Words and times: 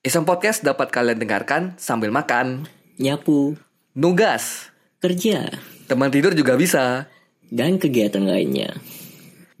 Iseng 0.00 0.24
Podcast 0.24 0.64
dapat 0.64 0.88
kalian 0.88 1.20
dengarkan 1.20 1.76
sambil 1.76 2.08
makan, 2.08 2.64
nyapu, 2.96 3.60
nugas, 3.92 4.72
kerja, 4.96 5.52
teman 5.92 6.08
tidur 6.08 6.32
juga 6.32 6.56
bisa. 6.56 7.04
dan 7.52 7.76
kegiatan 7.76 8.24
lainnya. 8.24 8.80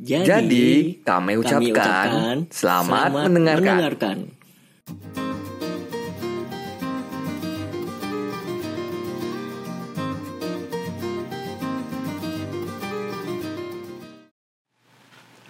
Jadi, 0.00 0.24
Jadi, 0.24 0.68
kami 1.04 1.36
ucapkan 1.36 2.48
selamat 2.48 3.28
mendengarkan. 3.28 3.68
mendengarkan. 3.68 4.18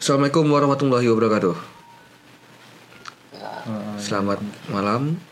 Assalamualaikum 0.03 0.51
warahmatullahi 0.51 1.07
wabarakatuh. 1.07 1.80
Selamat 4.11 4.43
malam 4.67 5.23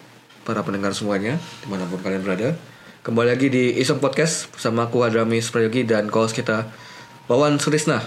para 0.46 0.62
pendengar 0.62 0.95
semuanya 0.95 1.34
di 1.34 1.66
mana 1.66 1.82
pun 1.91 1.98
kalian 1.98 2.23
berada. 2.23 2.55
Kembali 3.02 3.34
lagi 3.34 3.51
di 3.51 3.74
Iseng 3.74 3.98
Podcast 3.98 4.46
bersama 4.54 4.87
aku 4.87 5.02
Adramis 5.02 5.51
Prayogi 5.51 5.82
dan 5.82 6.06
host 6.14 6.30
kita 6.30 6.62
Wawan 7.27 7.59
Surisna. 7.59 7.98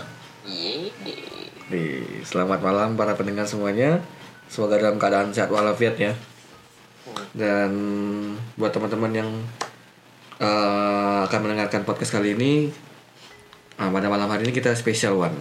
Di 1.68 1.84
selamat 2.24 2.64
malam 2.64 2.96
para 2.96 3.20
pendengar 3.20 3.52
semuanya. 3.52 4.00
Semoga 4.48 4.80
dalam 4.80 4.96
keadaan 4.96 5.36
sehat 5.36 5.52
walafiat 5.52 6.00
ya. 6.00 6.16
Dan 7.36 7.72
buat 8.56 8.72
teman-teman 8.72 9.12
yang 9.12 9.30
eh, 10.40 11.20
akan 11.28 11.40
mendengarkan 11.52 11.84
podcast 11.84 12.16
kali 12.16 12.32
ini, 12.40 12.72
ah, 13.76 13.92
pada 13.92 14.08
malam 14.08 14.32
hari 14.32 14.48
ini 14.48 14.56
kita 14.56 14.72
spesial 14.80 15.20
one. 15.20 15.36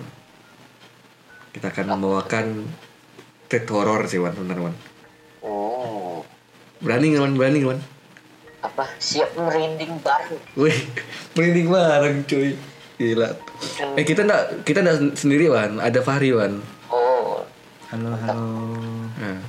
Kita 1.55 1.71
akan 1.71 1.87
membawakan 1.87 2.67
treat 3.47 3.71
horror 3.71 4.11
sih 4.11 4.19
Wan, 4.19 4.35
bener 4.35 4.59
Wan. 4.59 4.90
Berani 6.81 7.13
nggak 7.13 7.23
Wan? 7.23 7.35
Berani 7.37 7.59
nggak 7.61 7.73
Wan? 7.77 7.83
apa 8.61 8.85
siap 9.01 9.33
merinding 9.41 10.05
bareng? 10.05 10.37
Wih, 10.53 10.77
merinding 11.33 11.69
bareng 11.73 12.17
cuy. 12.29 12.53
Gila. 13.01 13.33
Eh 13.97 14.05
kita 14.05 14.29
nggak 14.29 14.69
kita 14.69 14.85
nggak 14.85 15.17
sendiri 15.17 15.49
Wan, 15.49 15.81
ada 15.81 16.05
Fahri 16.05 16.37
Wan. 16.37 16.61
Oh, 16.93 17.41
Halo, 17.89 18.13
halo. 18.21 18.37
Nah. 19.17 19.41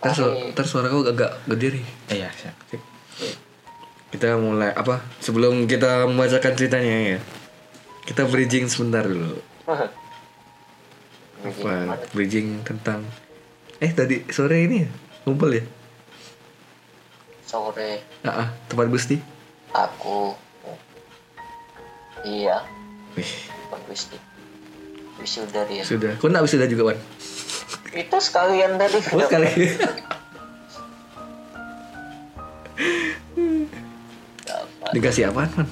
Ntar, 0.00 0.14
su 0.14 0.24
ntar 0.54 0.64
suara 0.64 0.86
kau 0.86 1.02
agak 1.02 1.42
gede 1.50 1.82
nih. 1.82 1.84
Eh, 2.14 2.16
ya, 2.22 2.30
siap. 2.32 2.54
Kita 4.14 4.38
mulai 4.38 4.70
apa? 4.70 5.02
Sebelum 5.18 5.66
kita 5.66 6.06
membacakan 6.06 6.54
ceritanya 6.54 7.18
ya. 7.18 7.20
Kita 8.06 8.24
bridging 8.26 8.66
sebentar 8.70 9.06
dulu. 9.06 9.38
Apa? 11.40 11.96
Bridging 12.12 12.60
tentang 12.68 13.00
Eh 13.80 13.88
tadi 13.96 14.28
sore 14.28 14.66
ini 14.68 14.84
ya? 14.84 14.90
Ngumpul 15.24 15.56
ya? 15.56 15.64
Sore 17.50 17.98
Ah, 18.22 18.46
ah, 18.46 18.48
tempat 18.66 18.86
Gusti. 18.86 19.18
aku 19.72 20.34
iya 22.22 22.62
Wih, 23.12 23.26
bagus 23.68 24.06
nih 24.06 24.22
wisuda 25.18 25.66
dia 25.66 25.82
sudah. 25.82 26.14
Kau 26.16 26.30
nggak 26.30 26.46
sudah 26.46 26.64
juga, 26.64 26.94
Wan? 26.94 26.98
itu 27.90 28.16
sekalian 28.16 28.78
tadi 28.78 28.98
Oh, 29.10 29.20
sekali. 29.20 29.50
Dikasih 34.90 35.30
apaan, 35.30 35.50
Wan? 35.54 35.68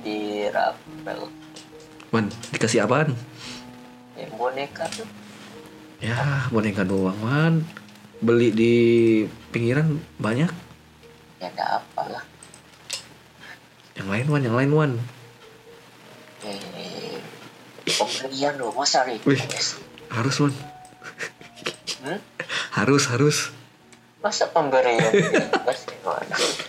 di 0.00 0.16
rapel 0.48 1.28
Wan, 2.10 2.26
dikasih 2.52 2.84
apaan? 2.84 3.12
yang 4.16 4.32
boneka 4.34 4.84
tuh 4.92 5.08
Ya, 6.00 6.48
boneka 6.48 6.80
doang, 6.82 7.16
Wan. 7.20 7.60
Beli 8.18 8.48
di 8.50 8.74
pinggiran 9.48 10.00
banyak. 10.16 10.48
Ya 11.40 11.48
ada 11.50 11.80
apa 11.80 12.02
lah 12.06 12.24
Yang 13.96 14.08
lain, 14.08 14.26
Wan, 14.28 14.42
yang 14.42 14.56
lain, 14.56 14.70
Wan. 14.72 14.92
eh 16.40 17.20
pembelian 17.84 18.54
loh 18.56 18.72
masa 18.72 19.04
Wih. 19.04 19.20
request 19.24 19.80
Harus, 20.08 20.36
Wan. 20.38 20.52
hmm? 22.04 22.18
Harus, 22.72 23.08
harus. 23.08 23.36
masa 24.20 24.48
pemberian 24.48 25.00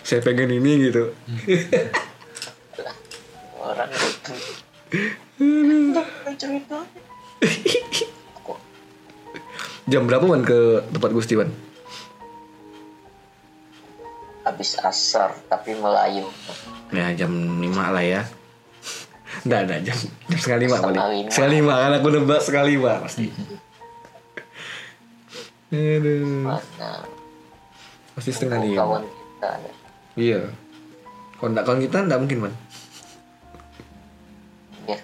Saya 0.02 0.20
pengen 0.20 0.50
ini 0.52 0.88
gitu. 0.88 1.12
orang 3.56 3.88
itu 3.92 4.34
Jam 9.82 10.06
berapa, 10.06 10.24
Wan, 10.24 10.46
ke 10.46 10.80
tempat 10.88 11.10
Gusti, 11.10 11.34
Wan? 11.34 11.50
Habis 14.42 14.74
asar 14.78 15.34
tapi 15.46 15.74
melayu 15.74 16.26
Ya, 16.92 17.08
jam 17.16 17.32
5 17.32 17.64
lah 17.72 18.04
ya. 18.04 18.22
Nggak, 19.48 19.60
nggak, 19.64 19.80
jam, 19.80 19.96
jam 20.28 20.36
setengah 20.36 20.60
lima 20.60 20.76
paling. 20.76 21.00
lima. 21.00 21.28
Setengah 21.32 21.52
lima, 21.56 21.72
kan 21.80 21.92
aku 21.96 22.08
nebak 22.12 22.40
setengah 22.44 22.66
lima 22.68 22.92
pasti. 23.00 23.26
Aduh, 25.72 26.44
mana 26.44 27.00
pasti 28.12 28.28
setengah 28.28 28.60
lima. 28.60 28.76
kawan 28.76 29.02
kita 29.08 29.48
ada. 29.56 29.70
Iya. 30.20 30.40
Kalau 31.40 31.48
nggak 31.48 31.64
kawan 31.64 31.80
kita 31.80 31.96
nggak 32.04 32.20
mungkin 32.20 32.38
man. 32.44 32.52
biar 34.84 35.00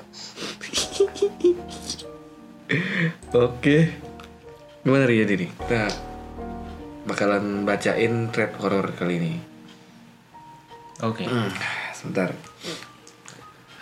Oke. 3.48 3.76
Gimana 4.84 5.08
Ria 5.08 5.24
Dini? 5.24 5.48
Kita 5.48 5.88
bakalan 7.08 7.64
bacain 7.64 8.28
thread 8.28 8.52
horror 8.60 8.92
kali 8.92 9.16
ini. 9.16 9.34
Oke. 11.00 11.24
Hmm, 11.24 11.48
sebentar. 11.96 12.36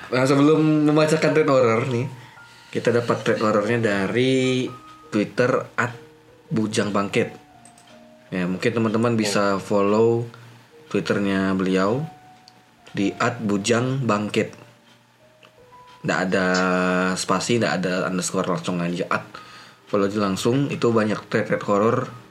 Nah, 0.07 0.23
sebelum 0.23 0.87
membacakan 0.87 1.35
thread 1.35 1.51
horror 1.51 1.83
nih, 1.91 2.07
kita 2.71 2.95
dapat 2.95 3.27
thread 3.27 3.43
horrornya 3.43 3.83
dari 3.83 4.71
Twitter 5.11 5.67
at 5.75 5.91
Bujang 6.47 6.95
Bangkit. 6.95 7.35
Ya, 8.31 8.47
mungkin 8.47 8.71
teman-teman 8.71 9.19
bisa 9.19 9.59
follow 9.59 10.27
Twitternya 10.87 11.51
beliau 11.59 12.07
di 12.95 13.11
at 13.19 13.43
Bujang 13.43 14.07
Bangkit. 14.07 14.55
Nggak 16.07 16.21
ada 16.31 16.47
spasi, 17.19 17.59
nggak 17.59 17.75
ada 17.83 18.07
underscore 18.07 18.47
langsung 18.47 18.79
aja 18.79 19.03
at 19.11 19.27
follow 19.91 20.07
aja 20.07 20.23
langsung. 20.23 20.71
Itu 20.71 20.95
banyak 20.95 21.27
thread-thread 21.27 21.65
horror 21.67 22.26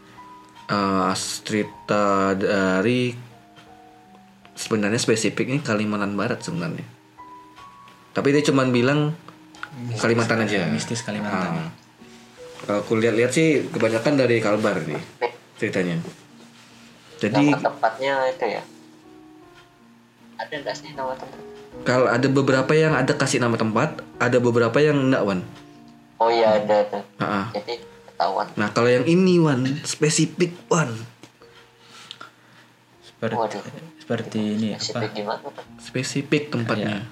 eh, 0.70 1.14
cerita 1.16 2.34
dari 2.34 3.14
sebenarnya 4.56 5.00
spesifiknya 5.02 5.62
Kalimantan 5.62 6.16
Barat 6.16 6.42
sebenarnya. 6.42 6.86
Tapi 8.16 8.28
dia 8.32 8.44
cuman 8.46 8.72
bilang 8.72 9.00
Kalimantan 10.00 10.48
aja. 10.48 10.72
Mistis 10.72 11.04
Kalimantan. 11.04 11.68
Ah. 11.68 11.72
Kalau 12.66 12.80
aku 12.82 12.98
lihat-lihat 12.98 13.32
sih 13.36 13.68
kebanyakan 13.70 14.14
dari 14.16 14.40
Kalbar 14.40 14.82
nih 14.88 15.02
ceritanya. 15.60 16.00
Jadi 17.20 17.52
nama 17.52 17.60
tempatnya 17.60 18.14
itu 18.32 18.46
ya 18.48 18.64
ada 20.36 20.56
nggak 20.60 20.76
sih 20.76 20.92
nama 20.96 21.14
tempat 21.16 21.40
kalau 21.84 22.08
ada 22.08 22.28
beberapa 22.28 22.72
yang 22.76 22.96
ada 22.96 23.14
kasih 23.16 23.44
nama 23.44 23.60
tempat, 23.60 24.00
ada 24.18 24.38
beberapa 24.40 24.80
yang 24.80 25.12
enggak 25.12 25.24
Wan. 25.24 25.40
oh 26.20 26.32
iya 26.32 26.60
ada 26.60 26.88
tuh 26.88 27.04
Ah, 27.20 27.24
ah. 27.24 27.46
jadi 27.52 27.80
ketahuan 28.16 28.48
Nah 28.56 28.72
kalau 28.72 28.88
yang 28.88 29.04
ini 29.04 29.38
Wan 29.44 29.68
spesifik 29.84 30.56
Wan, 30.72 30.96
Seperti 33.04 33.36
Waduh. 33.36 33.64
seperti 34.00 34.40
ini 34.40 34.68
apa? 34.72 34.82
Spesifik 34.82 35.12
gimana 35.12 35.40
tuh 35.44 35.54
spesifik 35.84 36.44
tempatnya. 36.52 37.04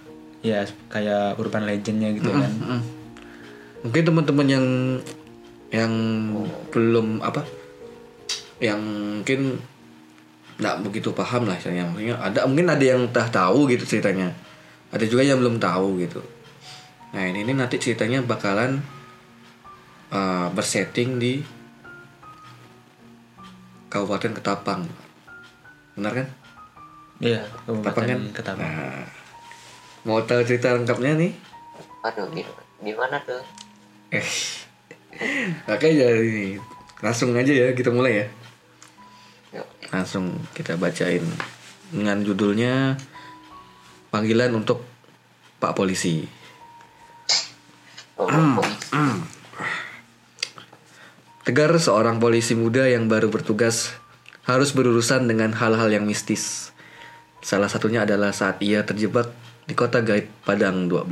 Ya, 0.44 0.68
kayak 0.92 1.40
urban 1.40 1.64
legendnya 1.64 2.12
gitu 2.16 2.28
kan. 2.28 2.52
Mm. 2.52 2.82
Mungkin 3.88 4.04
teman-teman 4.04 4.48
yang 4.52 4.68
yang 5.72 5.94
belum 6.70 7.24
apa, 7.24 7.48
yang 8.60 8.84
mungkin 9.24 9.64
nggak 10.60 10.76
begitu 10.86 11.10
paham 11.12 11.50
lah 11.50 11.58
misalnya 11.58 11.90
maksudnya 11.90 12.16
ada 12.22 12.46
mungkin 12.46 12.68
ada 12.70 12.86
yang 12.86 13.02
tak 13.10 13.34
tahu 13.34 13.66
gitu 13.74 13.84
ceritanya 13.90 14.38
ada 14.94 15.02
juga 15.10 15.26
yang 15.26 15.42
belum 15.42 15.58
tahu 15.58 15.98
gitu 16.06 16.22
nah 17.10 17.26
ini, 17.26 17.42
ini 17.42 17.58
nanti 17.58 17.82
ceritanya 17.82 18.22
bakalan 18.22 18.86
uh, 20.14 20.48
bersetting 20.54 21.18
di 21.18 21.42
Kabupaten 23.90 24.34
Ketapang 24.34 24.86
benar 25.94 26.14
kan 26.16 26.28
Iya, 27.18 27.46
Ketapang 27.66 28.06
kan 28.06 28.20
Kabupaten 28.20 28.20
Ketapang. 28.32 28.62
nah 28.62 29.04
mau 30.04 30.20
tahu 30.22 30.42
cerita 30.44 30.74
lengkapnya 30.74 31.16
nih 31.16 31.32
aduh 32.02 32.28
gimana 32.30 32.62
gimana 32.80 33.18
tuh 33.24 33.42
Eh, 34.12 34.22
makanya 35.66 36.06
ini 36.14 36.62
langsung 37.02 37.34
aja 37.34 37.50
ya 37.50 37.74
kita 37.74 37.90
mulai 37.90 38.22
ya. 38.22 38.26
Yuk. 39.52 39.66
Langsung 39.90 40.38
kita 40.54 40.78
bacain 40.78 41.26
dengan 41.90 42.22
judulnya 42.22 42.94
panggilan 44.08 44.54
untuk 44.54 44.86
Pak 45.58 45.74
Polisi. 45.74 46.30
Oh, 48.14 48.30
Hmm. 48.30 48.62
polisi. 48.62 49.18
Tegar 51.44 51.76
seorang 51.76 52.24
polisi 52.24 52.56
muda 52.56 52.88
yang 52.88 53.12
baru 53.12 53.28
bertugas 53.28 53.92
harus 54.48 54.72
berurusan 54.72 55.28
dengan 55.28 55.52
hal-hal 55.52 55.92
yang 55.92 56.08
mistis. 56.08 56.72
Salah 57.44 57.68
satunya 57.68 58.08
adalah 58.08 58.32
saat 58.32 58.64
ia 58.64 58.88
terjebak 58.88 59.28
di 59.68 59.76
kota 59.76 60.00
gaib 60.00 60.32
Padang 60.48 60.88
12. 60.88 61.04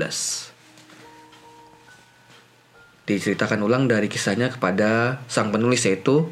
Diceritakan 3.12 3.60
ulang 3.60 3.92
dari 3.92 4.08
kisahnya 4.08 4.48
kepada 4.56 5.20
sang 5.28 5.52
penulis 5.52 5.84
yaitu 5.84 6.32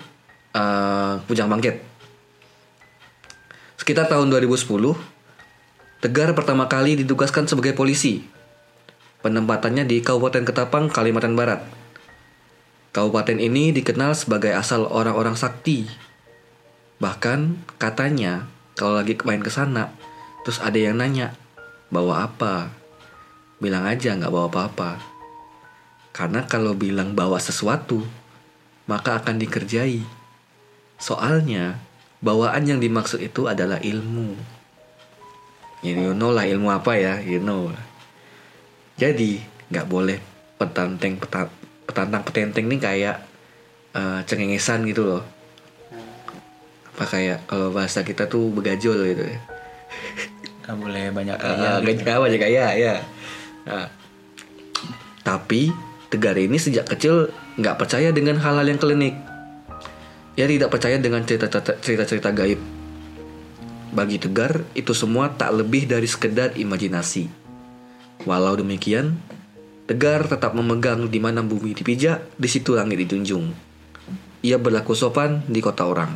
uh, 0.56 1.20
Bujang 1.28 1.52
Bangkit. 1.52 1.84
Sekitar 3.76 4.08
tahun 4.08 4.32
2010, 4.32 4.96
Tegar 6.00 6.32
pertama 6.32 6.72
kali 6.72 6.96
ditugaskan 7.04 7.52
sebagai 7.52 7.76
polisi. 7.76 8.24
Penempatannya 9.20 9.84
di 9.84 10.00
Kabupaten 10.00 10.48
Ketapang, 10.48 10.88
Kalimantan 10.88 11.36
Barat. 11.36 11.79
Kabupaten 12.90 13.38
ini 13.38 13.70
dikenal 13.70 14.18
sebagai 14.18 14.50
asal 14.58 14.90
orang-orang 14.90 15.38
sakti. 15.38 15.86
Bahkan 16.98 17.62
katanya 17.78 18.50
kalau 18.74 18.98
lagi 18.98 19.14
main 19.22 19.46
ke 19.46 19.54
sana, 19.54 19.94
terus 20.42 20.58
ada 20.58 20.76
yang 20.82 20.98
nanya, 20.98 21.38
bawa 21.94 22.26
apa? 22.26 22.74
Bilang 23.62 23.86
aja 23.86 24.18
nggak 24.18 24.34
bawa 24.34 24.50
apa-apa. 24.50 24.98
Karena 26.10 26.50
kalau 26.50 26.74
bilang 26.74 27.14
bawa 27.14 27.38
sesuatu, 27.38 28.02
maka 28.90 29.22
akan 29.22 29.38
dikerjai. 29.38 30.02
Soalnya, 30.98 31.78
bawaan 32.26 32.66
yang 32.66 32.82
dimaksud 32.82 33.22
itu 33.22 33.46
adalah 33.46 33.78
ilmu. 33.86 34.34
Ya, 35.86 35.94
you 35.96 36.18
know 36.18 36.34
lah 36.34 36.50
ilmu 36.50 36.74
apa 36.74 36.98
ya, 36.98 37.22
you 37.22 37.38
know. 37.38 37.70
Jadi, 38.98 39.40
nggak 39.70 39.88
boleh 39.88 40.18
petanteng 40.60 41.16
peta, 41.22 41.48
petantang 41.90 42.22
petenteng 42.22 42.70
nih 42.70 42.78
kayak 42.78 43.18
uh, 43.98 44.22
cengengesan 44.30 44.86
gitu 44.86 45.10
loh. 45.10 45.24
Apa 46.94 47.10
kayak 47.10 47.50
kalau 47.50 47.74
bahasa 47.74 48.06
kita 48.06 48.30
tuh 48.30 48.54
begajol 48.54 49.10
gitu 49.10 49.26
ya. 49.26 49.40
Gak 50.70 50.78
boleh 50.78 51.10
banyak 51.10 51.34
Uh, 51.42 51.82
kaya. 51.82 51.82
gitu. 51.82 52.02
gak 52.06 52.22
aja 52.22 52.38
kaya 52.38 52.66
ya. 52.78 52.96
Nah, 53.66 53.90
tapi 55.26 55.74
Tegar 56.10 56.34
ini 56.42 56.58
sejak 56.58 56.90
kecil 56.90 57.30
nggak 57.62 57.78
percaya 57.78 58.10
dengan 58.10 58.42
hal-hal 58.42 58.66
yang 58.66 58.82
klinik. 58.82 59.14
Ia 60.34 60.50
tidak 60.50 60.74
percaya 60.74 60.98
dengan 60.98 61.22
cerita-cerita 61.22 61.78
cerita-cerita 61.86 62.34
gaib. 62.34 62.58
Bagi 63.94 64.18
Tegar, 64.18 64.66
itu 64.74 64.94
semua 64.98 65.30
tak 65.30 65.54
lebih 65.54 65.86
dari 65.86 66.10
sekedar 66.10 66.58
imajinasi. 66.58 67.30
Walau 68.26 68.58
demikian, 68.58 69.22
Tegar 69.90 70.30
tetap 70.30 70.54
memegang 70.54 71.10
di 71.10 71.18
mana 71.18 71.42
bumi 71.42 71.74
dipijak, 71.74 72.38
di 72.38 72.46
situ 72.46 72.78
langit 72.78 73.02
dijunjung. 73.02 73.50
Ia 74.46 74.62
berlaku 74.62 74.94
sopan 74.94 75.42
di 75.50 75.66
kota 75.66 75.90
orang. 75.90 76.14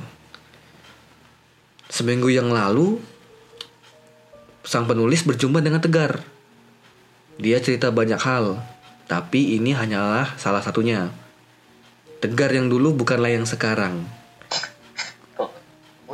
Seminggu 1.89 2.29
yang 2.29 2.53
lalu, 2.53 3.01
sang 4.61 4.85
penulis 4.85 5.25
berjumpa 5.25 5.57
dengan 5.65 5.81
Tegar. 5.81 6.21
Dia 7.41 7.57
cerita 7.65 7.89
banyak 7.89 8.21
hal, 8.21 8.61
tapi 9.09 9.57
ini 9.57 9.73
hanyalah 9.73 10.37
salah 10.37 10.61
satunya. 10.61 11.09
Tegar 12.21 12.53
yang 12.53 12.69
dulu 12.69 12.93
bukanlah 12.93 13.33
yang 13.33 13.49
sekarang. 13.49 14.05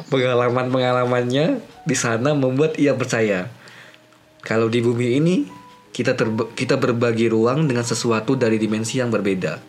Pengalaman-pengalamannya 0.07 1.59
di 1.83 1.95
sana 2.00 2.31
membuat 2.31 2.79
ia 2.79 2.95
percaya 2.95 3.51
kalau 4.39 4.71
di 4.71 4.79
bumi 4.79 5.19
ini 5.19 5.58
kita 6.00 6.16
terbe- 6.16 6.48
kita 6.56 6.80
berbagi 6.80 7.28
ruang 7.28 7.68
dengan 7.68 7.84
sesuatu 7.84 8.40
dari 8.40 8.56
dimensi 8.56 9.04
yang 9.04 9.12
berbeda. 9.12 9.60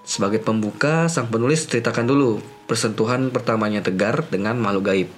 Sebagai 0.00 0.40
pembuka, 0.40 1.12
sang 1.12 1.28
penulis 1.28 1.68
ceritakan 1.68 2.08
dulu 2.08 2.40
persentuhan 2.64 3.28
pertamanya 3.28 3.84
Tegar 3.84 4.24
dengan 4.32 4.56
makhluk 4.56 4.88
gaib. 4.88 5.08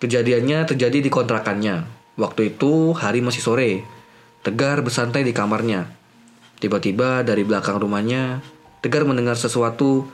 Kejadiannya 0.00 0.64
terjadi 0.64 1.04
di 1.04 1.12
kontrakannya. 1.12 1.84
Waktu 2.16 2.56
itu 2.56 2.96
hari 2.96 3.20
masih 3.20 3.44
sore. 3.44 3.84
Tegar 4.40 4.80
bersantai 4.80 5.20
di 5.20 5.36
kamarnya. 5.36 5.92
Tiba-tiba 6.56 7.20
dari 7.20 7.44
belakang 7.44 7.76
rumahnya, 7.76 8.40
Tegar 8.80 9.04
mendengar 9.04 9.36
sesuatu 9.36 10.08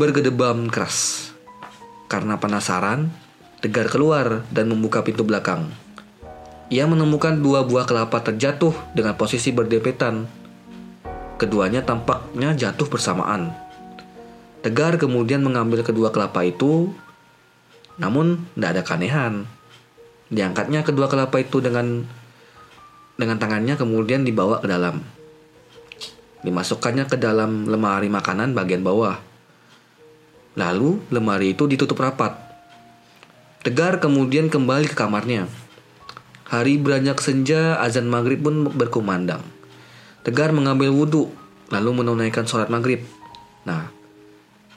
bergedebam 0.00 0.72
keras. 0.72 1.30
Karena 2.08 2.40
penasaran, 2.40 3.12
Tegar 3.60 3.92
keluar 3.92 4.48
dan 4.48 4.72
membuka 4.72 5.04
pintu 5.04 5.20
belakang. 5.20 5.68
Ia 6.70 6.86
menemukan 6.86 7.34
dua 7.42 7.66
buah 7.66 7.82
kelapa 7.82 8.22
terjatuh 8.22 8.70
dengan 8.94 9.18
posisi 9.18 9.50
berdempetan. 9.50 10.30
Keduanya 11.34 11.82
tampaknya 11.82 12.54
jatuh 12.54 12.86
bersamaan. 12.86 13.50
Tegar 14.62 14.94
kemudian 14.94 15.42
mengambil 15.42 15.82
kedua 15.82 16.14
kelapa 16.14 16.46
itu, 16.46 16.94
namun 17.98 18.46
tidak 18.54 18.70
ada 18.70 18.82
keanehan. 18.86 19.34
Diangkatnya 20.30 20.86
kedua 20.86 21.10
kelapa 21.10 21.42
itu 21.42 21.58
dengan 21.58 22.06
dengan 23.18 23.36
tangannya 23.42 23.74
kemudian 23.74 24.22
dibawa 24.22 24.62
ke 24.62 24.70
dalam. 24.70 25.02
Dimasukkannya 26.46 27.10
ke 27.10 27.18
dalam 27.18 27.66
lemari 27.66 28.06
makanan 28.06 28.54
bagian 28.54 28.86
bawah. 28.86 29.18
Lalu 30.54 31.02
lemari 31.10 31.50
itu 31.50 31.66
ditutup 31.66 31.98
rapat. 31.98 32.38
Tegar 33.66 33.98
kemudian 33.98 34.46
kembali 34.46 34.86
ke 34.86 34.94
kamarnya. 34.94 35.59
Hari 36.50 36.82
beranjak 36.82 37.22
senja, 37.22 37.78
azan 37.78 38.10
maghrib 38.10 38.42
pun 38.42 38.66
berkumandang. 38.74 39.38
Tegar 40.26 40.50
mengambil 40.50 40.90
wudhu, 40.90 41.30
lalu 41.70 42.02
menunaikan 42.02 42.42
sholat 42.42 42.66
maghrib. 42.66 43.06
Nah, 43.62 43.86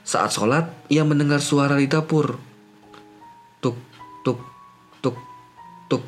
saat 0.06 0.30
sholat, 0.30 0.70
ia 0.86 1.02
mendengar 1.02 1.42
suara 1.42 1.82
di 1.82 1.90
dapur. 1.90 2.38
Tuk, 3.58 3.74
tuk, 4.22 4.38
tuk, 5.02 5.18
tuk. 5.90 6.06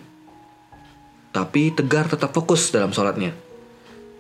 Tapi 1.34 1.74
Tegar 1.74 2.14
tetap 2.14 2.30
fokus 2.30 2.70
dalam 2.70 2.94
sholatnya. 2.94 3.34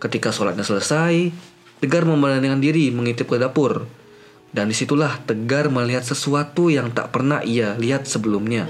Ketika 0.01 0.33
sholatnya 0.33 0.65
selesai, 0.65 1.29
Tegar 1.77 2.09
memberanikan 2.09 2.57
diri 2.57 2.89
mengintip 2.89 3.29
ke 3.29 3.37
dapur. 3.37 3.85
Dan 4.49 4.73
di 4.73 4.75
situlah 4.75 5.21
Tegar 5.29 5.69
melihat 5.69 6.01
sesuatu 6.01 6.73
yang 6.73 6.89
tak 6.89 7.13
pernah 7.13 7.45
ia 7.45 7.77
lihat 7.77 8.09
sebelumnya. 8.09 8.65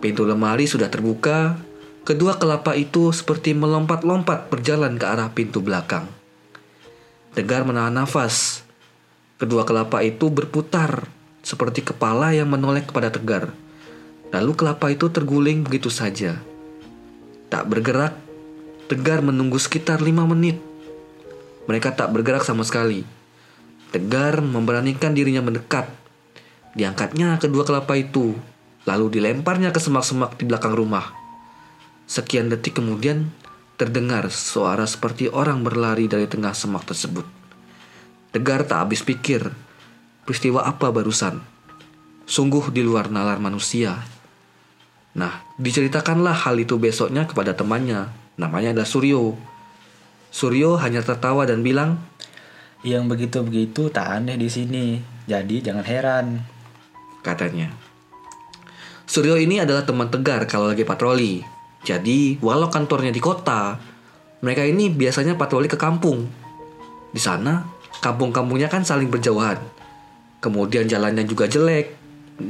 Pintu 0.00 0.24
lemari 0.24 0.64
sudah 0.64 0.88
terbuka, 0.88 1.60
kedua 2.08 2.40
kelapa 2.40 2.72
itu 2.72 3.12
seperti 3.12 3.52
melompat-lompat 3.52 4.48
berjalan 4.48 4.96
ke 4.96 5.04
arah 5.04 5.28
pintu 5.36 5.60
belakang. 5.60 6.08
Tegar 7.36 7.68
menahan 7.68 7.92
nafas. 7.92 8.64
Kedua 9.36 9.68
kelapa 9.68 10.00
itu 10.00 10.32
berputar 10.32 11.04
seperti 11.44 11.84
kepala 11.84 12.32
yang 12.32 12.48
menoleh 12.48 12.80
kepada 12.80 13.12
Tegar. 13.12 13.52
Lalu 14.32 14.52
kelapa 14.56 14.88
itu 14.88 15.12
terguling 15.12 15.68
begitu 15.68 15.92
saja. 15.92 16.40
Tak 17.52 17.68
bergerak, 17.68 18.16
Tegar 18.88 19.20
menunggu 19.20 19.60
sekitar 19.60 20.00
lima 20.00 20.24
menit. 20.24 20.58
Mereka 21.68 21.92
tak 21.92 22.08
bergerak 22.10 22.42
sama 22.42 22.64
sekali. 22.64 23.04
Tegar 23.92 24.40
memberanikan 24.40 25.12
dirinya 25.12 25.44
mendekat. 25.44 25.92
Diangkatnya 26.72 27.36
kedua 27.36 27.62
kelapa 27.62 27.94
itu, 28.00 28.34
lalu 28.88 29.20
dilemparnya 29.20 29.74
ke 29.74 29.80
semak-semak 29.82 30.40
di 30.40 30.48
belakang 30.48 30.72
rumah. 30.72 31.12
Sekian 32.08 32.48
detik 32.48 32.80
kemudian, 32.80 33.30
terdengar 33.80 34.28
suara 34.28 34.84
seperti 34.84 35.32
orang 35.32 35.64
berlari 35.64 36.04
dari 36.08 36.28
tengah 36.28 36.52
semak 36.52 36.84
tersebut. 36.88 37.24
Tegar 38.30 38.68
tak 38.68 38.86
habis 38.86 39.02
pikir, 39.02 39.50
peristiwa 40.24 40.62
apa 40.64 40.92
barusan. 40.92 41.42
Sungguh 42.28 42.70
di 42.70 42.86
luar 42.86 43.10
nalar 43.10 43.42
manusia. 43.42 44.06
Nah, 45.18 45.42
diceritakanlah 45.58 46.46
hal 46.46 46.54
itu 46.62 46.78
besoknya 46.78 47.26
kepada 47.26 47.58
temannya, 47.58 48.06
namanya 48.38 48.70
adalah 48.70 48.86
Suryo. 48.86 49.34
Suryo 50.30 50.78
hanya 50.78 51.02
tertawa 51.02 51.42
dan 51.42 51.66
bilang, 51.66 51.98
Yang 52.86 53.04
begitu-begitu 53.10 53.90
tak 53.90 54.06
aneh 54.22 54.38
di 54.38 54.46
sini. 54.46 55.02
Jadi 55.26 55.60
jangan 55.60 55.84
heran. 55.84 56.26
katanya. 57.20 57.89
Suryo 59.10 59.34
ini 59.34 59.58
adalah 59.58 59.82
teman 59.82 60.06
Tegar 60.06 60.46
kalau 60.46 60.70
lagi 60.70 60.86
patroli. 60.86 61.42
Jadi, 61.82 62.38
walau 62.38 62.70
kantornya 62.70 63.10
di 63.10 63.18
kota, 63.18 63.74
mereka 64.38 64.62
ini 64.62 64.86
biasanya 64.86 65.34
patroli 65.34 65.66
ke 65.66 65.74
kampung. 65.74 66.30
Di 67.10 67.18
sana, 67.18 67.66
kampung-kampungnya 67.98 68.70
kan 68.70 68.86
saling 68.86 69.10
berjauhan. 69.10 69.58
Kemudian 70.38 70.86
jalannya 70.86 71.26
juga 71.26 71.50
jelek, 71.50 71.90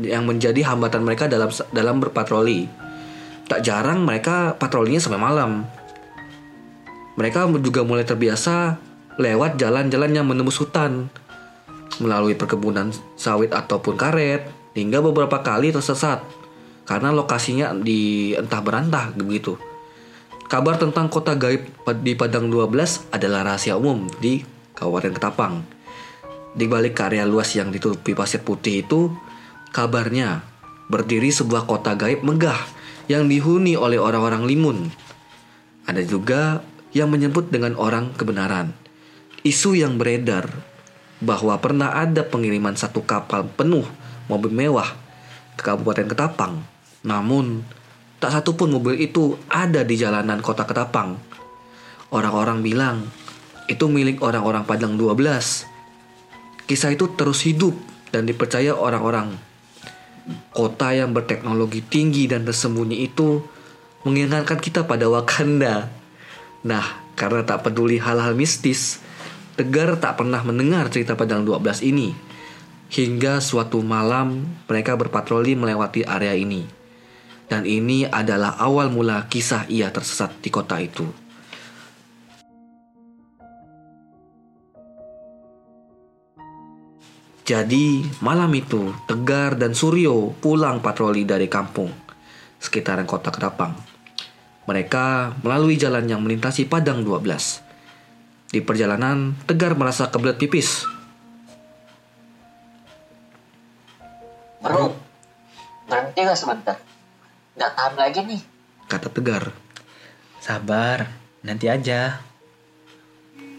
yang 0.05 0.29
menjadi 0.29 0.61
hambatan 0.69 1.01
mereka 1.01 1.33
dalam 1.33 1.49
dalam 1.73 1.97
berpatroli. 1.97 2.69
Tak 3.49 3.65
jarang 3.65 4.05
mereka 4.05 4.53
patrolinya 4.61 5.01
sampai 5.01 5.17
malam. 5.17 5.65
Mereka 7.17 7.57
juga 7.57 7.89
mulai 7.89 8.05
terbiasa 8.05 8.77
lewat 9.17 9.57
jalan-jalan 9.57 10.13
yang 10.13 10.29
menembus 10.29 10.61
hutan, 10.61 11.09
melalui 12.05 12.37
perkebunan 12.37 12.93
sawit 13.17 13.49
ataupun 13.49 13.97
karet, 13.97 14.45
hingga 14.77 15.01
beberapa 15.01 15.41
kali 15.41 15.73
tersesat 15.73 16.40
karena 16.91 17.15
lokasinya 17.15 17.71
di 17.71 18.35
entah 18.35 18.59
berantah 18.59 19.15
begitu. 19.15 19.55
Kabar 20.51 20.75
tentang 20.75 21.07
kota 21.07 21.39
gaib 21.39 21.71
di 22.03 22.19
Padang 22.19 22.51
12 22.51 23.15
adalah 23.15 23.47
rahasia 23.47 23.79
umum 23.79 24.11
di 24.19 24.43
Kabupaten 24.75 25.15
Ketapang. 25.15 25.63
Di 26.51 26.67
balik 26.67 26.99
area 26.99 27.23
luas 27.23 27.55
yang 27.55 27.71
ditutupi 27.71 28.11
pasir 28.19 28.43
putih 28.43 28.83
itu, 28.83 29.15
kabarnya 29.71 30.43
berdiri 30.91 31.31
sebuah 31.31 31.71
kota 31.71 31.95
gaib 31.95 32.27
megah 32.27 32.59
yang 33.07 33.31
dihuni 33.31 33.79
oleh 33.79 34.03
orang-orang 34.03 34.51
limun. 34.51 34.91
Ada 35.87 36.03
juga 36.03 36.67
yang 36.91 37.15
menyebut 37.15 37.55
dengan 37.55 37.79
orang 37.79 38.11
kebenaran. 38.19 38.75
Isu 39.47 39.79
yang 39.79 39.95
beredar 39.95 40.51
bahwa 41.23 41.55
pernah 41.63 41.95
ada 41.95 42.27
pengiriman 42.27 42.75
satu 42.75 43.07
kapal 43.07 43.47
penuh 43.47 43.87
mobil 44.27 44.51
mewah 44.51 44.91
ke 45.55 45.63
Kabupaten 45.63 46.11
Ketapang. 46.11 46.80
Namun, 47.07 47.65
tak 48.21 48.37
satu 48.37 48.53
pun 48.53 48.69
mobil 48.69 49.01
itu 49.01 49.41
ada 49.49 49.81
di 49.81 49.97
jalanan 49.97 50.45
kota 50.45 50.69
Ketapang. 50.69 51.17
Orang-orang 52.13 52.61
bilang 52.61 53.09
itu 53.71 53.87
milik 53.87 54.21
orang-orang 54.21 54.67
Padang 54.67 54.99
12. 54.99 55.65
Kisah 56.67 56.91
itu 56.93 57.07
terus 57.17 57.47
hidup 57.47 57.73
dan 58.11 58.27
dipercaya 58.27 58.75
orang-orang. 58.75 59.39
Kota 60.53 60.93
yang 60.93 61.17
berteknologi 61.17 61.81
tinggi 61.81 62.27
dan 62.27 62.45
tersembunyi 62.45 63.09
itu 63.09 63.41
mengingatkan 64.05 64.59
kita 64.59 64.85
pada 64.85 65.07
Wakanda. 65.07 65.89
Nah, 66.67 66.85
karena 67.17 67.47
tak 67.47 67.65
peduli 67.65 67.97
hal-hal 68.03 68.37
mistis, 68.37 69.01
Tegar 69.61 70.01
tak 70.01 70.17
pernah 70.17 70.41
mendengar 70.41 70.89
cerita 70.89 71.17
Padang 71.21 71.45
12 71.45 71.85
ini. 71.85 72.17
Hingga 72.91 73.45
suatu 73.45 73.85
malam 73.85 74.49
mereka 74.67 74.97
berpatroli 74.97 75.53
melewati 75.53 76.01
area 76.03 76.33
ini. 76.33 76.80
Dan 77.51 77.67
ini 77.67 78.07
adalah 78.07 78.55
awal 78.63 78.95
mula 78.95 79.27
kisah 79.27 79.67
ia 79.67 79.91
tersesat 79.91 80.39
di 80.39 80.55
kota 80.55 80.79
itu. 80.79 81.03
Jadi 87.43 88.07
malam 88.23 88.55
itu 88.55 88.95
Tegar 89.11 89.59
dan 89.59 89.75
Suryo 89.75 90.31
pulang 90.39 90.79
patroli 90.79 91.27
dari 91.27 91.51
kampung 91.51 91.91
sekitaran 92.63 93.03
kota 93.03 93.35
Ketapang. 93.35 93.75
Mereka 94.71 95.35
melalui 95.43 95.75
jalan 95.75 96.07
yang 96.07 96.23
melintasi 96.23 96.71
Padang 96.71 97.03
12. 97.03 98.55
Di 98.55 98.63
perjalanan 98.63 99.35
Tegar 99.51 99.75
merasa 99.75 100.07
kebelet 100.07 100.39
pipis. 100.39 100.87
Bro, 104.63 104.95
berhenti 105.91 106.23
sebentar? 106.39 106.90
Gak 107.61 107.77
tahan 107.77 107.93
lagi 107.93 108.25
nih. 108.25 108.41
Kata 108.89 109.13
Tegar. 109.13 109.53
Sabar, 110.41 111.13
nanti 111.45 111.69
aja. 111.69 112.17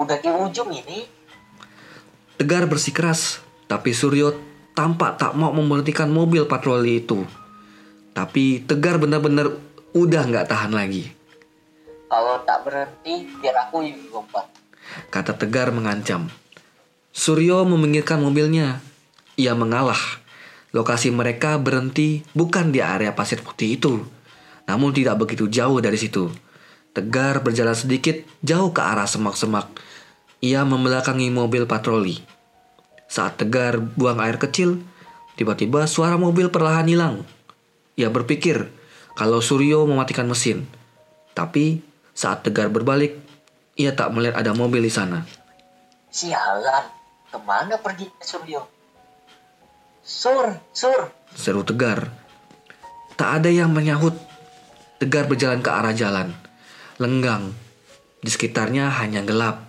Udah 0.02 0.18
di 0.18 0.26
ujung 0.26 0.74
ini. 0.74 1.06
Tegar 2.34 2.66
bersikeras, 2.66 3.46
tapi 3.70 3.94
Suryo 3.94 4.34
tampak 4.74 5.22
tak 5.22 5.38
mau 5.38 5.54
memberhentikan 5.54 6.10
mobil 6.10 6.50
patroli 6.50 7.06
itu. 7.06 7.30
Tapi 8.18 8.66
Tegar 8.66 8.98
benar-benar 8.98 9.54
udah 9.94 10.22
nggak 10.26 10.50
tahan 10.50 10.74
lagi. 10.74 11.14
Kalau 12.10 12.42
tak 12.42 12.66
berhenti, 12.66 13.30
biar 13.38 13.70
aku 13.70 13.86
yang 13.86 14.02
lompat. 14.10 14.50
Kata 15.14 15.38
Tegar 15.38 15.70
mengancam. 15.70 16.26
Suryo 17.14 17.70
meminggirkan 17.70 18.18
mobilnya. 18.18 18.82
Ia 19.38 19.54
mengalah. 19.54 20.21
Lokasi 20.72 21.12
mereka 21.12 21.60
berhenti 21.60 22.24
bukan 22.32 22.72
di 22.72 22.80
area 22.80 23.12
pasir 23.12 23.44
putih 23.44 23.76
itu. 23.76 24.00
Namun 24.72 24.96
tidak 24.96 25.20
begitu 25.20 25.52
jauh 25.52 25.84
dari 25.84 26.00
situ. 26.00 26.32
Tegar 26.96 27.44
berjalan 27.44 27.76
sedikit 27.76 28.24
jauh 28.40 28.72
ke 28.72 28.80
arah 28.80 29.08
semak-semak. 29.08 29.68
Ia 30.40 30.64
membelakangi 30.64 31.28
mobil 31.28 31.68
patroli. 31.68 32.24
Saat 33.12 33.44
Tegar 33.44 33.84
buang 33.84 34.24
air 34.24 34.40
kecil, 34.40 34.80
tiba-tiba 35.36 35.84
suara 35.92 36.16
mobil 36.16 36.48
perlahan 36.48 36.88
hilang. 36.88 37.28
Ia 38.00 38.08
berpikir 38.08 38.72
kalau 39.20 39.44
Suryo 39.44 39.84
mematikan 39.84 40.28
mesin. 40.32 40.64
Tapi 41.36 41.84
saat 42.16 42.48
Tegar 42.48 42.72
berbalik, 42.72 43.20
ia 43.76 43.92
tak 43.92 44.16
melihat 44.16 44.40
ada 44.40 44.56
mobil 44.56 44.84
di 44.84 44.92
sana. 44.92 45.28
Sialan, 46.12 46.88
ke 47.28 47.38
mana 47.44 47.76
pergi 47.76 48.08
Suryo? 48.24 48.81
Sur, 50.02 50.58
Sur. 50.74 51.14
Seru 51.38 51.62
Tegar. 51.62 52.10
Tak 53.14 53.42
ada 53.42 53.54
yang 53.54 53.70
menyahut. 53.70 54.18
Tegar 54.98 55.30
berjalan 55.30 55.62
ke 55.62 55.70
arah 55.70 55.94
jalan. 55.94 56.34
Lenggang. 56.98 57.54
Di 58.18 58.34
sekitarnya 58.34 58.90
hanya 58.98 59.22
gelap. 59.22 59.62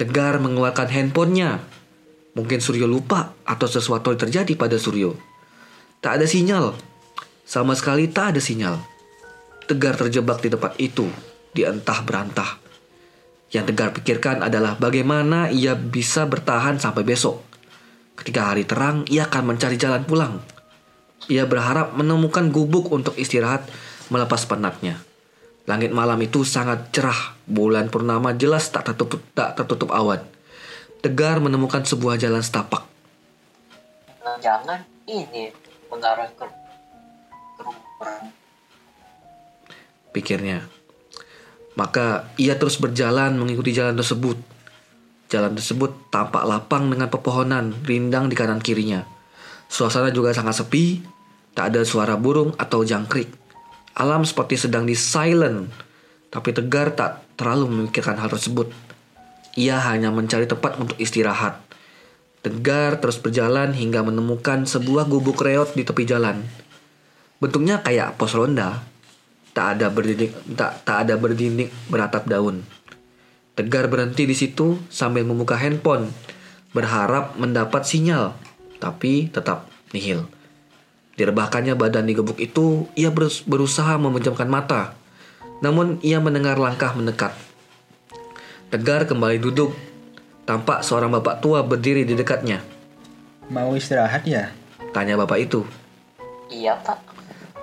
Tegar 0.00 0.40
mengeluarkan 0.40 0.88
handphonenya. 0.88 1.60
Mungkin 2.32 2.64
Suryo 2.64 2.88
lupa 2.88 3.36
atau 3.44 3.68
sesuatu 3.68 4.16
terjadi 4.16 4.56
pada 4.56 4.80
Suryo. 4.80 5.12
Tak 6.00 6.20
ada 6.20 6.26
sinyal. 6.26 6.72
Sama 7.44 7.76
sekali 7.76 8.08
tak 8.08 8.32
ada 8.32 8.40
sinyal. 8.40 8.80
Tegar 9.68 10.00
terjebak 10.00 10.40
di 10.40 10.48
tempat 10.48 10.72
itu. 10.80 11.04
Di 11.52 11.68
entah 11.68 12.00
berantah. 12.00 12.64
Yang 13.52 13.76
Tegar 13.76 13.92
pikirkan 13.92 14.40
adalah 14.40 14.80
bagaimana 14.80 15.52
ia 15.52 15.76
bisa 15.76 16.24
bertahan 16.24 16.80
sampai 16.80 17.04
besok. 17.04 17.53
Ketika 18.14 18.54
hari 18.54 18.62
terang, 18.62 19.02
ia 19.10 19.26
akan 19.26 19.54
mencari 19.54 19.74
jalan 19.74 20.06
pulang. 20.06 20.38
Ia 21.26 21.48
berharap 21.48 21.96
menemukan 21.98 22.52
gubuk 22.54 22.92
untuk 22.94 23.18
istirahat 23.18 23.66
melepas 24.12 24.46
penatnya. 24.46 25.02
Langit 25.64 25.96
malam 25.96 26.20
itu 26.20 26.44
sangat 26.44 26.92
cerah, 26.92 27.32
bulan 27.48 27.88
purnama 27.88 28.36
jelas 28.36 28.68
tak 28.68 28.84
tertutup, 28.92 29.24
tak 29.32 29.56
tertutup 29.56 29.90
awan. 29.96 30.20
Tegar 31.00 31.40
menemukan 31.40 31.84
sebuah 31.84 32.20
jalan 32.20 32.44
setapak. 32.44 32.84
Jangan 34.44 34.84
ini 35.08 35.48
mengarah 35.88 36.28
ke, 36.36 36.44
ke 37.56 37.60
rumah. 37.64 38.28
Pikirnya. 40.12 40.68
Maka 41.74 42.28
ia 42.36 42.54
terus 42.60 42.76
berjalan 42.76 43.40
mengikuti 43.40 43.72
jalan 43.72 43.96
tersebut. 43.96 44.53
Jalan 45.34 45.58
tersebut 45.58 46.14
tampak 46.14 46.46
lapang 46.46 46.86
dengan 46.86 47.10
pepohonan 47.10 47.74
rindang 47.82 48.30
di 48.30 48.38
kanan 48.38 48.62
kirinya. 48.62 49.02
Suasana 49.66 50.14
juga 50.14 50.30
sangat 50.30 50.62
sepi, 50.62 51.02
tak 51.58 51.74
ada 51.74 51.82
suara 51.82 52.14
burung 52.14 52.54
atau 52.54 52.86
jangkrik. 52.86 53.34
Alam 53.98 54.22
seperti 54.22 54.54
sedang 54.54 54.86
di 54.86 54.94
silent, 54.94 55.74
tapi 56.30 56.54
Tegar 56.54 56.94
tak 56.94 57.26
terlalu 57.34 57.66
memikirkan 57.66 58.14
hal 58.14 58.30
tersebut. 58.30 58.70
Ia 59.58 59.82
hanya 59.90 60.14
mencari 60.14 60.46
tempat 60.46 60.78
untuk 60.78 60.94
istirahat. 61.02 61.58
Tegar 62.46 63.02
terus 63.02 63.18
berjalan 63.18 63.74
hingga 63.74 64.06
menemukan 64.06 64.70
sebuah 64.70 65.10
gubuk 65.10 65.42
reot 65.42 65.74
di 65.74 65.82
tepi 65.82 66.06
jalan. 66.06 66.46
Bentuknya 67.42 67.82
kayak 67.82 68.14
pos 68.22 68.38
ronda. 68.38 68.86
Tak 69.50 69.82
ada 69.82 69.90
berdinding, 69.90 70.30
tak, 70.54 70.86
tak 70.86 71.10
ada 71.10 71.18
berdinding 71.18 71.74
beratap 71.90 72.22
daun. 72.30 72.62
Tegar 73.54 73.86
berhenti 73.86 74.26
di 74.26 74.34
situ 74.34 74.82
sambil 74.90 75.22
membuka 75.22 75.54
handphone, 75.54 76.10
berharap 76.74 77.38
mendapat 77.38 77.86
sinyal, 77.86 78.34
tapi 78.82 79.30
tetap 79.30 79.70
nihil. 79.94 80.26
Direbahkannya 81.14 81.78
badan 81.78 82.10
di 82.10 82.18
gebuk 82.18 82.42
itu, 82.42 82.90
ia 82.98 83.14
berusaha 83.46 83.94
memejamkan 83.94 84.50
mata. 84.50 84.98
Namun 85.62 86.02
ia 86.02 86.18
mendengar 86.18 86.58
langkah 86.58 86.90
mendekat. 86.98 87.30
Tegar 88.74 89.06
kembali 89.06 89.38
duduk. 89.38 89.70
Tampak 90.44 90.82
seorang 90.82 91.14
bapak 91.14 91.38
tua 91.40 91.62
berdiri 91.62 92.02
di 92.02 92.18
dekatnya. 92.18 92.60
Mau 93.48 93.72
istirahat 93.78 94.26
ya? 94.26 94.50
Tanya 94.90 95.14
bapak 95.14 95.38
itu. 95.40 95.62
Iya 96.50 96.76
pak. 96.82 97.00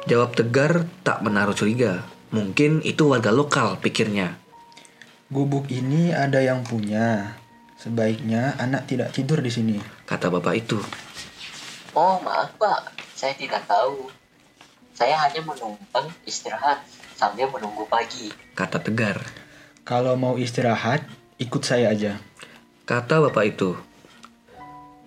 Jawab 0.09 0.33
Tegar 0.33 0.87
tak 1.05 1.21
menaruh 1.21 1.53
curiga. 1.53 2.01
Mungkin 2.31 2.81
itu 2.81 3.11
warga 3.11 3.29
lokal, 3.29 3.77
pikirnya. 3.83 4.40
Gubuk 5.31 5.71
ini 5.71 6.11
ada 6.11 6.43
yang 6.43 6.59
punya. 6.67 7.39
Sebaiknya 7.79 8.51
anak 8.59 8.91
tidak 8.91 9.15
tidur 9.15 9.39
di 9.39 9.47
sini. 9.47 9.79
Kata 10.03 10.27
bapak 10.27 10.59
itu. 10.59 10.75
Oh 11.95 12.19
maaf 12.19 12.51
pak, 12.59 12.91
saya 13.15 13.31
tidak 13.39 13.63
tahu. 13.63 14.11
Saya 14.91 15.15
hanya 15.23 15.39
menumpang 15.39 16.11
istirahat 16.27 16.83
sambil 17.15 17.47
menunggu 17.47 17.87
pagi. 17.87 18.27
Kata 18.59 18.83
Tegar. 18.83 19.23
Kalau 19.87 20.19
mau 20.19 20.35
istirahat, 20.35 21.07
ikut 21.39 21.63
saya 21.63 21.95
aja. 21.95 22.19
Kata 22.83 23.23
bapak 23.23 23.55
itu. 23.55 23.79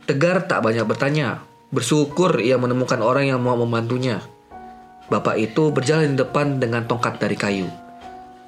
Tegar 0.08 0.48
tak 0.48 0.64
banyak 0.64 0.88
bertanya. 0.88 1.44
Bersyukur 1.68 2.40
ia 2.40 2.56
menemukan 2.56 3.04
orang 3.04 3.28
yang 3.28 3.44
mau 3.44 3.60
membantunya. 3.60 4.24
Bapak 5.12 5.36
itu 5.36 5.68
berjalan 5.68 6.16
di 6.16 6.24
depan 6.24 6.56
dengan 6.56 6.88
tongkat 6.88 7.20
dari 7.20 7.36
kayu. 7.36 7.83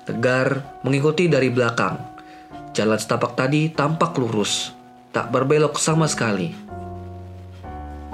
Tegar 0.07 0.79
mengikuti 0.87 1.27
dari 1.27 1.51
belakang. 1.51 1.99
Jalan 2.73 2.97
setapak 2.97 3.35
tadi 3.35 3.69
tampak 3.69 4.15
lurus, 4.17 4.71
tak 5.11 5.35
berbelok 5.35 5.77
sama 5.77 6.07
sekali. 6.07 6.55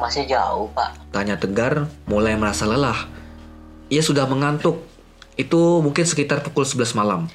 Masih 0.00 0.24
jauh 0.24 0.72
pak. 0.72 0.96
Tanya 1.12 1.36
Tegar 1.36 1.86
mulai 2.08 2.34
merasa 2.34 2.64
lelah. 2.64 3.06
Ia 3.92 4.00
sudah 4.00 4.24
mengantuk. 4.24 4.82
Itu 5.36 5.84
mungkin 5.84 6.08
sekitar 6.08 6.40
pukul 6.40 6.64
11 6.64 6.96
malam. 6.96 7.28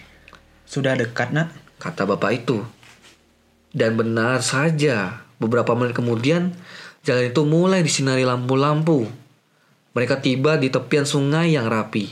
Sudah 0.66 0.98
dekat, 0.98 1.32
nak? 1.32 1.54
Kata 1.78 2.10
bapak 2.10 2.44
itu. 2.44 2.66
Dan 3.72 3.94
benar 3.94 4.42
saja, 4.42 5.28
Beberapa 5.38 5.78
menit 5.78 5.94
kemudian, 5.94 6.50
jalan 7.06 7.30
itu 7.30 7.46
mulai 7.46 7.86
disinari 7.86 8.26
lampu-lampu. 8.26 9.06
Mereka 9.94 10.22
tiba 10.22 10.58
di 10.58 10.74
tepian 10.74 11.06
sungai 11.06 11.54
yang 11.54 11.70
rapi. 11.70 12.10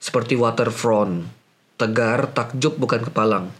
Seperti 0.00 0.40
waterfront. 0.40 1.28
Tegar, 1.76 2.32
takjub 2.32 2.80
bukan 2.80 3.04
kepalang. 3.04 3.52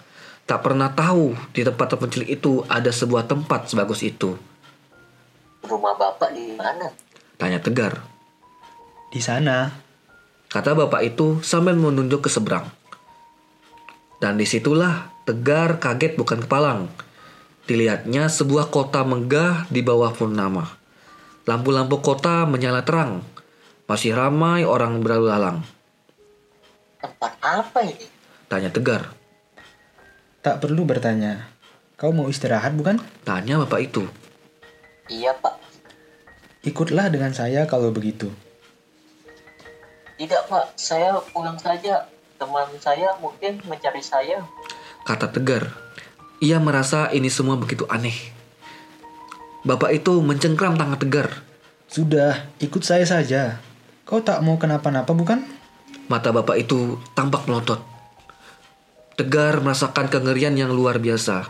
Tak 0.49 0.65
pernah 0.65 0.93
tahu 0.93 1.37
di 1.53 1.61
tempat 1.65 1.97
terpencil 1.97 2.25
itu 2.25 2.65
ada 2.69 2.89
sebuah 2.89 3.29
tempat 3.29 3.69
sebagus 3.69 4.01
itu. 4.01 4.37
Rumah 5.65 5.95
bapak 5.97 6.33
di 6.33 6.57
mana? 6.57 6.89
Tanya 7.37 7.61
Tegar. 7.61 8.01
Di 9.13 9.21
sana, 9.21 9.87
Kata 10.47 10.79
bapak 10.79 11.03
itu 11.03 11.43
sambil 11.43 11.75
menunjuk 11.75 12.25
ke 12.25 12.31
seberang. 12.31 12.71
Dan 14.23 14.39
di 14.39 14.47
situlah 14.47 15.13
Tegar 15.27 15.83
kaget 15.83 16.15
bukan 16.15 16.47
kepalang. 16.47 16.87
Dilihatnya 17.67 18.31
sebuah 18.31 18.71
kota 18.71 19.03
megah 19.03 19.67
di 19.69 19.83
bawah 19.83 20.15
purnama. 20.15 20.71
Lampu-lampu 21.51 21.99
kota 21.99 22.47
menyala 22.47 22.87
terang. 22.87 23.27
Masih 23.91 24.15
ramai 24.15 24.63
orang 24.63 25.03
berlalu 25.03 25.27
lalang. 25.35 25.59
Tempat 27.07 27.39
apa 27.39 27.87
ini? 27.87 28.07
Tanya 28.51 28.67
Tegar. 28.75 29.15
tak 30.43 30.59
perlu 30.59 30.83
bertanya. 30.83 31.47
Kau 31.95 32.11
mau 32.11 32.27
istirahat 32.27 32.75
bukan? 32.75 32.99
Tanya 33.23 33.63
bapak 33.63 33.87
itu. 33.87 34.11
Iya 35.07 35.39
pak. 35.39 35.55
Ikutlah 36.67 37.07
dengan 37.15 37.31
saya 37.31 37.63
kalau 37.71 37.95
begitu. 37.95 38.31
Tidak 40.19 40.51
pak, 40.51 40.75
saya 40.75 41.15
pulang 41.31 41.55
saja. 41.63 42.11
Teman 42.43 42.75
saya 42.83 43.15
mungkin 43.23 43.63
mencari 43.71 44.03
saya. 44.03 44.43
Kata 45.07 45.31
Tegar. 45.31 45.71
Ia 46.43 46.59
merasa 46.59 47.07
ini 47.15 47.31
semua 47.31 47.55
begitu 47.55 47.87
aneh. 47.87 48.15
Bapak 49.63 49.95
itu 49.95 50.19
mencengkram 50.23 50.75
tangan 50.75 50.99
Tegar. 50.99 51.29
Sudah, 51.87 52.51
ikut 52.59 52.83
saya 52.83 53.07
saja. 53.07 53.63
Kau 54.03 54.23
tak 54.23 54.43
mau 54.43 54.59
kenapa-napa 54.59 55.15
bukan? 55.15 55.56
Mata 56.07 56.31
bapak 56.31 56.57
itu 56.61 56.99
tampak 57.19 57.51
melotot. 57.51 57.83
Tegar 59.17 59.65
merasakan 59.65 60.13
kengerian 60.13 60.55
yang 60.55 60.71
luar 60.71 61.01
biasa. 61.01 61.49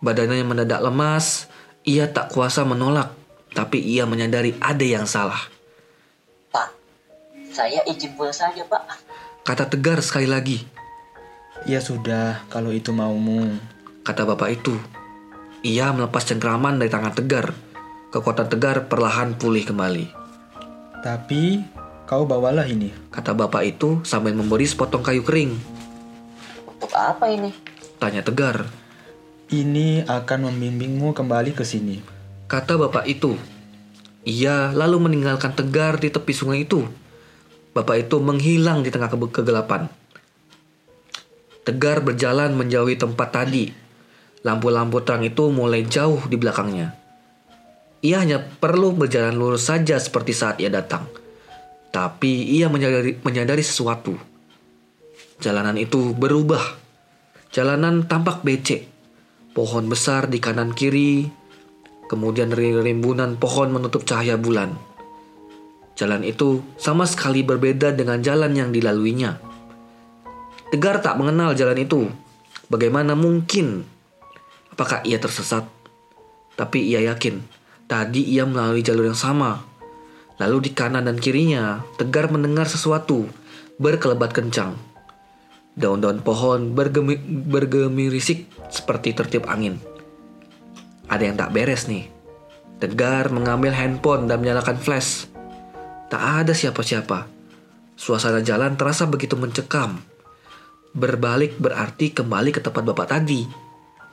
Badannya 0.00 0.40
yang 0.40 0.50
mendadak 0.50 0.80
lemas, 0.82 1.46
ia 1.84 2.08
tak 2.10 2.32
kuasa 2.32 2.64
menolak, 2.64 3.12
tapi 3.52 3.78
ia 3.78 4.08
menyadari 4.08 4.56
ada 4.58 4.82
yang 4.82 5.04
salah. 5.04 5.40
Pak, 6.48 6.68
saya 7.52 7.84
izin 7.84 8.16
pulang 8.16 8.34
saja 8.34 8.64
pak. 8.66 8.82
Kata 9.44 9.68
Tegar 9.68 10.00
sekali 10.00 10.24
lagi, 10.24 10.64
Ya 11.64 11.80
sudah, 11.80 12.44
kalau 12.52 12.76
itu 12.76 12.92
maumu. 12.92 13.56
kata 14.04 14.28
bapak 14.28 14.60
itu. 14.60 14.76
Ia 15.64 15.96
melepas 15.96 16.20
cengkraman 16.28 16.76
dari 16.76 16.92
tangan 16.92 17.16
Tegar. 17.16 17.56
Kekuatan 18.12 18.52
Tegar 18.52 18.84
perlahan 18.84 19.32
pulih 19.40 19.64
kembali. 19.64 20.12
Tapi, 21.00 21.64
kau 22.14 22.30
bawalah 22.30 22.62
ini. 22.70 22.94
Kata 23.10 23.34
bapak 23.34 23.66
itu 23.66 23.98
sambil 24.06 24.38
memberi 24.38 24.70
sepotong 24.70 25.02
kayu 25.02 25.26
kering. 25.26 25.58
Untuk 26.70 26.94
apa 26.94 27.26
ini? 27.26 27.50
Tanya 27.98 28.22
Tegar. 28.22 28.70
Ini 29.50 30.06
akan 30.06 30.46
membimbingmu 30.46 31.10
kembali 31.10 31.58
ke 31.58 31.66
sini. 31.66 31.98
Kata 32.46 32.78
bapak 32.78 33.10
itu. 33.10 33.34
Ia 34.22 34.70
lalu 34.70 35.10
meninggalkan 35.10 35.58
Tegar 35.58 35.98
di 35.98 36.14
tepi 36.14 36.30
sungai 36.30 36.62
itu. 36.62 36.86
Bapak 37.74 38.06
itu 38.06 38.22
menghilang 38.22 38.86
di 38.86 38.94
tengah 38.94 39.10
kebe- 39.10 39.34
kegelapan. 39.34 39.90
Tegar 41.66 41.98
berjalan 41.98 42.54
menjauhi 42.54 42.94
tempat 42.94 43.34
tadi. 43.34 43.74
Lampu-lampu 44.46 45.02
terang 45.02 45.26
itu 45.26 45.50
mulai 45.50 45.82
jauh 45.82 46.22
di 46.30 46.38
belakangnya. 46.38 46.94
Ia 48.06 48.22
hanya 48.22 48.38
perlu 48.38 48.94
berjalan 48.94 49.34
lurus 49.34 49.66
saja 49.66 49.98
seperti 49.98 50.30
saat 50.30 50.62
ia 50.62 50.70
datang. 50.70 51.23
Tapi 51.94 52.58
ia 52.58 52.66
menyadari, 52.66 53.14
menyadari 53.22 53.62
sesuatu. 53.62 54.18
Jalanan 55.38 55.78
itu 55.78 56.10
berubah. 56.10 56.74
Jalanan 57.54 58.10
tampak 58.10 58.42
becek. 58.42 58.90
Pohon 59.54 59.86
besar 59.86 60.26
di 60.26 60.42
kanan 60.42 60.74
kiri, 60.74 61.30
kemudian 62.10 62.50
rimbunan 62.50 63.38
pohon 63.38 63.70
menutup 63.70 64.02
cahaya 64.02 64.34
bulan. 64.34 64.74
Jalan 65.94 66.26
itu 66.26 66.66
sama 66.74 67.06
sekali 67.06 67.46
berbeda 67.46 67.94
dengan 67.94 68.18
jalan 68.18 68.50
yang 68.58 68.74
dilaluinya. 68.74 69.38
Tegar 70.74 70.98
tak 70.98 71.14
mengenal 71.14 71.54
jalan 71.54 71.78
itu. 71.78 72.10
Bagaimana 72.66 73.14
mungkin? 73.14 73.86
Apakah 74.74 75.06
ia 75.06 75.22
tersesat? 75.22 75.62
Tapi 76.58 76.90
ia 76.90 77.06
yakin, 77.14 77.38
tadi 77.86 78.26
ia 78.26 78.42
melalui 78.42 78.82
jalur 78.82 79.06
yang 79.06 79.18
sama. 79.18 79.62
Lalu 80.42 80.56
di 80.66 80.70
kanan 80.74 81.06
dan 81.06 81.18
kirinya, 81.18 81.82
Tegar 81.94 82.30
mendengar 82.30 82.66
sesuatu 82.66 83.30
berkelebat 83.78 84.34
kencang. 84.34 84.74
Daun-daun 85.74 86.22
pohon 86.22 86.74
bergemi, 86.74 87.18
bergemirisik 87.26 88.46
seperti 88.70 89.14
tertiup 89.14 89.50
angin. 89.50 89.78
Ada 91.10 91.22
yang 91.26 91.36
tak 91.38 91.50
beres 91.50 91.90
nih. 91.90 92.06
Tegar 92.78 93.30
mengambil 93.30 93.74
handphone 93.74 94.30
dan 94.30 94.42
menyalakan 94.42 94.78
flash. 94.78 95.26
Tak 96.10 96.46
ada 96.46 96.54
siapa-siapa. 96.54 97.26
Suasana 97.94 98.42
jalan 98.42 98.74
terasa 98.78 99.06
begitu 99.06 99.34
mencekam. 99.38 99.98
Berbalik 100.94 101.58
berarti 101.58 102.14
kembali 102.14 102.54
ke 102.54 102.62
tempat 102.62 102.82
bapak 102.86 103.10
tadi. 103.10 103.42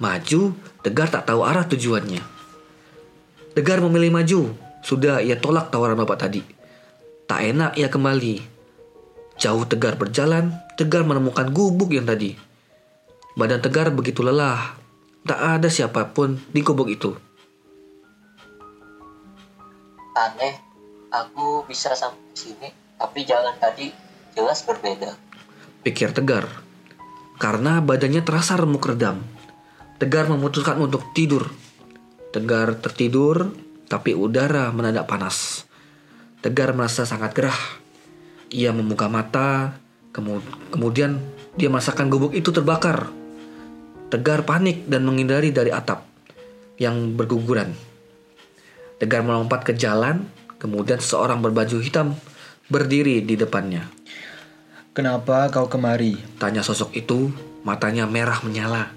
Maju, 0.02 0.54
Tegar 0.82 1.14
tak 1.14 1.30
tahu 1.30 1.46
arah 1.46 1.66
tujuannya. 1.70 2.22
Tegar 3.54 3.82
memilih 3.86 4.10
maju. 4.10 4.71
Sudah 4.82 5.22
ia 5.22 5.38
tolak 5.38 5.70
tawaran 5.70 5.98
bapak 5.98 6.28
tadi. 6.28 6.42
Tak 7.30 7.40
enak 7.42 7.72
ia 7.78 7.88
kembali. 7.88 8.36
Jauh 9.38 9.66
Tegar 9.66 9.98
berjalan, 9.98 10.54
Tegar 10.78 11.06
menemukan 11.08 11.50
gubuk 11.50 11.94
yang 11.94 12.06
tadi. 12.06 12.38
Badan 13.38 13.62
Tegar 13.62 13.94
begitu 13.94 14.22
lelah. 14.22 14.76
Tak 15.22 15.40
ada 15.40 15.70
siapa 15.70 16.12
pun 16.12 16.42
di 16.50 16.60
gubuk 16.66 16.90
itu. 16.90 17.14
Aneh, 20.12 20.60
aku 21.14 21.64
bisa 21.70 21.96
sampai 21.96 22.36
sini, 22.36 22.70
tapi 23.00 23.24
jalan 23.24 23.56
tadi 23.62 23.90
jelas 24.36 24.66
berbeda. 24.68 25.16
Pikir 25.88 26.12
Tegar. 26.12 26.46
Karena 27.40 27.82
badannya 27.82 28.22
terasa 28.22 28.60
remuk 28.60 28.86
redam. 28.86 29.24
Tegar 29.98 30.30
memutuskan 30.30 30.78
untuk 30.78 31.14
tidur. 31.14 31.50
Tegar 32.30 32.78
tertidur, 32.78 33.50
tapi 33.92 34.16
udara 34.16 34.72
mendadak 34.72 35.04
panas. 35.04 35.68
Tegar 36.40 36.72
merasa 36.72 37.04
sangat 37.04 37.36
gerah. 37.36 37.60
Ia 38.48 38.72
membuka 38.72 39.12
mata, 39.12 39.76
kemu- 40.16 40.72
kemudian 40.72 41.20
dia 41.60 41.68
merasakan 41.68 42.08
gubuk 42.08 42.32
itu 42.32 42.56
terbakar. 42.56 43.12
Tegar 44.08 44.48
panik 44.48 44.88
dan 44.88 45.04
menghindari 45.04 45.52
dari 45.52 45.76
atap 45.76 46.08
yang 46.80 47.20
berguguran. 47.20 47.76
Tegar 48.96 49.28
melompat 49.28 49.68
ke 49.68 49.76
jalan, 49.76 50.24
kemudian 50.56 51.04
seseorang 51.04 51.44
berbaju 51.44 51.84
hitam 51.84 52.16
berdiri 52.72 53.20
di 53.20 53.36
depannya. 53.36 53.92
Kenapa 54.96 55.52
kau 55.52 55.68
kemari? 55.68 56.16
Tanya 56.40 56.64
sosok 56.64 56.96
itu, 56.96 57.32
matanya 57.68 58.08
merah 58.08 58.40
menyala. 58.44 58.92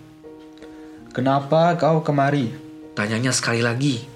Kenapa 1.14 1.78
kau 1.78 2.02
kemari? 2.02 2.50
Tanyanya 2.94 3.30
sekali 3.30 3.62
lagi, 3.62 4.13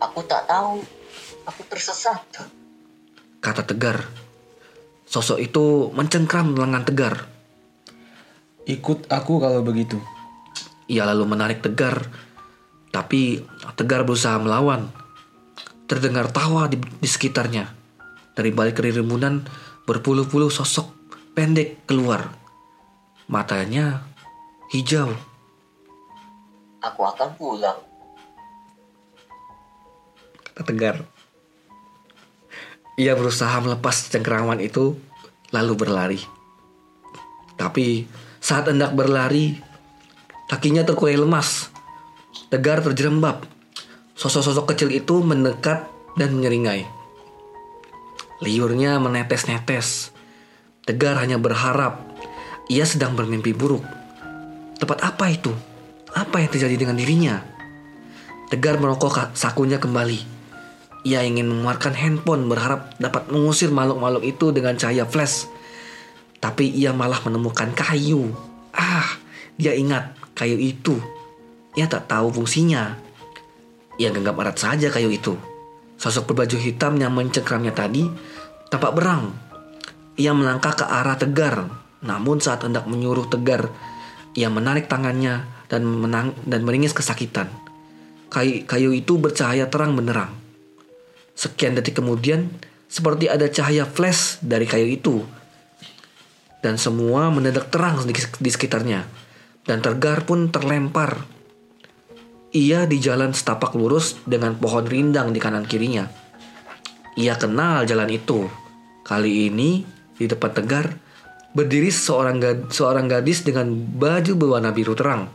Aku 0.00 0.24
tak 0.24 0.48
tahu, 0.48 0.80
aku 1.44 1.60
tersesat. 1.68 2.24
kata 3.40 3.64
Tegar. 3.64 4.08
Sosok 5.04 5.40
itu 5.40 5.92
mencengkram 5.92 6.56
lengan 6.56 6.88
Tegar. 6.88 7.28
Ikut 8.64 9.12
aku 9.12 9.40
kalau 9.40 9.60
begitu. 9.60 10.00
Ia 10.88 11.04
lalu 11.04 11.24
menarik 11.28 11.60
Tegar, 11.60 12.08
tapi 12.88 13.44
Tegar 13.76 14.08
berusaha 14.08 14.40
melawan. 14.40 14.88
Terdengar 15.84 16.30
tawa 16.30 16.70
di, 16.70 16.78
di 16.78 17.08
sekitarnya. 17.08 17.66
Dari 18.32 18.54
balik 18.54 18.78
kerumunan, 18.78 19.42
berpuluh-puluh 19.84 20.48
sosok 20.48 20.86
pendek 21.34 21.84
keluar. 21.84 22.30
Matanya 23.26 24.06
hijau. 24.70 25.10
Aku 26.80 27.00
akan 27.04 27.28
pulang. 27.36 27.89
Tegar. 30.64 31.04
Ia 33.00 33.16
berusaha 33.16 33.56
melepas 33.64 34.12
cengkeraman 34.12 34.60
itu, 34.60 34.98
lalu 35.56 35.72
berlari. 35.72 36.20
Tapi 37.56 38.04
saat 38.40 38.68
hendak 38.68 38.92
berlari, 38.96 39.56
kakinya 40.48 40.84
terkulai 40.84 41.16
lemas. 41.16 41.72
Tegar 42.52 42.84
terjerembab. 42.84 43.44
Sosok-sosok 44.16 44.76
kecil 44.76 44.92
itu 44.92 45.24
mendekat 45.24 45.88
dan 46.16 46.36
menyeringai. 46.36 46.84
Liurnya 48.40 49.00
menetes-netes. 49.00 50.12
Tegar 50.84 51.20
hanya 51.20 51.36
berharap 51.36 52.00
ia 52.70 52.86
sedang 52.88 53.12
bermimpi 53.12 53.52
buruk. 53.52 53.84
Tepat 54.80 55.04
apa 55.04 55.28
itu? 55.28 55.52
Apa 56.16 56.40
yang 56.40 56.50
terjadi 56.50 56.76
dengan 56.80 56.96
dirinya? 56.96 57.44
Tegar 58.48 58.80
merokok 58.80 59.36
sakunya 59.36 59.76
kembali. 59.76 60.39
Ia 61.00 61.24
ingin 61.24 61.48
mengeluarkan 61.48 61.96
handphone 61.96 62.44
berharap 62.44 62.92
dapat 63.00 63.32
mengusir 63.32 63.72
makhluk-makhluk 63.72 64.24
itu 64.24 64.52
dengan 64.52 64.76
cahaya 64.76 65.08
flash. 65.08 65.48
Tapi 66.40 66.68
ia 66.68 66.92
malah 66.92 67.20
menemukan 67.24 67.72
kayu. 67.72 68.28
Ah, 68.76 69.08
dia 69.56 69.72
ingat 69.72 70.12
kayu 70.36 70.60
itu. 70.60 71.00
Ia 71.76 71.88
tak 71.88 72.08
tahu 72.08 72.32
fungsinya. 72.32 72.96
Ia 73.96 74.12
genggam 74.12 74.36
erat 74.40 74.56
saja 74.60 74.88
kayu 74.92 75.08
itu. 75.12 75.36
Sosok 76.00 76.32
berbaju 76.32 76.56
hitam 76.56 76.96
yang 76.96 77.12
mencengkramnya 77.12 77.76
tadi 77.76 78.08
tampak 78.72 78.96
berang. 78.96 79.36
Ia 80.16 80.32
melangkah 80.32 80.72
ke 80.76 80.84
arah 80.84 81.16
Tegar. 81.16 81.68
Namun 82.00 82.40
saat 82.40 82.64
hendak 82.64 82.88
menyuruh 82.88 83.28
Tegar, 83.28 83.68
ia 84.32 84.48
menarik 84.48 84.88
tangannya 84.88 85.44
dan 85.68 85.84
menang 85.84 86.32
dan 86.48 86.64
meringis 86.64 86.96
kesakitan. 86.96 87.52
Kayu, 88.32 88.64
kayu 88.64 88.96
itu 88.96 89.20
bercahaya 89.20 89.68
terang 89.68 89.92
benderang. 89.92 90.32
Sekian 91.40 91.72
detik 91.72 91.96
kemudian, 91.96 92.52
seperti 92.84 93.32
ada 93.32 93.48
cahaya 93.48 93.88
flash 93.88 94.36
dari 94.44 94.68
kayu 94.68 94.92
itu. 94.92 95.24
Dan 96.60 96.76
semua 96.76 97.32
mendadak 97.32 97.72
terang 97.72 98.04
di, 98.04 98.12
sekitarnya. 98.52 99.08
Dan 99.64 99.80
Tegar 99.80 100.28
pun 100.28 100.52
terlempar. 100.52 101.24
Ia 102.52 102.84
di 102.84 103.00
jalan 103.00 103.32
setapak 103.32 103.72
lurus 103.72 104.20
dengan 104.28 104.52
pohon 104.60 104.84
rindang 104.84 105.32
di 105.32 105.40
kanan 105.40 105.64
kirinya. 105.64 106.04
Ia 107.16 107.40
kenal 107.40 107.88
jalan 107.88 108.12
itu. 108.12 108.44
Kali 109.00 109.48
ini 109.48 109.80
di 110.12 110.28
depan 110.28 110.52
Tegar 110.52 110.92
berdiri 111.56 111.88
seorang 111.88 112.36
gad- 112.36 112.68
seorang 112.68 113.08
gadis 113.08 113.48
dengan 113.48 113.72
baju 113.72 114.36
berwarna 114.36 114.76
biru 114.76 114.92
terang. 114.92 115.32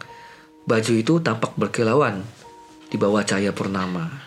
Baju 0.69 0.93
itu 0.93 1.17
tampak 1.17 1.57
berkilauan 1.57 2.21
di 2.93 3.01
bawah 3.01 3.25
cahaya 3.25 3.49
purnama. 3.49 4.24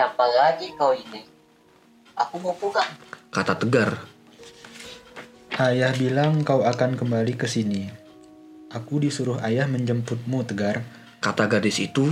Siapa 0.00 0.24
lagi 0.32 0.72
kau 0.80 0.96
ini? 0.96 1.20
Aku 2.16 2.40
mau 2.40 2.56
pulang. 2.56 2.88
Kata 3.28 3.52
Tegar, 3.52 4.00
Ayah 5.60 5.92
bilang 5.92 6.40
kau 6.40 6.64
akan 6.64 6.96
kembali 6.96 7.36
ke 7.36 7.44
sini. 7.44 7.84
Aku 8.72 8.96
disuruh 8.96 9.36
ayah 9.44 9.68
menjemputmu, 9.68 10.48
Tegar. 10.48 10.88
kata 11.20 11.52
gadis 11.52 11.84
itu. 11.84 12.08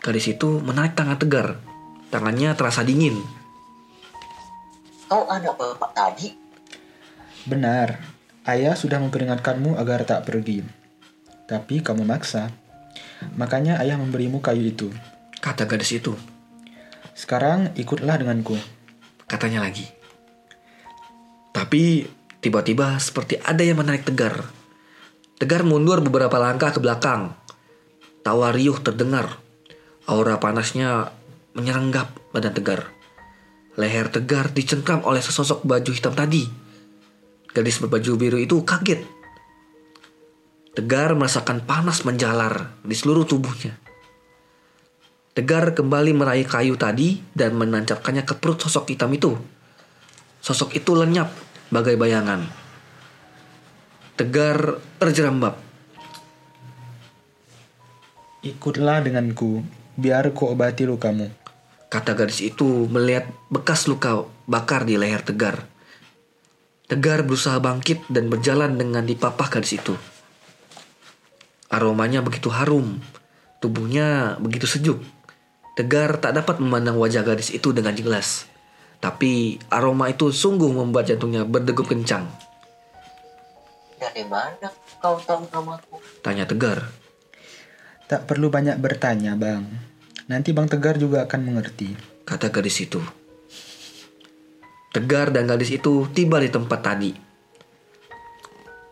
Gadis 0.00 0.24
itu 0.24 0.56
menarik 0.64 0.96
tangan 0.96 1.20
Tegar. 1.20 1.60
Tangannya 2.08 2.56
terasa 2.56 2.80
dingin. 2.80 3.20
Kau 5.04 5.28
anak 5.28 5.52
bapak 5.52 5.92
tadi? 5.92 6.32
Benar, 7.44 8.00
ayah 8.48 8.72
sudah 8.72 9.04
memperingatkanmu 9.04 9.76
agar 9.76 10.08
tak 10.08 10.24
pergi. 10.24 10.64
Tapi 11.44 11.84
kamu 11.84 12.08
maksa. 12.08 12.48
Makanya 13.36 13.84
ayah 13.84 14.00
memberimu 14.00 14.40
kayu 14.40 14.72
itu. 14.72 14.88
Kata 15.44 15.68
gadis 15.68 15.92
itu. 15.92 16.35
Sekarang 17.16 17.72
ikutlah 17.80 18.20
denganku. 18.20 18.60
Katanya 19.24 19.64
lagi. 19.64 19.88
Tapi 21.56 22.04
tiba-tiba 22.44 23.00
seperti 23.00 23.40
ada 23.40 23.64
yang 23.64 23.80
menarik 23.80 24.04
Tegar. 24.04 24.44
Tegar 25.40 25.64
mundur 25.64 26.04
beberapa 26.04 26.36
langkah 26.36 26.76
ke 26.76 26.78
belakang. 26.84 27.32
Tawa 28.20 28.52
riuh 28.52 28.76
terdengar. 28.84 29.40
Aura 30.04 30.36
panasnya 30.36 31.08
menyerenggap 31.56 32.12
badan 32.36 32.52
Tegar. 32.52 32.92
Leher 33.80 34.12
Tegar 34.12 34.52
dicengkram 34.52 35.00
oleh 35.08 35.24
sesosok 35.24 35.64
baju 35.64 35.90
hitam 35.96 36.12
tadi. 36.12 36.44
Gadis 37.48 37.80
berbaju 37.80 38.12
biru 38.20 38.36
itu 38.36 38.60
kaget. 38.60 39.00
Tegar 40.76 41.16
merasakan 41.16 41.64
panas 41.64 42.04
menjalar 42.04 42.76
di 42.84 42.92
seluruh 42.92 43.24
tubuhnya. 43.24 43.85
Tegar 45.36 45.76
kembali 45.76 46.16
meraih 46.16 46.48
kayu 46.48 46.80
tadi 46.80 47.20
dan 47.36 47.60
menancapkannya 47.60 48.24
ke 48.24 48.40
perut 48.40 48.56
sosok 48.56 48.88
hitam 48.88 49.12
itu. 49.12 49.36
Sosok 50.40 50.72
itu 50.72 50.96
lenyap 50.96 51.28
bagai 51.68 52.00
bayangan. 52.00 52.48
Tegar 54.16 54.80
terjerambab. 54.96 55.60
Ikutlah 58.40 59.04
denganku, 59.04 59.60
biar 60.00 60.32
ku 60.32 60.48
obati 60.48 60.88
lukamu. 60.88 61.28
Kata 61.92 62.16
gadis 62.16 62.40
itu 62.40 62.88
melihat 62.88 63.28
bekas 63.52 63.92
luka 63.92 64.24
bakar 64.48 64.88
di 64.88 64.96
leher 64.96 65.20
Tegar. 65.20 65.68
Tegar 66.88 67.28
berusaha 67.28 67.60
bangkit 67.60 68.08
dan 68.08 68.32
berjalan 68.32 68.80
dengan 68.80 69.04
dipapah 69.04 69.52
gadis 69.52 69.76
itu. 69.76 70.00
Aromanya 71.68 72.24
begitu 72.24 72.48
harum, 72.48 73.04
tubuhnya 73.60 74.40
begitu 74.40 74.64
sejuk. 74.64 75.15
Tegar 75.76 76.16
tak 76.24 76.40
dapat 76.40 76.56
memandang 76.56 76.96
wajah 76.96 77.20
gadis 77.20 77.52
itu 77.52 77.68
dengan 77.76 77.92
jelas. 77.92 78.48
Tapi 78.96 79.60
aroma 79.68 80.08
itu 80.08 80.32
sungguh 80.32 80.72
membuat 80.72 81.12
jantungnya 81.12 81.44
berdegup 81.44 81.92
kencang. 81.92 82.24
Dari 84.00 84.24
mana 84.24 84.72
kau 85.04 85.20
tahu 85.20 85.44
namaku? 85.52 86.00
Tanya 86.24 86.48
Tegar. 86.48 86.88
Tak 88.08 88.24
perlu 88.24 88.48
banyak 88.48 88.80
bertanya, 88.80 89.36
Bang. 89.36 89.68
Nanti 90.32 90.56
Bang 90.56 90.64
Tegar 90.64 90.96
juga 90.96 91.28
akan 91.28 91.40
mengerti. 91.44 91.92
kata 92.26 92.50
gadis 92.50 92.82
itu. 92.82 92.98
Tegar 94.90 95.30
dan 95.30 95.46
gadis 95.46 95.70
itu 95.70 96.08
tiba 96.10 96.42
di 96.42 96.50
tempat 96.50 96.80
tadi. 96.82 97.14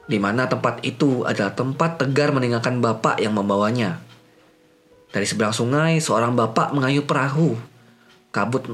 Di 0.04 0.18
mana 0.20 0.46
tempat 0.46 0.84
itu 0.86 1.24
adalah 1.24 1.56
tempat 1.56 1.98
Tegar 1.98 2.30
meninggalkan 2.30 2.78
bapak 2.78 3.18
yang 3.18 3.34
membawanya. 3.34 4.04
Dari 5.14 5.30
seberang 5.30 5.54
sungai, 5.54 6.02
seorang 6.02 6.34
bapak 6.34 6.74
mengayuh 6.74 7.06
perahu. 7.06 7.54
Kabut 8.34 8.66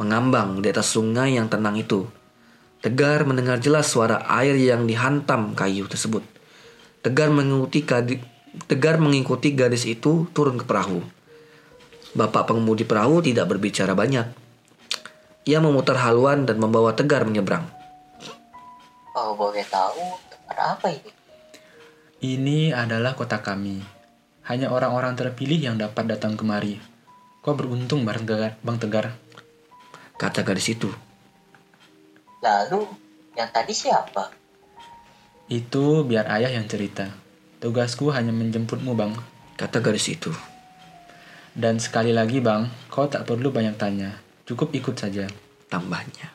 mengambang 0.00 0.64
di 0.64 0.72
atas 0.72 0.96
sungai 0.96 1.36
yang 1.36 1.52
tenang 1.52 1.76
itu. 1.76 2.08
Tegar 2.80 3.28
mendengar 3.28 3.60
jelas 3.60 3.92
suara 3.92 4.24
air 4.40 4.56
yang 4.56 4.88
dihantam 4.88 5.52
kayu 5.52 5.84
tersebut. 5.84 6.24
Tegar 7.04 7.28
mengikuti 7.28 7.84
Tegar 8.64 8.96
mengikuti 8.96 9.52
gadis 9.52 9.84
itu 9.84 10.24
turun 10.32 10.56
ke 10.56 10.64
perahu. 10.64 11.04
Bapak 12.16 12.48
pengemudi 12.48 12.88
perahu 12.88 13.20
tidak 13.20 13.52
berbicara 13.52 13.92
banyak. 13.92 14.24
Ia 15.44 15.58
memutar 15.60 16.00
haluan 16.00 16.48
dan 16.48 16.56
membawa 16.56 16.96
Tegar 16.96 17.28
menyeberang. 17.28 17.68
Kau 19.12 19.36
boleh 19.36 19.66
tahu 19.68 20.16
tempat 20.32 20.56
apa 20.56 20.86
ini? 20.96 21.10
Ini 22.24 22.72
adalah 22.72 23.12
kota 23.12 23.44
kami. 23.44 23.93
Hanya 24.44 24.68
orang-orang 24.68 25.16
terpilih 25.16 25.56
yang 25.56 25.76
dapat 25.80 26.04
datang 26.04 26.36
kemari. 26.36 26.76
Kau 27.40 27.56
beruntung, 27.56 28.04
Bang 28.04 28.24
Tegar. 28.28 28.60
Bang 28.60 28.76
Tegar. 28.76 29.16
Kata 30.20 30.44
gadis 30.44 30.72
itu. 30.72 30.92
Lalu, 32.44 32.84
yang 33.36 33.48
tadi 33.48 33.72
siapa? 33.72 34.28
Itu 35.48 36.04
biar 36.04 36.28
ayah 36.40 36.52
yang 36.52 36.68
cerita. 36.68 37.08
Tugasku 37.60 38.12
hanya 38.12 38.32
menjemputmu, 38.36 38.92
Bang. 38.92 39.16
Kata 39.56 39.80
gadis 39.80 40.12
itu. 40.12 40.28
Dan 41.56 41.80
sekali 41.80 42.12
lagi, 42.12 42.44
Bang, 42.44 42.68
kau 42.92 43.08
tak 43.08 43.24
perlu 43.24 43.48
banyak 43.48 43.80
tanya. 43.80 44.20
Cukup 44.44 44.76
ikut 44.76 44.96
saja. 44.96 45.24
Tambahnya. 45.72 46.34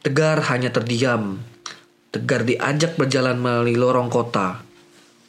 Tegar 0.00 0.40
hanya 0.48 0.72
terdiam. 0.72 1.36
Tegar 2.08 2.48
diajak 2.48 2.96
berjalan 2.96 3.36
melalui 3.36 3.76
lorong 3.76 4.08
kota. 4.08 4.64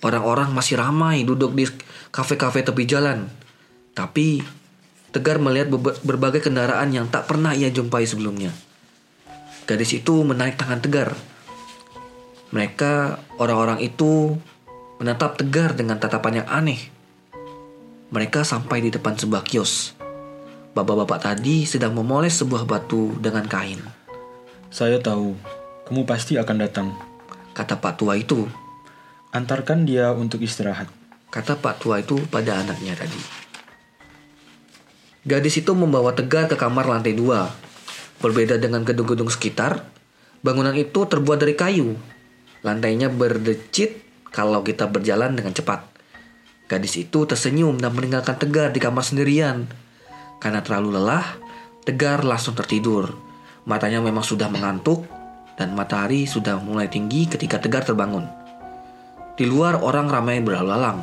Orang-orang 0.02 0.50
masih 0.52 0.82
ramai 0.82 1.22
duduk 1.22 1.54
di 1.54 1.70
kafe-kafe 2.10 2.66
tepi 2.66 2.84
jalan. 2.90 3.30
Tapi 3.94 4.42
Tegar 5.12 5.44
melihat 5.44 5.68
berbagai 6.08 6.40
kendaraan 6.40 6.96
yang 6.96 7.12
tak 7.12 7.28
pernah 7.28 7.52
ia 7.52 7.68
jumpai 7.68 8.08
sebelumnya. 8.08 8.56
Gadis 9.68 9.92
itu 9.92 10.24
menarik 10.24 10.56
tangan 10.56 10.80
Tegar. 10.80 11.20
Mereka, 12.56 13.20
orang-orang 13.36 13.84
itu 13.84 14.40
menatap 15.04 15.36
Tegar 15.36 15.76
dengan 15.76 16.00
tatapan 16.00 16.44
yang 16.44 16.48
aneh. 16.48 16.80
Mereka 18.16 18.48
sampai 18.48 18.88
di 18.88 18.90
depan 18.92 19.20
sebuah 19.20 19.44
kios. 19.44 20.00
Bapak-bapak 20.72 21.20
tadi 21.28 21.68
sedang 21.68 21.92
memoles 21.92 22.40
sebuah 22.40 22.64
batu 22.64 23.12
dengan 23.20 23.44
kain. 23.52 23.84
Saya 24.72 24.96
tahu, 25.04 25.36
kamu 25.92 26.08
pasti 26.08 26.40
akan 26.40 26.56
datang. 26.56 26.96
Kata 27.52 27.76
Pak 27.76 28.00
Tua 28.00 28.16
itu. 28.16 28.48
Antarkan 29.32 29.88
dia 29.88 30.12
untuk 30.12 30.44
istirahat. 30.44 30.92
Kata 31.32 31.56
Pak 31.56 31.80
Tua 31.80 32.04
itu 32.04 32.20
pada 32.28 32.60
anaknya 32.60 33.00
tadi. 33.00 33.16
Gadis 35.24 35.64
itu 35.64 35.72
membawa 35.72 36.12
Tegar 36.12 36.52
ke 36.52 36.60
kamar 36.60 36.84
lantai 36.84 37.16
dua. 37.16 37.48
Berbeda 38.20 38.60
dengan 38.60 38.84
gedung-gedung 38.84 39.32
sekitar, 39.32 39.88
bangunan 40.44 40.76
itu 40.76 41.08
terbuat 41.08 41.40
dari 41.40 41.56
kayu. 41.56 41.96
Lantainya 42.60 43.08
berdecit 43.08 44.04
kalau 44.36 44.68
kita 44.68 44.92
berjalan 44.92 45.32
dengan 45.32 45.56
cepat. 45.56 45.88
Gadis 46.68 47.00
itu 47.00 47.24
tersenyum 47.24 47.80
dan 47.80 47.96
meninggalkan 47.96 48.36
Tegar 48.36 48.76
di 48.76 48.84
kamar 48.84 49.08
sendirian. 49.08 49.64
Karena 50.44 50.60
terlalu 50.60 51.00
lelah, 51.00 51.40
Tegar 51.88 52.28
langsung 52.28 52.52
tertidur. 52.52 53.16
Matanya 53.64 54.04
memang 54.04 54.28
sudah 54.28 54.52
mengantuk 54.52 55.08
dan 55.56 55.72
matahari 55.72 56.28
sudah 56.28 56.60
mulai 56.60 56.92
tinggi 56.92 57.32
ketika 57.32 57.64
Tegar 57.64 57.88
terbangun. 57.88 58.41
Di 59.42 59.50
luar 59.50 59.82
orang 59.82 60.06
ramai 60.06 60.38
berlalu 60.38 60.70
lalang. 60.70 61.02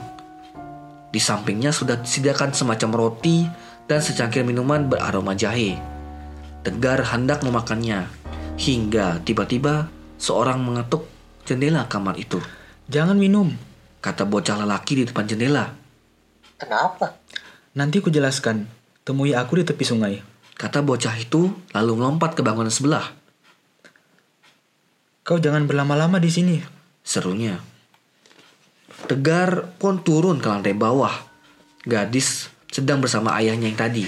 Di 1.10 1.18
sampingnya 1.18 1.74
sudah 1.74 1.98
disediakan 1.98 2.54
semacam 2.54 2.94
roti 2.94 3.42
dan 3.90 3.98
secangkir 3.98 4.46
minuman 4.46 4.86
beraroma 4.86 5.34
jahe. 5.34 5.74
Tegar 6.62 7.02
hendak 7.02 7.42
memakannya, 7.42 8.06
hingga 8.54 9.18
tiba-tiba 9.26 9.90
seorang 10.22 10.62
mengetuk 10.62 11.10
jendela 11.50 11.90
kamar 11.90 12.14
itu. 12.14 12.38
Jangan 12.86 13.18
minum. 13.18 13.50
Kata 13.98 14.22
bocah 14.22 14.62
lelaki 14.62 15.02
di 15.02 15.04
depan 15.10 15.26
jendela. 15.26 15.74
Kenapa? 16.62 17.18
Nanti 17.74 17.98
ku 17.98 18.06
jelaskan. 18.06 18.70
Temui 19.02 19.34
aku 19.34 19.58
di 19.58 19.66
tepi 19.66 19.82
sungai. 19.82 20.22
Kata 20.54 20.78
bocah 20.86 21.18
itu 21.18 21.50
lalu 21.74 21.92
melompat 21.98 22.38
ke 22.38 22.46
bangunan 22.46 22.70
sebelah. 22.70 23.02
Kau 25.26 25.42
jangan 25.42 25.66
berlama-lama 25.66 26.22
di 26.22 26.30
sini. 26.30 26.62
Serunya. 27.02 27.77
Tegar 29.08 29.72
pun 29.80 30.04
turun 30.04 30.36
ke 30.36 30.46
lantai 30.52 30.76
bawah. 30.76 31.12
Gadis 31.88 32.52
sedang 32.68 33.00
bersama 33.00 33.32
ayahnya 33.40 33.72
yang 33.72 33.80
tadi. 33.80 34.04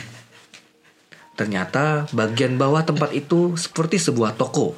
Ternyata 1.40 2.04
bagian 2.12 2.60
bawah 2.60 2.84
tempat 2.84 3.16
itu 3.16 3.56
seperti 3.56 3.96
sebuah 3.96 4.36
toko. 4.36 4.76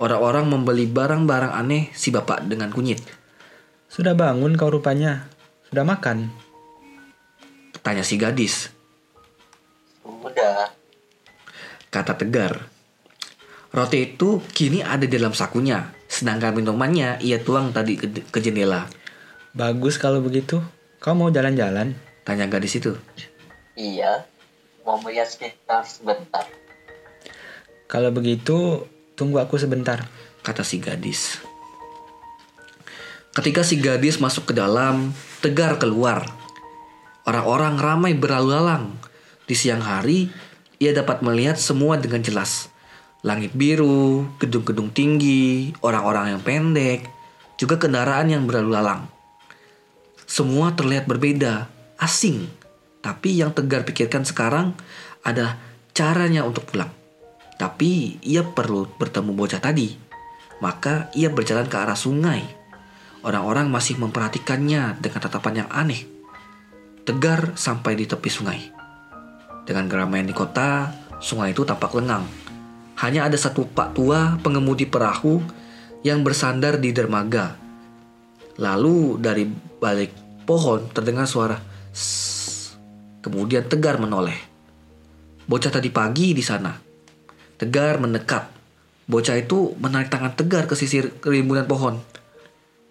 Orang-orang 0.00 0.48
membeli 0.48 0.88
barang-barang 0.88 1.52
aneh 1.54 1.92
si 1.92 2.08
bapak 2.08 2.48
dengan 2.48 2.72
kunyit. 2.72 3.04
Sudah 3.92 4.16
bangun 4.16 4.58
kau 4.58 4.72
rupanya. 4.72 5.28
Sudah 5.70 5.86
makan. 5.86 6.32
Tanya 7.84 8.02
si 8.02 8.18
gadis. 8.18 8.72
Udah. 10.02 10.72
Kata 11.92 12.18
Tegar. 12.18 12.66
Roti 13.70 13.98
itu 14.02 14.42
kini 14.50 14.82
ada 14.82 15.06
di 15.06 15.14
dalam 15.14 15.30
sakunya. 15.30 15.93
Sedangkan 16.08 16.54
minumannya 16.54 17.18
ia 17.24 17.40
tuang 17.42 17.74
tadi 17.74 17.98
ke, 17.98 18.06
ke 18.30 18.38
jendela. 18.38 18.86
Bagus 19.54 19.96
kalau 19.96 20.18
begitu. 20.18 20.62
Kau 20.98 21.14
mau 21.14 21.28
jalan-jalan? 21.28 21.94
Tanya 22.24 22.48
gadis 22.48 22.80
itu. 22.80 22.96
Iya. 23.76 24.24
Mau 24.84 25.00
melihat 25.00 25.28
sekitar 25.28 25.84
sebentar. 25.84 26.44
Kalau 27.88 28.10
begitu, 28.10 28.88
tunggu 29.14 29.38
aku 29.38 29.60
sebentar. 29.60 30.08
Kata 30.40 30.64
si 30.64 30.80
gadis. 30.80 31.40
Ketika 33.34 33.66
si 33.66 33.82
gadis 33.82 34.22
masuk 34.22 34.50
ke 34.50 34.54
dalam, 34.54 35.12
Tegar 35.44 35.76
keluar. 35.76 36.24
Orang-orang 37.28 37.76
ramai 37.76 38.12
berlalu 38.16 38.56
lalang. 38.56 38.96
Di 39.44 39.52
siang 39.52 39.84
hari, 39.84 40.32
ia 40.80 40.96
dapat 40.96 41.20
melihat 41.20 41.60
semua 41.60 42.00
dengan 42.00 42.24
jelas. 42.24 42.72
Langit 43.24 43.56
biru, 43.56 44.28
gedung-gedung 44.36 44.92
tinggi, 44.92 45.72
orang-orang 45.80 46.36
yang 46.36 46.42
pendek, 46.44 47.08
juga 47.56 47.80
kendaraan 47.80 48.28
yang 48.28 48.44
berlalu 48.44 48.76
lalang. 48.76 49.08
Semua 50.28 50.76
terlihat 50.76 51.08
berbeda, 51.08 51.72
asing. 51.96 52.44
Tapi 53.00 53.40
yang 53.40 53.56
Tegar 53.56 53.88
pikirkan 53.88 54.28
sekarang 54.28 54.76
adalah 55.24 55.56
caranya 55.96 56.44
untuk 56.44 56.68
pulang. 56.68 56.92
Tapi 57.56 58.20
ia 58.20 58.44
perlu 58.44 58.92
bertemu 59.00 59.32
bocah 59.32 59.60
tadi. 59.64 59.96
Maka 60.60 61.08
ia 61.16 61.32
berjalan 61.32 61.64
ke 61.64 61.76
arah 61.80 61.96
sungai. 61.96 62.44
Orang-orang 63.24 63.72
masih 63.72 63.96
memperhatikannya 64.04 65.00
dengan 65.00 65.20
tatapan 65.24 65.64
yang 65.64 65.70
aneh. 65.72 66.04
Tegar 67.08 67.56
sampai 67.56 67.96
di 67.96 68.04
tepi 68.04 68.28
sungai. 68.28 68.60
Dengan 69.64 69.88
keramaian 69.88 70.28
di 70.28 70.36
kota, 70.36 70.92
sungai 71.24 71.56
itu 71.56 71.64
tampak 71.64 71.96
lengang. 71.96 72.43
Hanya 73.02 73.26
ada 73.26 73.34
satu 73.34 73.66
pak 73.66 73.98
tua 73.98 74.38
pengemudi 74.42 74.86
perahu 74.86 75.42
yang 76.06 76.22
bersandar 76.22 76.78
di 76.78 76.94
dermaga. 76.94 77.58
Lalu 78.60 79.18
dari 79.18 79.48
balik 79.82 80.14
pohon 80.46 80.86
terdengar 80.94 81.26
suara 81.26 81.58
"Sss". 81.90 82.78
Kemudian 83.24 83.66
Tegar 83.66 83.96
menoleh. 83.96 84.36
Bocah 85.48 85.72
tadi 85.72 85.88
pagi 85.88 86.36
di 86.36 86.44
sana. 86.44 86.76
Tegar 87.56 87.96
mendekat. 87.96 88.52
Bocah 89.08 89.36
itu 89.40 89.72
menarik 89.80 90.12
tangan 90.12 90.36
Tegar 90.36 90.68
ke 90.68 90.76
sisi 90.76 91.00
rimbunan 91.24 91.64
pohon. 91.64 91.98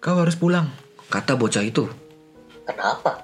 Kau 0.02 0.18
harus 0.20 0.34
pulang. 0.34 0.68
Kata 1.08 1.38
bocah 1.38 1.62
itu. 1.62 1.86
Kenapa? 2.66 3.22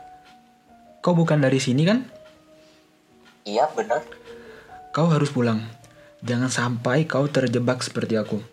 Kau 1.03 1.13
bukan 1.19 1.43
dari 1.43 1.59
sini 1.59 1.83
kan? 1.83 2.07
Iya 3.43 3.67
benar. 3.75 4.07
Kau 4.95 5.11
harus 5.11 5.35
pulang. 5.35 5.80
Jangan 6.21 6.53
sampai 6.53 7.09
kau 7.09 7.25
terjebak 7.33 7.81
seperti 7.81 8.21
aku. 8.21 8.45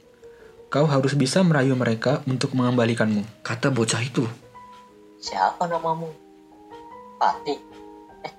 Kau 0.71 0.87
harus 0.87 1.19
bisa 1.19 1.43
merayu 1.43 1.75
mereka 1.75 2.23
untuk 2.23 2.55
mengembalikanmu. 2.55 3.43
Kata 3.43 3.67
bocah 3.71 3.99
itu. 3.99 4.23
Siapa 5.19 5.67
namamu? 5.67 6.07
Pati. 7.19 7.55
Eh, 8.23 8.33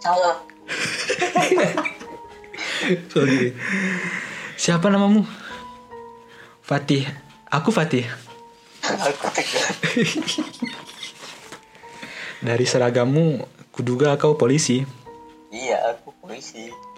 salah. 0.00 0.40
Siapa 4.64 4.88
namamu? 4.88 5.28
Fatih. 6.64 7.04
Aku 7.52 7.68
Fatih. 7.68 8.08
Dari 12.44 12.64
seragammu, 12.64 13.44
kuduga 13.68 14.16
kau 14.16 14.40
polisi. 14.40 14.84
Iya, 15.52 15.96
aku 15.96 16.12
polisi. 16.20 16.93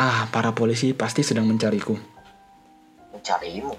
Ah, 0.00 0.32
para 0.32 0.56
polisi 0.56 0.96
pasti 0.96 1.20
sedang 1.20 1.44
mencariku. 1.44 1.92
Mencarimu. 3.12 3.76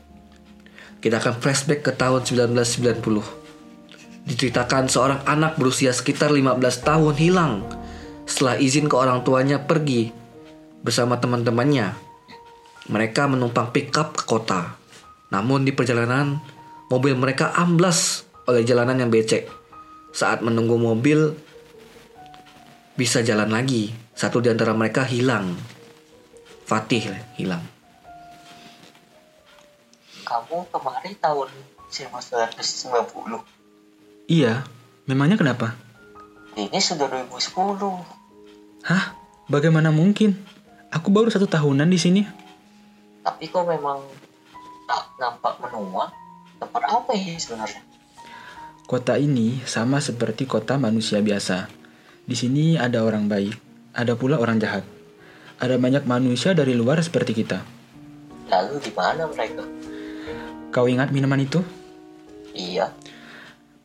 Kita 1.02 1.18
akan 1.18 1.42
flashback 1.42 1.82
ke 1.82 1.98
tahun 1.98 2.22
1990. 2.22 4.30
Diceritakan 4.30 4.86
seorang 4.86 5.26
anak 5.26 5.58
berusia 5.58 5.90
sekitar 5.90 6.30
15 6.30 6.62
tahun 6.86 7.18
hilang 7.18 7.54
setelah 8.30 8.62
izin 8.62 8.86
ke 8.86 8.94
orang 8.94 9.26
tuanya 9.26 9.66
pergi 9.66 10.14
bersama 10.86 11.18
teman-temannya. 11.18 11.98
Mereka 12.86 13.26
menumpang 13.26 13.74
pickup 13.74 14.14
ke 14.14 14.30
kota. 14.30 14.78
Namun 15.34 15.66
di 15.66 15.74
perjalanan, 15.74 16.38
mobil 16.94 17.18
mereka 17.18 17.50
amblas 17.58 18.30
oleh 18.46 18.62
jalanan 18.62 19.02
yang 19.02 19.10
becek. 19.10 19.50
Saat 20.14 20.46
menunggu 20.46 20.78
mobil 20.78 21.34
bisa 22.94 23.26
jalan 23.26 23.50
lagi, 23.50 23.90
satu 24.14 24.38
di 24.38 24.54
antara 24.54 24.78
mereka 24.78 25.02
hilang. 25.02 25.81
Fatih 26.72 27.04
hilang. 27.36 27.60
Kamu 30.24 30.72
kemarin 30.72 31.12
tahun 31.20 31.52
1990. 31.92 33.44
Iya, 34.32 34.64
memangnya 35.04 35.36
kenapa? 35.36 35.76
Ini 36.56 36.80
sudah 36.80 37.12
2010. 37.28 38.88
Hah? 38.88 39.20
Bagaimana 39.52 39.92
mungkin? 39.92 40.40
Aku 40.96 41.12
baru 41.12 41.28
satu 41.28 41.44
tahunan 41.44 41.92
di 41.92 42.00
sini. 42.00 42.24
Tapi 43.20 43.52
kok 43.52 43.68
memang 43.68 44.00
tak 44.88 45.12
nampak 45.20 45.60
menua. 45.60 46.08
Tempat 46.56 46.88
apa 46.88 47.12
ini 47.20 47.36
sebenarnya? 47.36 47.84
Kota 48.88 49.20
ini 49.20 49.60
sama 49.68 50.00
seperti 50.00 50.48
kota 50.48 50.80
manusia 50.80 51.20
biasa. 51.20 51.68
Di 52.24 52.36
sini 52.40 52.80
ada 52.80 53.04
orang 53.04 53.28
baik, 53.28 53.60
ada 53.92 54.16
pula 54.16 54.40
orang 54.40 54.64
jahat. 54.64 55.01
Ada 55.62 55.78
banyak 55.78 56.10
manusia 56.10 56.58
dari 56.58 56.74
luar 56.74 56.98
seperti 57.06 57.38
kita. 57.38 57.62
Lalu 58.50 58.82
di 58.82 58.92
mana 58.98 59.30
mereka? 59.30 59.62
Kau 60.74 60.90
ingat 60.90 61.14
minuman 61.14 61.38
itu? 61.38 61.62
Iya. 62.58 62.90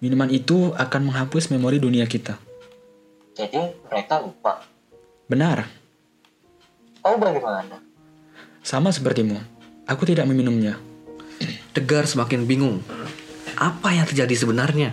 Minuman 0.01 0.33
itu 0.33 0.73
akan 0.73 1.12
menghapus 1.12 1.53
memori 1.53 1.77
dunia 1.77 2.09
kita. 2.09 2.41
Jadi 3.37 3.61
mereka 3.93 4.25
lupa. 4.25 4.65
Benar, 5.29 5.69
Kau 7.05 7.21
bagaimana? 7.21 7.79
sama 8.65 8.91
sepertimu. 8.91 9.39
Aku 9.87 10.03
tidak 10.03 10.27
meminumnya. 10.27 10.75
Tegar 11.71 12.09
semakin 12.09 12.49
bingung. 12.49 12.83
Apa 13.55 13.95
yang 13.95 14.09
terjadi 14.09 14.33
sebenarnya? 14.35 14.91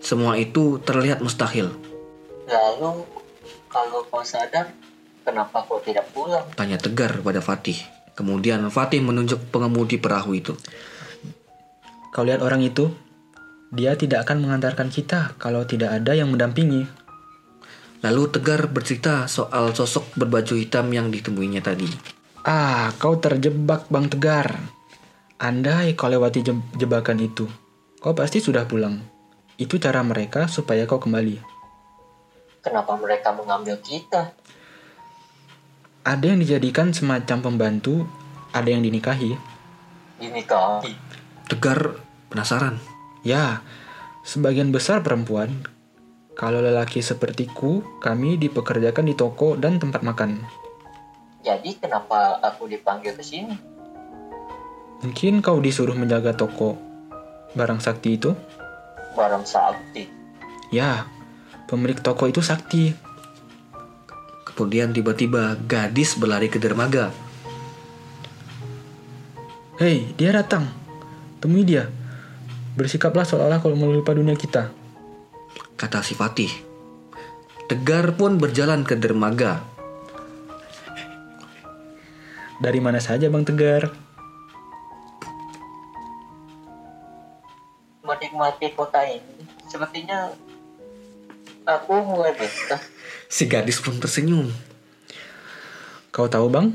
Semua 0.00 0.38
itu 0.38 0.78
terlihat 0.80 1.20
mustahil. 1.20 1.74
Lalu 2.48 3.04
kalau 3.68 4.00
kau 4.08 4.24
sadar, 4.24 4.72
kenapa 5.28 5.60
kau 5.68 5.76
tidak 5.84 6.08
pulang? 6.16 6.48
Tanya 6.56 6.80
Tegar 6.80 7.20
pada 7.20 7.44
Fatih. 7.44 7.76
Kemudian 8.16 8.64
Fatih 8.72 9.04
menunjuk 9.04 9.52
pengemudi 9.52 10.00
perahu 10.00 10.32
itu. 10.32 10.56
Kau 12.08 12.24
lihat 12.24 12.40
orang 12.40 12.64
itu? 12.64 12.88
Dia 13.68 13.92
tidak 14.00 14.24
akan 14.24 14.48
mengantarkan 14.48 14.88
kita 14.88 15.36
kalau 15.36 15.68
tidak 15.68 15.92
ada 15.92 16.16
yang 16.16 16.32
mendampingi. 16.32 16.88
Lalu 18.00 18.22
Tegar 18.32 18.72
bercerita 18.72 19.28
soal 19.28 19.76
sosok 19.76 20.16
berbaju 20.16 20.56
hitam 20.56 20.88
yang 20.88 21.12
ditemuinya 21.12 21.60
tadi. 21.60 21.90
Ah, 22.48 22.96
kau 22.96 23.20
terjebak 23.20 23.92
Bang 23.92 24.08
Tegar. 24.08 24.56
Andai 25.36 25.92
kau 25.94 26.08
lewati 26.08 26.40
je- 26.42 26.66
jebakan 26.80 27.20
itu, 27.22 27.46
kau 28.00 28.16
pasti 28.16 28.40
sudah 28.40 28.64
pulang. 28.66 28.98
Itu 29.60 29.76
cara 29.78 30.00
mereka 30.02 30.48
supaya 30.48 30.88
kau 30.88 30.98
kembali. 30.98 31.38
Kenapa 32.64 32.98
mereka 32.98 33.30
mengambil 33.36 33.78
kita? 33.78 34.34
Ada 36.08 36.32
yang 36.32 36.40
dijadikan 36.40 36.88
semacam 36.96 37.44
pembantu, 37.44 38.08
ada 38.56 38.64
yang 38.72 38.80
dinikahi. 38.80 39.36
Dinikahi. 40.16 40.96
Tegar 41.52 42.00
Penasaran? 42.32 42.80
Ya, 43.20 43.60
sebagian 44.24 44.72
besar 44.72 45.04
perempuan. 45.04 45.68
Kalau 46.32 46.64
lelaki 46.64 47.04
sepertiku, 47.04 47.84
kami 48.00 48.40
dipekerjakan 48.40 49.04
di 49.04 49.12
toko 49.12 49.52
dan 49.60 49.76
tempat 49.76 50.00
makan. 50.00 50.48
Jadi 51.44 51.76
kenapa 51.76 52.40
aku 52.40 52.72
dipanggil 52.72 53.12
ke 53.12 53.20
sini? 53.20 53.52
Mungkin 55.04 55.44
kau 55.44 55.60
disuruh 55.60 55.92
menjaga 55.92 56.32
toko 56.32 56.80
barang 57.52 57.84
sakti 57.84 58.16
itu? 58.16 58.32
Barang 59.12 59.44
sakti. 59.44 60.08
Ya, 60.72 61.04
pemilik 61.68 62.00
toko 62.00 62.32
itu 62.32 62.40
sakti. 62.40 63.07
Kemudian 64.58 64.90
tiba-tiba 64.90 65.54
gadis 65.70 66.18
berlari 66.18 66.50
ke 66.50 66.58
dermaga. 66.58 67.14
Hei, 69.78 70.10
dia 70.18 70.34
datang. 70.34 70.66
Temui 71.38 71.62
dia. 71.62 71.86
Bersikaplah 72.74 73.22
seolah-olah 73.22 73.62
kalau 73.62 73.78
mau 73.78 73.86
lupa 73.86 74.18
dunia 74.18 74.34
kita. 74.34 74.74
Kata 75.78 76.02
si 76.02 76.18
Fatih. 76.18 76.50
Tegar 77.70 78.18
pun 78.18 78.42
berjalan 78.42 78.82
ke 78.82 78.98
dermaga. 78.98 79.62
Dari 82.58 82.82
mana 82.82 82.98
saja 82.98 83.30
Bang 83.30 83.46
Tegar? 83.46 83.94
Menikmati 88.02 88.74
kota 88.74 89.06
ini. 89.06 89.38
Sepertinya 89.70 90.34
aku 91.68 91.92
mulai 92.00 92.32
betah. 92.32 92.80
Si 93.28 93.44
gadis 93.44 93.84
pun 93.84 94.00
tersenyum. 94.00 94.48
Kau 96.08 96.24
tahu 96.24 96.48
Bang? 96.48 96.72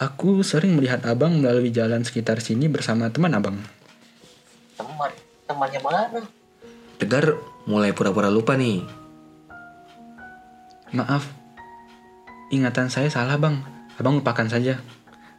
Aku 0.00 0.40
sering 0.40 0.80
melihat 0.80 1.04
Abang 1.04 1.44
melalui 1.44 1.68
jalan 1.68 2.00
sekitar 2.00 2.40
sini 2.40 2.72
bersama 2.72 3.12
teman 3.12 3.36
Abang. 3.36 3.60
Teman, 4.80 5.12
temannya 5.44 5.80
mana? 5.84 6.22
Tegar 6.96 7.36
mulai 7.68 7.92
pura-pura 7.92 8.32
lupa 8.32 8.56
nih. 8.56 8.80
Maaf, 10.96 11.28
ingatan 12.48 12.88
saya 12.88 13.12
salah 13.12 13.36
Bang. 13.36 13.60
Abang 14.00 14.24
lupakan 14.24 14.48
saja. 14.48 14.80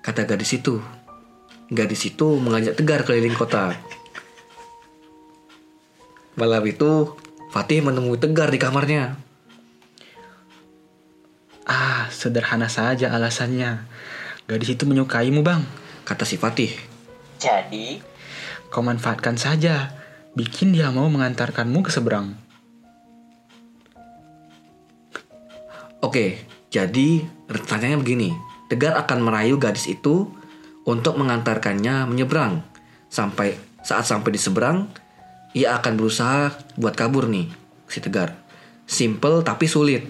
Kata 0.05 0.29
gadis 0.29 0.53
itu. 0.53 0.77
Gadis 1.73 2.05
itu 2.05 2.37
mengajak 2.37 2.77
Tegar 2.77 3.01
keliling 3.01 3.33
kota. 3.33 3.73
Malam 6.37 6.63
itu, 6.67 7.15
Fatih 7.49 7.81
menemui 7.81 8.21
Tegar 8.21 8.53
di 8.53 8.61
kamarnya. 8.61 9.17
Ah, 11.65 12.09
sederhana 12.13 12.69
saja 12.69 13.09
alasannya. 13.13 13.85
Gadis 14.45 14.73
itu 14.73 14.85
menyukaimu 14.85 15.41
Bang. 15.41 15.65
Kata 16.05 16.25
si 16.25 16.37
Fatih. 16.37 16.73
Jadi, 17.37 18.01
Kau 18.69 18.85
manfaatkan 18.85 19.33
saja. 19.33 19.89
Bikin 20.37 20.77
dia 20.77 20.93
mau 20.93 21.09
mengantarkanmu 21.09 21.81
ke 21.81 21.89
seberang. 21.89 22.37
Oke, 26.05 26.45
jadi 26.69 27.25
rencananya 27.49 27.97
begini. 27.97 28.29
Tegar 28.69 28.93
akan 28.93 29.25
merayu 29.25 29.57
gadis 29.57 29.89
itu 29.89 30.29
untuk 30.85 31.17
mengantarkannya 31.17 32.05
menyeberang. 32.05 32.61
Sampai 33.09 33.57
saat 33.81 34.05
sampai 34.05 34.37
di 34.37 34.39
seberang, 34.39 34.85
ia 35.53 35.73
akan 35.77 35.97
berusaha 35.97 36.53
buat 36.77 36.93
kabur 36.93 37.25
nih, 37.25 37.49
si 37.89 37.99
Tegar. 38.01 38.37
Simple 38.85 39.41
tapi 39.41 39.65
sulit. 39.65 40.05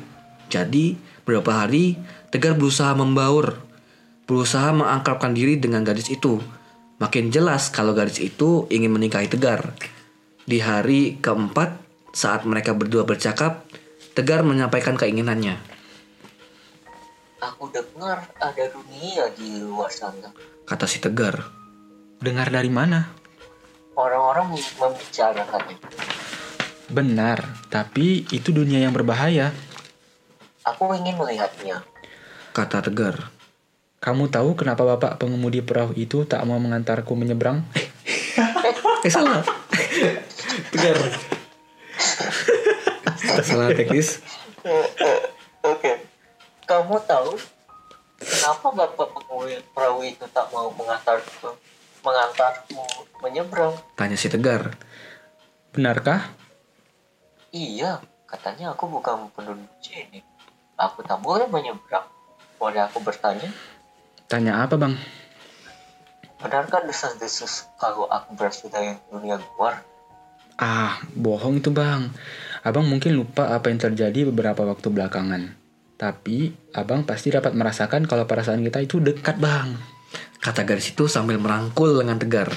Jadi, 0.51 0.95
beberapa 1.23 1.63
hari 1.63 1.95
Tegar 2.29 2.53
berusaha 2.53 2.93
membaur, 2.93 3.57
berusaha 4.29 4.69
mengakrabkan 4.69 5.33
diri 5.33 5.57
dengan 5.57 5.81
gadis 5.81 6.13
itu. 6.13 6.37
Makin 6.99 7.31
jelas 7.31 7.71
kalau 7.71 7.95
gadis 7.95 8.19
itu 8.19 8.67
ingin 8.69 8.91
menikahi 8.93 9.25
Tegar. 9.31 9.73
Di 10.45 10.59
hari 10.59 11.17
keempat, 11.17 11.77
saat 12.13 12.43
mereka 12.45 12.75
berdua 12.75 13.05
bercakap, 13.05 13.65
Tegar 14.13 14.43
menyampaikan 14.43 14.99
keinginannya. 14.99 15.79
aku 17.39 17.71
dengar 17.71 18.27
ada 18.35 18.65
dunia 18.67 19.31
di 19.31 19.63
luar 19.63 19.87
sana. 19.87 20.27
Kata 20.67 20.83
si 20.83 20.99
Tegar. 20.99 21.39
Dengar 22.19 22.51
dari 22.51 22.67
mana? 22.67 23.18
Orang-orang 23.99 24.55
membicarakannya. 24.55 25.75
Benar, 26.87 27.43
tapi 27.67 28.23
itu 28.31 28.55
dunia 28.55 28.79
yang 28.79 28.95
berbahaya. 28.95 29.51
Aku 30.63 30.87
ingin 30.95 31.19
melihatnya. 31.19 31.83
Kata 32.55 32.79
Tegar. 32.79 33.27
Kamu 33.99 34.31
tahu 34.31 34.55
kenapa 34.55 34.87
bapak 34.95 35.19
pengemudi 35.19 35.59
perahu 35.59 35.91
itu 35.99 36.23
tak 36.23 36.47
mau 36.47 36.55
mengantarku 36.55 37.11
menyeberang? 37.11 37.59
Eh 38.99 39.11
salah. 39.11 39.43
Tegar. 40.71 40.95
salah 43.43 43.71
teknis. 43.75 44.23
Oke. 45.59 46.07
Kamu 46.63 46.99
tahu 47.03 47.35
kenapa 48.15 48.67
bapak 48.71 49.07
pengemudi 49.11 49.59
perahu 49.75 50.07
itu 50.07 50.23
tak 50.31 50.47
mau 50.55 50.71
mengantarku 50.71 51.51
mengantarku 52.01 52.79
menyeberang? 53.23 53.75
Tanya 53.95 54.15
si 54.15 54.31
Tegar. 54.31 54.75
Benarkah? 55.75 56.31
Iya, 57.49 58.01
katanya 58.29 58.73
aku 58.73 58.89
bukan 58.89 59.29
penduduk 59.33 59.69
sini. 59.81 60.21
Aku 60.79 61.03
tak 61.03 61.19
boleh 61.19 61.49
menyeberang. 61.49 62.07
Boleh 62.59 62.85
aku 62.85 62.99
bertanya? 63.03 63.49
Tanya 64.29 64.63
apa 64.63 64.77
bang? 64.77 64.93
Benarkah 66.39 66.85
desas-desus 66.87 67.67
kalau 67.75 68.07
aku 68.07 68.35
berasal 68.39 68.71
dari 68.71 68.95
dunia 69.11 69.35
luar? 69.35 69.83
Ah, 70.59 70.99
bohong 71.15 71.59
itu 71.59 71.71
bang. 71.71 72.11
Abang 72.63 72.87
mungkin 72.87 73.15
lupa 73.15 73.55
apa 73.55 73.71
yang 73.71 73.79
terjadi 73.79 74.27
beberapa 74.27 74.67
waktu 74.67 74.87
belakangan. 74.91 75.55
Tapi, 75.99 76.51
abang 76.71 77.03
pasti 77.03 77.31
dapat 77.31 77.51
merasakan 77.55 78.07
kalau 78.07 78.23
perasaan 78.23 78.63
kita 78.63 78.79
itu 78.83 79.03
dekat 79.03 79.35
bang. 79.35 79.98
Kata 80.39 80.63
gadis 80.63 80.95
itu 80.95 81.11
sambil 81.11 81.35
merangkul 81.35 81.99
lengan 81.99 82.15
Tegar. 82.15 82.47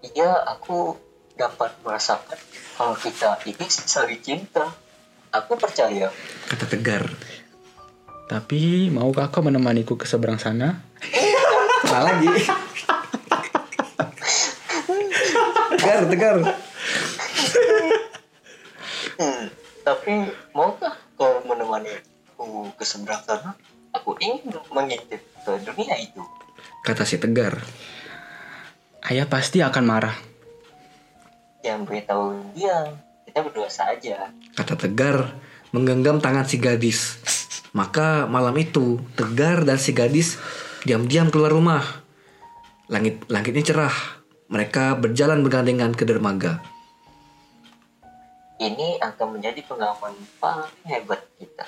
Iya, 0.00 0.32
aku 0.56 0.96
dapat 1.36 1.76
merasakan 1.84 2.40
kalau 2.80 2.96
kita 2.96 3.36
ini 3.44 3.66
saling 3.68 4.24
cinta. 4.24 4.72
Aku 5.34 5.60
percaya. 5.60 6.08
Kata 6.48 6.64
Tegar. 6.64 7.04
Tapi, 8.24 8.88
maukah 8.88 9.28
kau 9.28 9.44
menemaniku 9.44 10.00
ke 10.00 10.08
seberang 10.08 10.40
sana? 10.40 10.80
Salah 11.84 12.16
lagi. 12.16 12.28
tegar, 15.76 16.00
Tegar. 16.08 16.36
Hmm, 19.20 19.42
tapi 19.84 20.32
maukah 20.56 20.96
kau 21.20 21.44
menemani 21.44 21.92
aku 22.32 22.72
ke 22.80 22.84
seberang 22.88 23.20
sana? 23.28 23.52
Aku 24.04 24.20
ingin 24.20 24.52
mengintip 24.68 25.16
ke 25.16 25.52
dunia 25.64 25.96
itu. 25.96 26.20
Kata 26.84 27.08
si 27.08 27.16
Tegar. 27.16 27.56
Ayah 29.00 29.24
pasti 29.24 29.64
akan 29.64 29.80
marah. 29.80 30.12
Yang 31.64 31.88
beritahu 31.88 32.36
dia, 32.52 33.00
kita 33.24 33.40
berdua 33.40 33.72
saja. 33.72 34.28
Kata 34.60 34.76
Tegar 34.76 35.40
menggenggam 35.72 36.20
tangan 36.20 36.44
si 36.44 36.60
gadis. 36.60 37.16
Maka 37.72 38.28
malam 38.28 38.52
itu 38.60 39.00
Tegar 39.16 39.64
dan 39.64 39.80
si 39.80 39.96
gadis 39.96 40.36
diam-diam 40.84 41.32
keluar 41.32 41.56
rumah. 41.56 41.80
Langit 42.92 43.24
langitnya 43.32 43.64
cerah. 43.64 43.96
Mereka 44.52 45.00
berjalan 45.00 45.40
bergandengan 45.40 45.96
ke 45.96 46.04
dermaga. 46.04 46.60
Ini 48.60 49.00
akan 49.00 49.40
menjadi 49.40 49.64
pengalaman 49.64 50.12
paling 50.36 50.84
hebat 50.92 51.24
kita. 51.40 51.64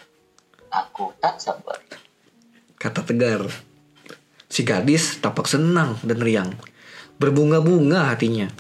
Aku 0.68 1.16
tak 1.16 1.40
sabar. 1.40 1.80
Kata 2.76 3.00
Tegar. 3.02 3.48
Si 4.52 4.60
gadis 4.62 5.16
tampak 5.18 5.48
senang 5.48 5.96
dan 6.04 6.20
riang. 6.20 6.50
Berbunga-bunga 7.16 8.12
hatinya. 8.12 8.52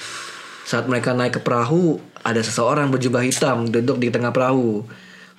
Saat 0.64 0.88
mereka 0.88 1.12
naik 1.12 1.38
ke 1.38 1.40
perahu, 1.44 2.00
ada 2.24 2.40
seseorang 2.40 2.88
berjubah 2.88 3.22
hitam 3.22 3.68
duduk 3.68 4.00
di 4.00 4.08
tengah 4.08 4.32
perahu. 4.32 4.88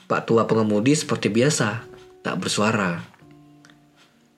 Pak 0.07 0.29
tua 0.29 0.47
pengemudi 0.47 0.95
seperti 0.95 1.27
biasa, 1.27 1.83
tak 2.23 2.37
bersuara. 2.39 3.03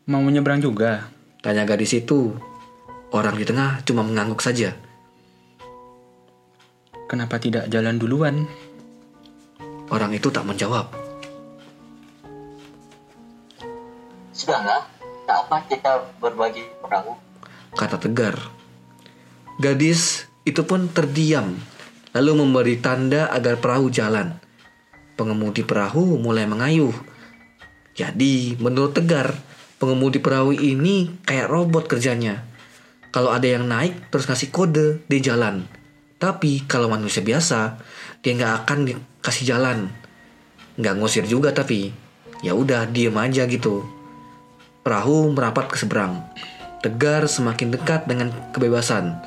Mau 0.10 0.24
menyeberang 0.24 0.64
juga? 0.64 1.12
Tanya 1.44 1.68
gadis 1.68 1.94
itu. 1.94 2.34
Orang 3.14 3.38
di 3.38 3.46
tengah 3.46 3.86
cuma 3.86 4.02
mengangguk 4.02 4.42
saja. 4.42 4.74
Kenapa 7.06 7.38
tidak 7.38 7.70
jalan 7.70 8.00
duluan? 8.00 8.50
Orang 9.90 10.14
itu 10.14 10.30
tak 10.34 10.46
menjawab. 10.46 11.09
Sudahlah, 14.40 14.88
tak 15.28 15.36
apa 15.36 15.68
kita 15.68 16.00
berbagi 16.24 16.64
perahu. 16.80 17.12
Kata 17.76 18.00
Tegar. 18.00 18.40
Gadis 19.60 20.32
itu 20.48 20.64
pun 20.64 20.88
terdiam, 20.88 21.60
lalu 22.16 22.40
memberi 22.40 22.80
tanda 22.80 23.28
agar 23.36 23.60
perahu 23.60 23.92
jalan. 23.92 24.40
Pengemudi 25.20 25.68
perahu 25.68 26.16
mulai 26.16 26.48
mengayuh. 26.48 26.96
Jadi, 28.00 28.56
menurut 28.64 28.96
Tegar, 28.96 29.36
pengemudi 29.76 30.24
perahu 30.24 30.56
ini 30.56 31.20
kayak 31.28 31.52
robot 31.52 31.92
kerjanya. 31.92 32.48
kalau 33.10 33.34
ada 33.34 33.50
yang 33.50 33.66
naik 33.66 34.14
terus 34.14 34.30
ngasih 34.30 34.54
kode 34.54 35.02
dia 35.10 35.34
jalan. 35.34 35.66
Tapi 36.22 36.64
kalau 36.70 36.88
manusia 36.88 37.26
biasa 37.26 37.82
dia 38.22 38.32
nggak 38.38 38.54
akan 38.64 38.80
dikasih 38.86 39.46
jalan. 39.50 39.90
Nggak 40.78 40.96
ngusir 41.02 41.26
juga 41.26 41.50
tapi 41.52 41.90
ya 42.46 42.54
udah 42.54 42.86
diem 42.86 43.18
aja 43.18 43.50
gitu. 43.50 43.99
Perahu 44.90 45.30
merapat 45.38 45.70
ke 45.70 45.78
seberang. 45.78 46.18
Tegar 46.82 47.30
semakin 47.30 47.70
dekat 47.78 48.10
dengan 48.10 48.34
kebebasan. 48.50 49.22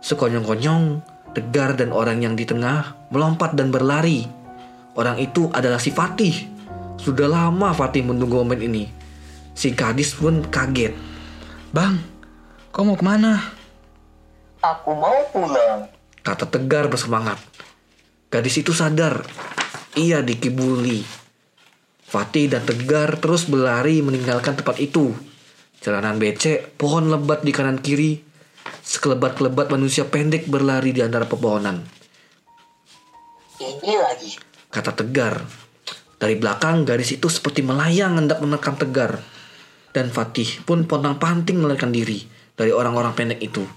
Sekonyong-konyong, 0.00 1.04
Tegar 1.36 1.76
dan 1.76 1.92
orang 1.92 2.24
yang 2.24 2.32
di 2.32 2.48
tengah 2.48 2.96
melompat 3.12 3.52
dan 3.52 3.68
berlari. 3.68 4.24
Orang 4.96 5.20
itu 5.20 5.52
adalah 5.52 5.76
si 5.76 5.92
Fatih. 5.92 6.32
Sudah 6.96 7.28
lama 7.28 7.76
Fatih 7.76 8.00
menunggu 8.00 8.40
momen 8.40 8.64
ini. 8.64 8.88
Si 9.52 9.76
gadis 9.76 10.16
pun 10.16 10.48
kaget. 10.48 10.96
Bang, 11.68 12.00
kau 12.72 12.88
mau 12.88 12.96
ke 12.96 13.04
mana? 13.04 13.44
Aku 14.64 14.96
mau 14.96 15.20
pulang. 15.28 15.84
Kata 16.24 16.48
Tegar 16.48 16.88
bersemangat. 16.88 17.36
Gadis 18.32 18.56
itu 18.56 18.72
sadar. 18.72 19.20
Ia 20.00 20.24
dikibuli. 20.24 21.27
Fatih 22.08 22.48
dan 22.48 22.64
Tegar 22.64 23.20
terus 23.20 23.44
berlari 23.44 24.00
meninggalkan 24.00 24.56
tempat 24.56 24.80
itu. 24.80 25.12
Jalanan 25.84 26.16
becek, 26.16 26.72
pohon 26.80 27.12
lebat 27.12 27.44
di 27.44 27.52
kanan 27.52 27.84
kiri. 27.84 28.24
Sekelebat-kelebat 28.80 29.68
manusia 29.68 30.08
pendek 30.08 30.48
berlari 30.48 30.96
di 30.96 31.04
antara 31.04 31.28
pepohonan. 31.28 31.84
Ini 33.60 33.94
lagi. 34.00 34.40
Kata 34.72 34.96
Tegar. 34.96 35.44
Dari 36.16 36.34
belakang 36.40 36.88
gadis 36.88 37.12
itu 37.12 37.28
seperti 37.28 37.60
melayang 37.60 38.16
hendak 38.16 38.40
menerkam 38.40 38.80
Tegar. 38.80 39.20
Dan 39.92 40.08
Fatih 40.08 40.64
pun 40.64 40.88
pontang-panting 40.88 41.60
melarikan 41.60 41.92
diri 41.92 42.24
dari 42.56 42.72
orang-orang 42.72 43.12
pendek 43.12 43.44
itu. 43.44 43.68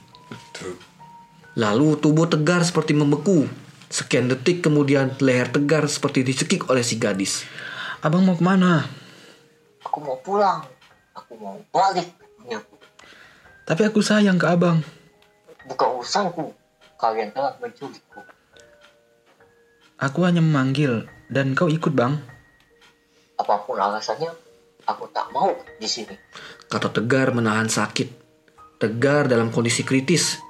Lalu 1.59 1.99
tubuh 1.99 2.31
Tegar 2.31 2.63
seperti 2.63 2.95
membeku. 2.95 3.43
Sekian 3.91 4.31
detik 4.31 4.63
kemudian 4.63 5.19
leher 5.19 5.51
Tegar 5.51 5.83
seperti 5.91 6.23
dicekik 6.23 6.71
oleh 6.71 6.79
si 6.79 6.95
gadis. 6.95 7.43
Abang 8.01 8.25
mau 8.25 8.33
ke 8.33 8.41
mana? 8.41 8.81
Aku 9.85 10.01
mau 10.01 10.17
pulang. 10.25 10.65
Aku 11.13 11.37
mau 11.37 11.53
balik. 11.69 12.09
Nyapu. 12.49 12.73
Tapi 13.61 13.81
aku 13.85 14.01
sayang 14.01 14.41
ke 14.41 14.49
abang. 14.49 14.81
Bukan 15.69 16.01
urusanku. 16.01 16.49
Kalian 16.97 17.29
telah 17.29 17.53
menculikku. 17.61 18.25
Aku 20.01 20.25
hanya 20.25 20.41
memanggil 20.41 21.05
dan 21.29 21.53
kau 21.53 21.69
ikut 21.69 21.93
bang. 21.93 22.17
Apa 23.37 23.61
pun 23.69 23.77
alasannya, 23.77 24.33
aku 24.89 25.05
tak 25.13 25.29
mau 25.29 25.53
di 25.77 25.85
sini. 25.85 26.17
Kata 26.65 26.89
Tegar 26.89 27.37
menahan 27.37 27.69
sakit. 27.69 28.09
Tegar 28.81 29.29
dalam 29.29 29.53
kondisi 29.53 29.85
kritis. 29.85 30.41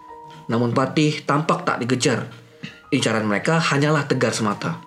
Namun 0.47 0.71
Patih 0.71 1.27
tampak 1.27 1.67
tak 1.67 1.83
dikejar. 1.83 2.31
Incaran 2.95 3.27
mereka 3.27 3.59
hanyalah 3.59 4.07
Tegar 4.07 4.31
semata. 4.31 4.79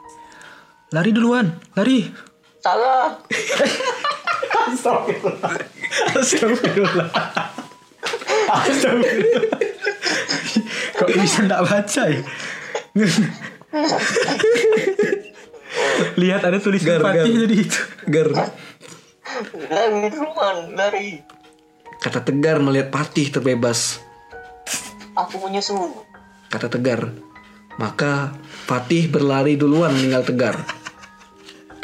Lari 0.97 1.13
duluan, 1.13 1.53
lari. 1.77 2.33
Salah. 2.65 3.13
Astagfirullah. 4.73 5.53
Astagfirullah. 6.17 7.09
Kok 10.97 11.09
bisa 11.13 11.45
ndak 11.45 11.61
baca 11.61 12.03
ya? 12.09 12.21
Lihat 16.17 16.41
ada 16.41 16.57
tulisan 16.57 16.89
Gar, 16.89 17.03
Fatih 17.05 17.33
gar. 17.37 17.41
jadi 17.45 17.57
itu. 17.69 17.81
Tegar. 18.09 18.29
Lari 19.69 20.09
duluan, 20.09 20.57
lari. 20.73 21.21
Kata 22.01 22.25
Tegar 22.25 22.65
melihat 22.65 22.89
Patih 22.89 23.29
terbebas. 23.29 24.01
Aku 25.13 25.37
menyusul. 25.45 26.01
Kata 26.49 26.73
Tegar. 26.73 27.13
Maka 27.77 28.33
Fatih 28.65 29.13
berlari 29.13 29.61
duluan 29.61 29.93
meninggal 29.93 30.25
Tegar. 30.25 30.84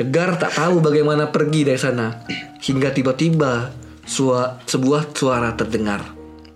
Tegar 0.01 0.41
tak 0.41 0.57
tahu 0.57 0.81
bagaimana 0.81 1.29
pergi 1.29 1.61
dari 1.69 1.77
sana. 1.77 2.25
Hingga 2.57 2.89
tiba-tiba 2.89 3.69
sua- 4.09 4.57
sebuah 4.65 5.13
suara 5.13 5.53
terdengar. 5.53 6.01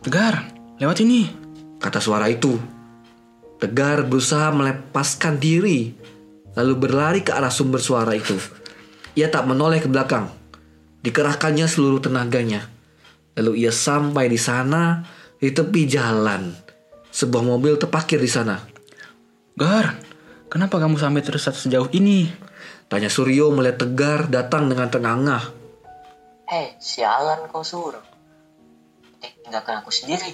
Tegar, 0.00 0.48
lewat 0.80 1.04
ini. 1.04 1.28
Kata 1.76 2.00
suara 2.00 2.24
itu. 2.32 2.56
Tegar 3.60 4.08
berusaha 4.08 4.48
melepaskan 4.48 5.36
diri, 5.36 5.92
lalu 6.56 6.72
berlari 6.72 7.20
ke 7.20 7.36
arah 7.36 7.52
sumber 7.52 7.84
suara 7.84 8.16
itu. 8.16 8.32
Ia 9.12 9.28
tak 9.28 9.44
menoleh 9.44 9.84
ke 9.84 9.92
belakang. 9.92 10.32
Dikerahkannya 11.04 11.68
seluruh 11.68 12.00
tenaganya. 12.00 12.64
Lalu 13.36 13.68
ia 13.68 13.72
sampai 13.76 14.32
di 14.32 14.40
sana 14.40 15.04
di 15.36 15.52
tepi 15.52 15.84
jalan. 15.84 16.48
Sebuah 17.12 17.44
mobil 17.44 17.76
terparkir 17.76 18.16
di 18.24 18.30
sana. 18.32 18.56
Gar, 19.52 20.00
kenapa 20.48 20.80
kamu 20.80 20.96
sampai 20.96 21.20
tersesat 21.20 21.60
sejauh 21.60 21.92
ini? 21.92 22.43
Tanya 22.94 23.10
Suryo 23.10 23.50
melihat 23.50 23.82
Tegar 23.82 24.30
datang 24.30 24.70
dengan 24.70 24.86
tengah-engah. 24.86 25.50
Hei, 26.46 26.78
sialan 26.78 27.50
kau 27.50 27.66
suruh. 27.66 27.98
Eh, 29.18 29.34
tinggalkan 29.42 29.82
aku 29.82 29.90
sendiri. 29.90 30.30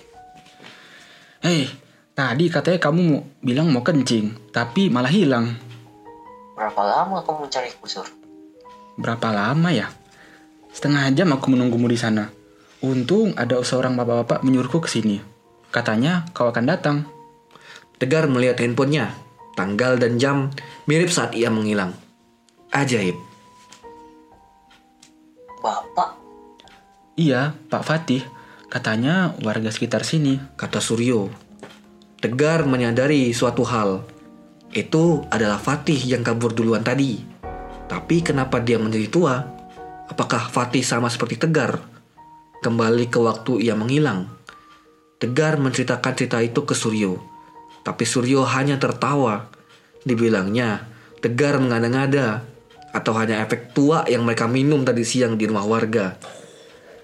Hei, 1.41 1.73
tadi 2.13 2.53
katanya 2.53 2.77
kamu 2.77 3.01
mau 3.01 3.25
bilang 3.41 3.73
mau 3.73 3.81
kencing, 3.81 4.53
tapi 4.53 4.93
malah 4.93 5.09
hilang. 5.09 5.57
Berapa 6.53 6.85
lama 6.85 7.25
kau 7.25 7.41
mencari 7.41 7.73
kusur? 7.81 8.05
Berapa 9.01 9.33
lama 9.33 9.73
ya? 9.73 9.89
Setengah 10.69 11.09
jam 11.17 11.33
aku 11.33 11.57
menunggumu 11.57 11.89
di 11.89 11.97
sana. 11.97 12.29
Untung 12.85 13.33
ada 13.41 13.57
seorang 13.65 13.97
bapak-bapak 13.97 14.45
menyuruhku 14.45 14.85
ke 14.85 14.93
sini. 14.93 15.17
Katanya 15.73 16.29
kau 16.37 16.53
akan 16.53 16.69
datang. 16.69 17.09
Tegar 17.97 18.29
melihat 18.29 18.61
handphonenya. 18.61 19.17
Tanggal 19.57 19.97
dan 19.97 20.21
jam 20.21 20.53
mirip 20.85 21.09
saat 21.09 21.33
ia 21.33 21.49
menghilang. 21.49 22.10
Ajaib. 22.71 23.19
Bapak, 25.59 26.15
Iya, 27.19 27.59
Pak 27.67 27.83
Fatih. 27.83 28.23
Katanya 28.71 29.35
warga 29.43 29.75
sekitar 29.75 30.07
sini. 30.07 30.39
kata 30.55 30.79
Suryo. 30.79 31.35
Tegar 32.23 32.71
menyadari 32.71 33.35
suatu 33.35 33.67
hal. 33.67 34.07
Itu 34.71 35.27
adalah 35.35 35.59
Fatih 35.59 35.99
yang 35.99 36.23
kabur 36.23 36.55
duluan 36.55 36.87
tadi. 36.87 37.19
Tapi 37.91 38.23
kenapa 38.23 38.63
dia 38.63 38.79
menjadi 38.79 39.11
tua? 39.11 39.43
Apakah 40.07 40.47
Fatih 40.47 40.87
sama 40.87 41.11
seperti 41.11 41.43
Tegar? 41.43 41.83
Kembali 42.63 43.11
ke 43.11 43.19
waktu 43.19 43.67
ia 43.67 43.75
menghilang. 43.75 44.31
Tegar 45.19 45.59
menceritakan 45.59 46.15
cerita 46.15 46.39
itu 46.39 46.63
ke 46.63 46.79
Suryo. 46.79 47.19
Tapi 47.83 48.07
Suryo 48.07 48.47
hanya 48.47 48.79
tertawa. 48.79 49.51
Dibilangnya, 50.07 50.87
Tegar 51.19 51.59
mengada-ngada. 51.59 52.47
Atau 52.91 53.15
hanya 53.15 53.43
efek 53.43 53.71
tua 53.71 54.03
yang 54.11 54.27
mereka 54.27 54.51
minum 54.51 54.83
tadi 54.83 55.07
siang 55.07 55.39
di 55.39 55.47
rumah 55.47 55.67
warga. 55.67 56.19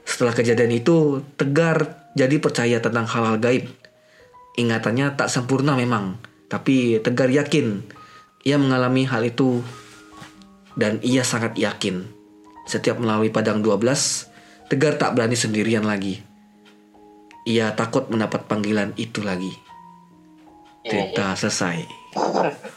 Setelah 0.07 0.35
kejadian 0.35 0.73
itu, 0.75 1.23
Tegar 1.35 2.11
jadi 2.15 2.39
percaya 2.39 2.79
tentang 2.79 3.07
hal-hal 3.07 3.39
gaib. 3.39 3.67
Ingatannya 4.57 5.19
tak 5.19 5.29
sempurna 5.29 5.77
memang, 5.77 6.17
tapi 6.49 6.99
Tegar 7.03 7.29
yakin 7.29 7.83
ia 8.47 8.63
mengalami 8.63 9.03
hal 9.11 9.27
itu 9.27 9.67
dan 10.79 11.03
ia 11.03 11.27
sangat 11.27 11.59
yakin. 11.59 12.07
Setiap 12.71 13.03
melalui 13.03 13.35
padang 13.35 13.59
12, 13.59 14.71
Tegar 14.71 14.95
tak 14.99 15.19
berani 15.19 15.35
sendirian 15.35 15.83
lagi. 15.83 16.23
Ia 17.47 17.75
takut 17.75 18.07
mendapat 18.07 18.47
panggilan 18.47 18.95
itu 18.95 19.23
lagi. 19.23 19.51
Iya, 20.87 20.91
Cerita 20.91 21.35
selesai. 21.35 21.79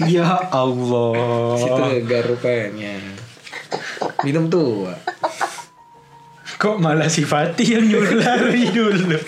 Ya 0.00 0.48
Allah. 0.48 1.58
Situ 1.60 1.82
Tegar 1.82 2.24
rupanya. 2.24 2.96
Minum 4.24 4.48
tua. 4.48 4.96
Kok 6.56 6.78
malah 6.78 7.10
si 7.10 7.26
Fatih 7.26 7.76
yang 7.76 7.84
nyuruh 7.90 8.14
lari 8.22 8.70
dulu? 8.70 9.18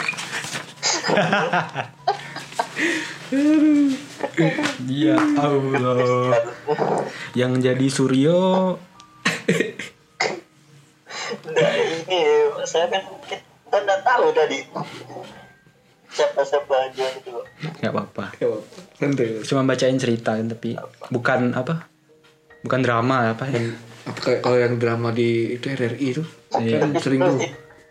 ya 4.87 5.19
Allah. 5.37 6.39
Yang 7.35 7.53
jadi 7.61 7.87
Suryo 7.91 8.43
Nah, 11.45 11.73
ini 11.77 12.21
saya 12.65 12.87
kan 12.89 13.03
kita 13.27 13.77
nggak 13.77 14.01
tahu 14.07 14.27
tadi 14.33 14.59
siapa-siapa 16.15 16.75
aja 16.89 17.05
itu. 17.11 17.35
nggak 17.83 17.91
apa-apa. 17.91 18.25
Santai. 19.07 19.29
Cuma 19.43 19.61
bacain 19.65 19.97
cerita 19.97 20.33
kan, 20.33 20.47
tapi 20.47 20.75
bukan 21.09 21.53
apa? 21.53 21.87
Bukan 22.61 22.81
drama 22.81 23.31
apa 23.31 23.45
ya? 23.47 23.61
Apa 24.05 24.19
kayak 24.21 24.41
kalau 24.41 24.57
yang 24.57 24.77
drama 24.77 25.11
di 25.11 25.55
itu 25.55 25.67
RRI 25.67 26.07
itu 26.11 26.23
Iya. 26.55 26.79
kan 26.79 26.91
sering 26.97 27.21
tuh. 27.21 27.41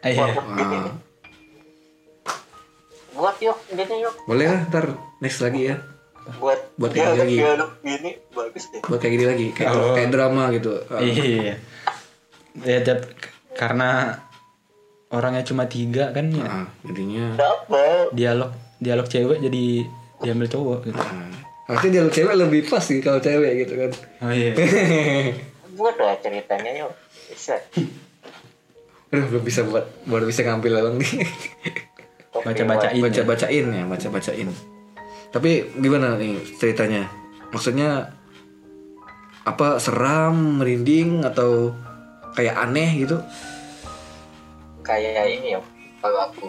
Eh, 0.01 0.11
iya. 0.11 0.20
Wah, 0.20 0.34
Buat 3.14 3.38
yuk, 3.39 3.57
gini 3.70 4.01
yuk. 4.01 4.14
boleh 4.26 4.47
lah 4.47 4.61
ntar 4.68 4.86
next 5.20 5.39
lagi 5.39 5.70
ya. 5.70 5.78
Buat 6.36 6.59
Buat 6.76 6.91
dialog- 6.91 7.22
ini 7.22 7.38
lagi. 7.38 7.70
gini 7.84 8.11
bagus 8.32 8.64
deh. 8.70 8.82
Buat 8.82 8.99
kayak 8.99 9.14
gini 9.14 9.26
lagi, 9.28 9.47
kayak, 9.51 9.70
Oh. 9.70 9.93
kayak 9.93 10.09
drama 10.09 10.43
gitu. 10.49 10.72
Ah. 10.88 10.97
Iya. 10.97 11.55
Ya, 12.55 12.78
karena 13.53 14.18
orangnya 15.07 15.41
cuma 15.43 15.66
tiga 15.66 16.09
kan 16.09 16.26
ya 16.28 16.41
Nah, 16.41 16.66
jadinya 16.84 17.26
Dapat. 17.36 18.14
dialog 18.14 18.49
dialog 18.78 19.05
cewek 19.05 19.39
jadi 19.39 19.86
diambil 20.24 20.47
cowok 20.47 20.80
gitu. 20.88 20.97
nah, 20.99 21.30
artinya 21.67 22.07
dia 22.07 22.11
cewek 22.11 22.36
lebih 22.39 22.61
pas 22.71 22.84
sih 22.84 23.03
kalau 23.03 23.19
cewek 23.19 23.67
gitu 23.67 23.74
kan. 23.76 23.91
Oh 24.24 24.32
iya. 24.32 24.51
Buat 25.78 25.99
lah 25.99 26.15
ceritanya 26.24 26.71
yuk. 26.86 26.91
Bisa. 27.30 27.59
Aduh, 29.13 29.26
belum 29.30 29.43
bisa 29.45 29.61
buat 29.61 29.86
baru 30.09 30.26
bisa 30.26 30.41
ngambil 30.41 30.82
abang 30.82 30.97
nih. 30.97 31.21
Baca-bacain. 32.34 32.97
baca 32.97 33.21
ya. 33.21 33.26
bacain 33.26 33.65
ya, 33.69 33.84
baca 33.86 34.07
bacain. 34.09 34.49
Tapi 35.30 35.51
gimana 35.78 36.17
nih 36.17 36.41
ceritanya? 36.57 37.05
Maksudnya 37.53 38.09
apa 39.45 39.78
seram, 39.78 40.57
merinding 40.57 41.21
atau 41.21 41.78
kayak 42.34 42.57
aneh 42.57 43.05
gitu? 43.05 43.21
Kayak 44.82 45.30
ini 45.30 45.57
ya. 45.57 45.61
Kalau 46.01 46.19
aku. 46.30 46.45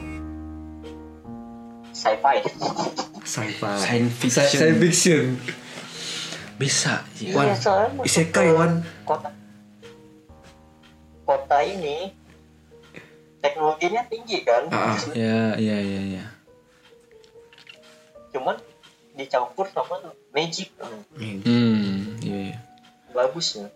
Sci-fi. 1.92 2.40
Sci-fi. 3.24 3.74
Science 3.80 4.14
fiction. 4.20 4.44
Science 4.46 4.80
fiction. 4.80 5.24
Bisa. 6.60 7.02
Ya. 7.18 7.34
Wan, 7.34 7.46
Iya, 7.50 8.04
isekai, 8.04 8.52
Wan. 8.52 8.84
Kota. 9.02 9.32
Kota 11.24 11.58
ini 11.64 12.12
teknologinya 13.40 14.04
tinggi 14.06 14.44
kan. 14.44 14.68
Ah, 14.68 14.94
ah. 14.94 14.98
Ya, 15.16 15.56
iya, 15.56 15.76
iya, 15.80 16.00
iya. 16.14 16.24
Cuman 18.30 18.60
dicampur 19.16 19.66
sama 19.72 19.98
magic. 20.30 20.70
Hmm, 21.16 22.20
iya, 22.20 22.38
iya. 22.52 22.58
Bagus 23.10 23.58
ya. 23.58 23.66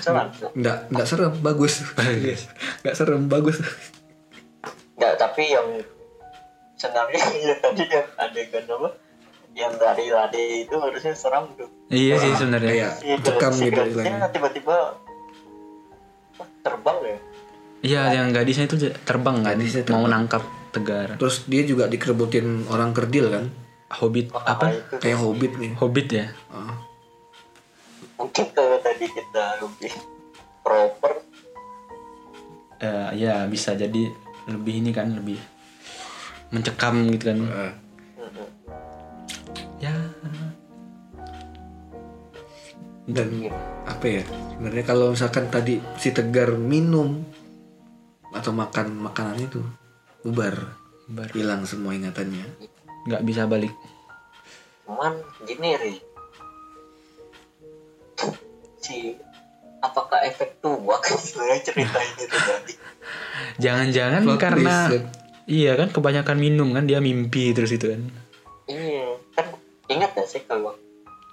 Seram. 0.00 0.30
Nggak, 0.56 0.78
nggak 0.90 1.06
serem, 1.06 1.34
bagus. 1.42 1.74
nggak 2.82 2.96
serem, 2.96 3.28
bagus. 3.28 3.60
Nggak, 4.98 5.12
tapi 5.20 5.54
yang 5.54 5.68
sebenarnya 6.84 7.20
yang 7.48 7.60
tadi 7.60 7.84
yang 7.88 8.08
adegan 8.20 8.64
apa? 8.68 8.88
Yang 9.54 9.72
lari-lari 9.78 10.44
itu 10.66 10.74
harusnya 10.76 11.14
seram 11.14 11.48
tuh. 11.54 11.70
Iya 11.88 12.14
sih 12.18 12.32
sebenarnya. 12.34 12.72
Iya, 13.00 13.16
cekam 13.22 13.52
si 13.54 13.70
gitu 13.70 13.80
tiba-tiba 14.28 14.76
wah, 16.36 16.48
terbang 16.60 16.98
ya. 17.00 17.18
Iya, 17.84 18.00
yang 18.16 18.32
gadisnya 18.32 18.64
itu 18.64 18.76
terbang 19.04 19.40
kan, 19.40 19.54
Gadisnya 19.54 19.84
mau 19.86 20.04
terbang. 20.04 20.10
nangkap 20.10 20.42
tegar. 20.70 21.08
Terus 21.16 21.44
dia 21.46 21.62
juga 21.62 21.86
dikerebutin 21.86 22.66
orang 22.66 22.90
kerdil 22.92 23.30
kan? 23.30 23.44
Hobbit 23.94 24.32
Nah, 24.32 24.42
apa? 24.42 24.74
itu 24.74 24.94
Kayak 24.98 25.18
hobbit 25.22 25.52
nih. 25.54 25.70
Hobbit 25.78 26.08
ya. 26.10 26.26
Ah. 26.50 26.74
mungkin 28.14 28.46
kalau 28.50 28.78
tadi 28.78 29.06
kita 29.06 29.58
lebih 29.58 29.92
proper 30.60 31.12
Eh, 32.76 33.10
ya 33.16 33.46
bisa 33.46 33.72
jadi 33.72 34.10
lebih 34.44 34.74
ini 34.76 34.90
kan 34.90 35.08
lebih 35.08 35.38
mencekam 36.54 37.10
gitu 37.10 37.34
kan. 37.34 37.38
Mm-mm. 37.42 37.72
Ya. 39.82 39.92
dan 43.04 43.28
apa 43.84 44.06
ya 44.08 44.22
sebenarnya 44.24 44.84
kalau 44.88 45.12
misalkan 45.12 45.52
tadi 45.52 45.76
si 46.00 46.08
tegar 46.08 46.56
minum 46.56 47.20
atau 48.32 48.48
makan 48.56 48.96
makanan 48.96 49.44
itu 49.44 49.60
bubar 50.24 50.56
Bubar. 51.04 51.28
hilang 51.36 51.68
semua 51.68 51.92
ingatannya 51.92 52.48
nggak 53.04 53.22
bisa 53.28 53.44
balik. 53.44 53.76
cuman 54.88 55.20
gini 55.44 55.76
Ri 55.76 55.94
si 58.80 59.20
apakah 59.84 60.24
efek 60.24 60.64
tua 60.64 60.96
kan 60.96 61.20
sebenarnya 61.28 61.60
cerita 61.60 61.98
ini 62.00 62.24
terjadi 62.24 62.74
Jangan-jangan 63.60 64.22
karena 64.40 64.88
kan? 64.88 65.02
Iya 65.44 65.76
kan 65.76 65.92
kebanyakan 65.92 66.38
minum 66.40 66.72
kan 66.72 66.88
dia 66.88 67.00
mimpi 67.00 67.52
terus 67.52 67.72
itu 67.72 67.92
kan. 67.92 68.02
iya 68.68 69.16
kan 69.36 69.46
ingat 69.92 70.16
gak 70.16 70.28
sih 70.28 70.40
kalau 70.48 70.72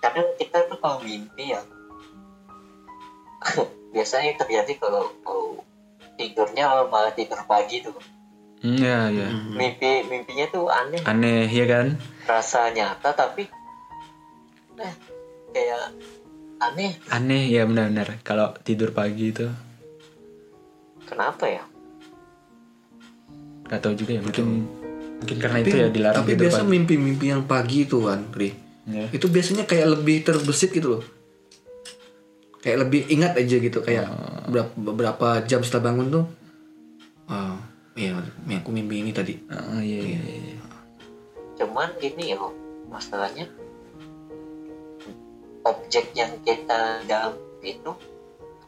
kadang 0.04 0.28
kita 0.36 0.68
tuh 0.68 0.78
kalau 0.80 1.00
mimpi 1.00 1.56
ya 1.56 1.62
biasanya 3.94 4.36
terjadi 4.38 4.74
kalau, 4.80 5.12
kalau 5.24 5.64
tidurnya 6.16 6.86
malah 6.88 7.14
tidur 7.16 7.42
pagi 7.50 7.82
tuh. 7.82 7.96
Hmm, 8.62 8.78
ya 8.78 9.10
ya. 9.10 9.34
mimpi 9.34 10.06
mimpinya 10.06 10.46
tuh 10.54 10.70
aneh. 10.70 11.02
Aneh 11.02 11.50
ya 11.50 11.66
kan? 11.66 11.98
rasa 12.30 12.70
nyata 12.70 13.18
tapi 13.18 13.50
eh, 14.78 14.94
kayak 15.50 15.98
aneh. 16.62 16.94
Aneh 17.10 17.50
ya 17.50 17.66
benar-benar. 17.66 18.22
Kalau 18.22 18.54
tidur 18.62 18.94
pagi 18.94 19.34
itu. 19.34 19.50
Kenapa 21.10 21.50
ya 21.50 21.71
nggak 23.72 23.80
tahu 23.80 23.94
juga 23.96 24.20
ya 24.20 24.22
mungkin 24.22 24.68
mungkin 25.24 25.38
karena 25.40 25.58
tapi, 25.64 25.70
itu 25.72 25.78
ya 25.80 25.88
dilarang 25.88 26.20
tapi 26.28 26.32
biasa 26.36 26.62
mimpi-mimpi 26.68 27.26
yang 27.32 27.48
pagi 27.48 27.88
itu 27.88 28.04
kan 28.04 28.28
Ri. 28.36 28.52
Ya. 28.92 29.08
itu 29.14 29.32
biasanya 29.32 29.64
kayak 29.64 29.88
lebih 29.96 30.28
terbesit 30.28 30.76
gitu 30.76 31.00
loh. 31.00 31.04
Kayak 32.60 32.90
lebih 32.90 33.08
ingat 33.10 33.38
aja 33.40 33.56
gitu 33.58 33.80
kayak 33.80 34.06
Oh. 34.12 34.50
berapa, 34.52 34.74
beberapa 34.76 35.28
jam 35.48 35.64
setelah 35.64 35.94
bangun 35.94 36.08
tuh 36.12 36.26
oh 37.32 37.58
iya 37.96 38.18
iya, 38.20 38.58
aku 38.60 38.70
mimpi 38.76 39.00
ini 39.06 39.16
tadi. 39.16 39.40
Oh, 39.48 39.80
iya, 39.80 40.02
iya, 40.04 40.20
iya. 40.20 40.60
cuman 41.62 41.96
gini 42.02 42.36
ya 42.36 42.42
masalahnya 42.92 43.48
objek 45.64 46.12
yang 46.18 46.36
kita 46.42 47.06
dalam 47.06 47.38
itu 47.62 47.92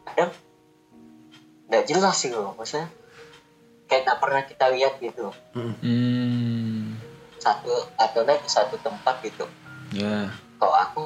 kadang 0.05 0.31
nggak 1.67 1.83
jelas 1.89 2.15
sih 2.15 2.29
loh 2.29 2.53
maksudnya 2.53 2.87
kayak 3.93 4.09
nggak 4.09 4.21
pernah 4.25 4.41
kita 4.49 4.65
lihat 4.73 4.93
gitu. 4.97 5.29
Hmm, 5.53 6.97
satu 7.37 7.69
atau 7.93 8.25
di 8.25 8.49
satu 8.49 8.73
tempat 8.81 9.21
gitu. 9.21 9.45
Ya. 9.93 10.33
kalau 10.57 10.73
aku 10.73 11.03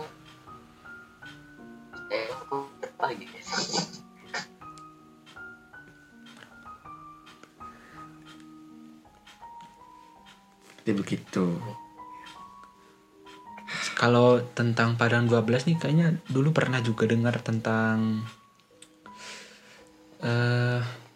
eh 2.07 2.31
aku 2.31 2.63
apa 2.79 3.11
gitu. 3.11 3.35
Jadi 10.79 10.91
begitu. 10.95 11.59
Kalau 13.99 14.39
tentang 14.55 14.95
Padang 14.95 15.27
12 15.27 15.67
nih 15.67 15.75
kayaknya 15.75 16.23
dulu 16.31 16.55
pernah 16.55 16.79
juga 16.79 17.03
dengar 17.03 17.35
tentang 17.43 18.23
eh 20.23 21.06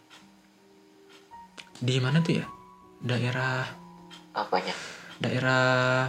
di 1.82 1.98
mana 1.98 2.22
tuh 2.22 2.40
ya? 2.40 2.46
Daerah 3.02 3.66
apanya? 4.38 4.74
Daerah 5.18 6.08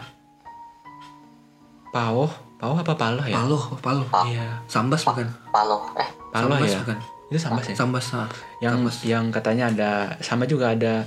Paloh, 1.92 2.32
Paloh 2.56 2.76
apa 2.80 2.92
Paloh 2.96 3.24
ya? 3.24 3.36
paloh 3.36 3.62
paloh. 3.80 4.08
Iya, 4.28 4.60
sambas 4.64 5.04
bukan? 5.04 5.28
Paloh 5.52 5.92
eh. 6.00 6.08
Paloh 6.32 6.56
Sambas 6.56 6.72
ya. 6.72 6.78
bukan? 6.84 6.98
Itu 7.32 7.38
Sambas 7.40 7.64
ya? 7.68 7.74
sambas 7.76 8.06
ah. 8.12 8.28
yang 8.60 8.76
yang 9.04 9.24
katanya 9.32 9.72
ada 9.72 9.90
sama 10.20 10.44
juga 10.48 10.72
ada 10.72 11.04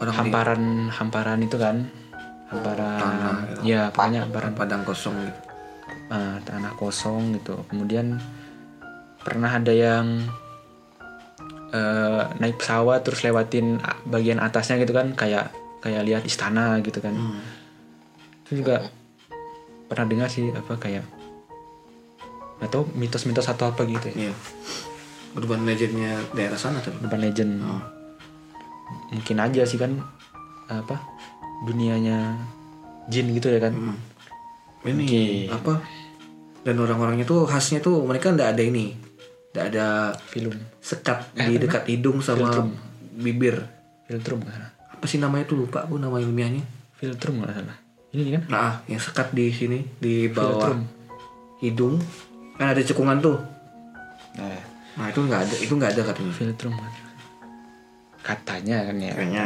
Orang 0.00 0.16
hamparan 0.16 0.88
hamparan 0.88 1.44
itu 1.44 1.60
kan? 1.60 1.84
Hamparan 2.48 2.98
Tanah, 2.98 3.36
ya 3.60 3.92
pokoknya 3.92 4.24
hamparan. 4.24 4.56
Padang 4.56 4.82
kosong 4.88 5.12
gitu. 5.28 5.40
Eh, 6.08 6.36
tanah 6.48 6.72
kosong 6.80 7.36
gitu. 7.36 7.60
Kemudian 7.68 8.16
pernah 9.20 9.52
ada 9.52 9.68
yang 9.68 10.24
eh, 11.70 12.22
naik 12.36 12.56
pesawat 12.56 13.00
terus 13.00 13.20
lewatin 13.20 13.78
bagian 14.04 14.38
atasnya 14.38 14.76
gitu 14.76 14.90
kan 14.90 15.12
kayak 15.12 15.50
kayak 15.78 16.02
lihat 16.02 16.22
istana 16.22 16.76
gitu 16.80 16.98
kan 16.98 17.12
Hmm. 17.12 17.40
itu 18.44 18.60
juga 18.60 18.90
pernah 19.86 20.06
dengar 20.06 20.28
sih 20.28 20.50
apa 20.50 20.74
kayak 20.76 21.02
atau 22.60 22.84
mitos-mitos 22.92 23.46
atau 23.46 23.66
apa 23.66 23.82
gitu 23.84 24.10
ya 24.10 24.28
Iya. 24.28 24.34
Urban 25.32 25.62
legendnya 25.62 26.18
daerah 26.30 26.58
sana 26.58 26.78
tuh. 26.78 26.92
depan 26.98 27.18
legend 27.18 27.62
Oh. 27.62 27.80
mungkin 29.08 29.36
aja 29.38 29.62
sih 29.62 29.76
kan 29.76 30.02
apa 30.66 30.98
dunianya 31.62 32.34
jin 33.06 33.30
gitu 33.30 33.48
ya 33.48 33.60
kan 33.60 33.72
Hmm. 33.72 33.98
Ini 34.80 35.44
apa? 35.50 35.76
Dan 36.60 36.76
orang-orangnya 36.78 37.22
tuh 37.22 37.44
khasnya 37.44 37.78
tuh 37.78 38.00
mereka 38.00 38.32
ndak 38.32 38.56
ada 38.56 38.62
ini, 38.62 38.96
ndak 39.50 39.64
ada 39.74 40.14
film. 40.30 40.54
sekat 40.78 41.34
di 41.34 41.58
dekat 41.58 41.82
hidung 41.90 42.22
sama 42.22 42.46
Filtrum. 42.46 42.68
bibir. 43.18 43.56
filtrum 44.06 44.40
salah. 44.46 44.70
Apa 44.94 45.04
sih 45.10 45.18
namanya 45.18 45.46
tuh 45.46 45.66
lupa 45.66 45.86
aku 45.86 45.98
nama 45.98 46.18
ilmiahnya. 46.22 46.62
filtrum 46.94 47.42
nggak 47.42 47.54
salah. 47.58 47.76
Ini 48.10 48.34
kan? 48.34 48.42
Nah, 48.50 48.72
yang 48.90 48.98
sekat 48.98 49.30
di 49.30 49.50
sini 49.54 49.78
di 49.98 50.26
bawah 50.30 50.70
Filtrum. 50.70 50.80
hidung. 51.62 51.94
Kan 52.58 52.74
ada 52.74 52.82
cekungan 52.82 53.18
tuh. 53.22 53.38
nah, 54.38 54.58
Nah 54.98 55.06
itu 55.08 55.22
nggak 55.22 55.40
ada, 55.46 55.54
itu 55.56 55.72
nggak 55.72 55.92
ada 55.96 56.02
katanya. 56.10 56.32
filtrum 56.34 56.74
katanya 58.20 58.76
kan 58.86 58.96
ya. 59.00 59.12
Kayaknya 59.16 59.44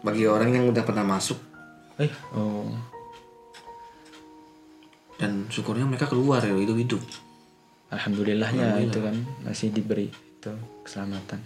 bagi 0.00 0.24
orang 0.24 0.50
yang 0.54 0.64
udah 0.70 0.82
pernah 0.86 1.04
masuk. 1.04 1.36
Eh 2.00 2.10
oh. 2.32 2.70
Dan 5.18 5.46
syukurnya 5.50 5.86
mereka 5.86 6.10
keluar 6.10 6.42
ya 6.42 6.54
hidup 6.54 7.00
alhamdulillahnya 7.94 8.82
itu 8.82 8.98
kan 9.00 9.16
masih 9.46 9.70
diberi 9.70 10.10
itu 10.10 10.52
keselamatan. 10.82 11.40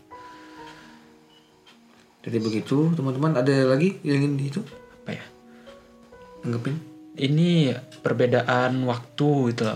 Jadi 2.24 2.38
begitu 2.42 2.92
teman-teman 2.98 3.38
ada 3.38 3.54
lagi 3.68 4.00
yang 4.02 4.24
ingin 4.24 4.34
itu? 4.42 4.60
Apa 5.04 5.16
ya? 5.16 5.24
Anggapin? 6.44 6.76
ini 7.18 7.74
perbedaan 7.98 8.78
waktu 8.86 9.50
loh. 9.50 9.74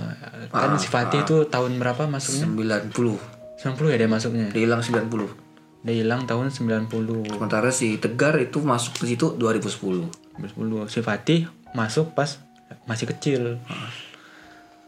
kan 0.55 0.79
si 0.79 0.87
Fatih 0.87 1.27
itu 1.27 1.43
tahun 1.51 1.75
berapa 1.83 2.07
masuknya? 2.07 2.47
90 2.95 2.95
90 3.59 3.91
ya 3.91 3.97
dia 3.99 4.07
masuknya? 4.07 4.47
Dia 4.55 4.62
hilang 4.62 4.79
90 4.79 5.43
dia 5.83 5.99
hilang 5.99 6.23
tahun 6.31 6.55
90 6.55 6.87
sementara 7.27 7.75
si 7.75 7.99
Tegar 7.99 8.39
itu 8.39 8.62
masuk 8.62 9.03
ke 9.03 9.11
situ 9.11 9.35
2010 9.35 10.39
2010 10.39 10.87
si 10.87 11.03
Fatih 11.03 11.51
masuk 11.75 12.14
pas 12.14 12.39
masih 12.87 13.11
kecil 13.11 13.59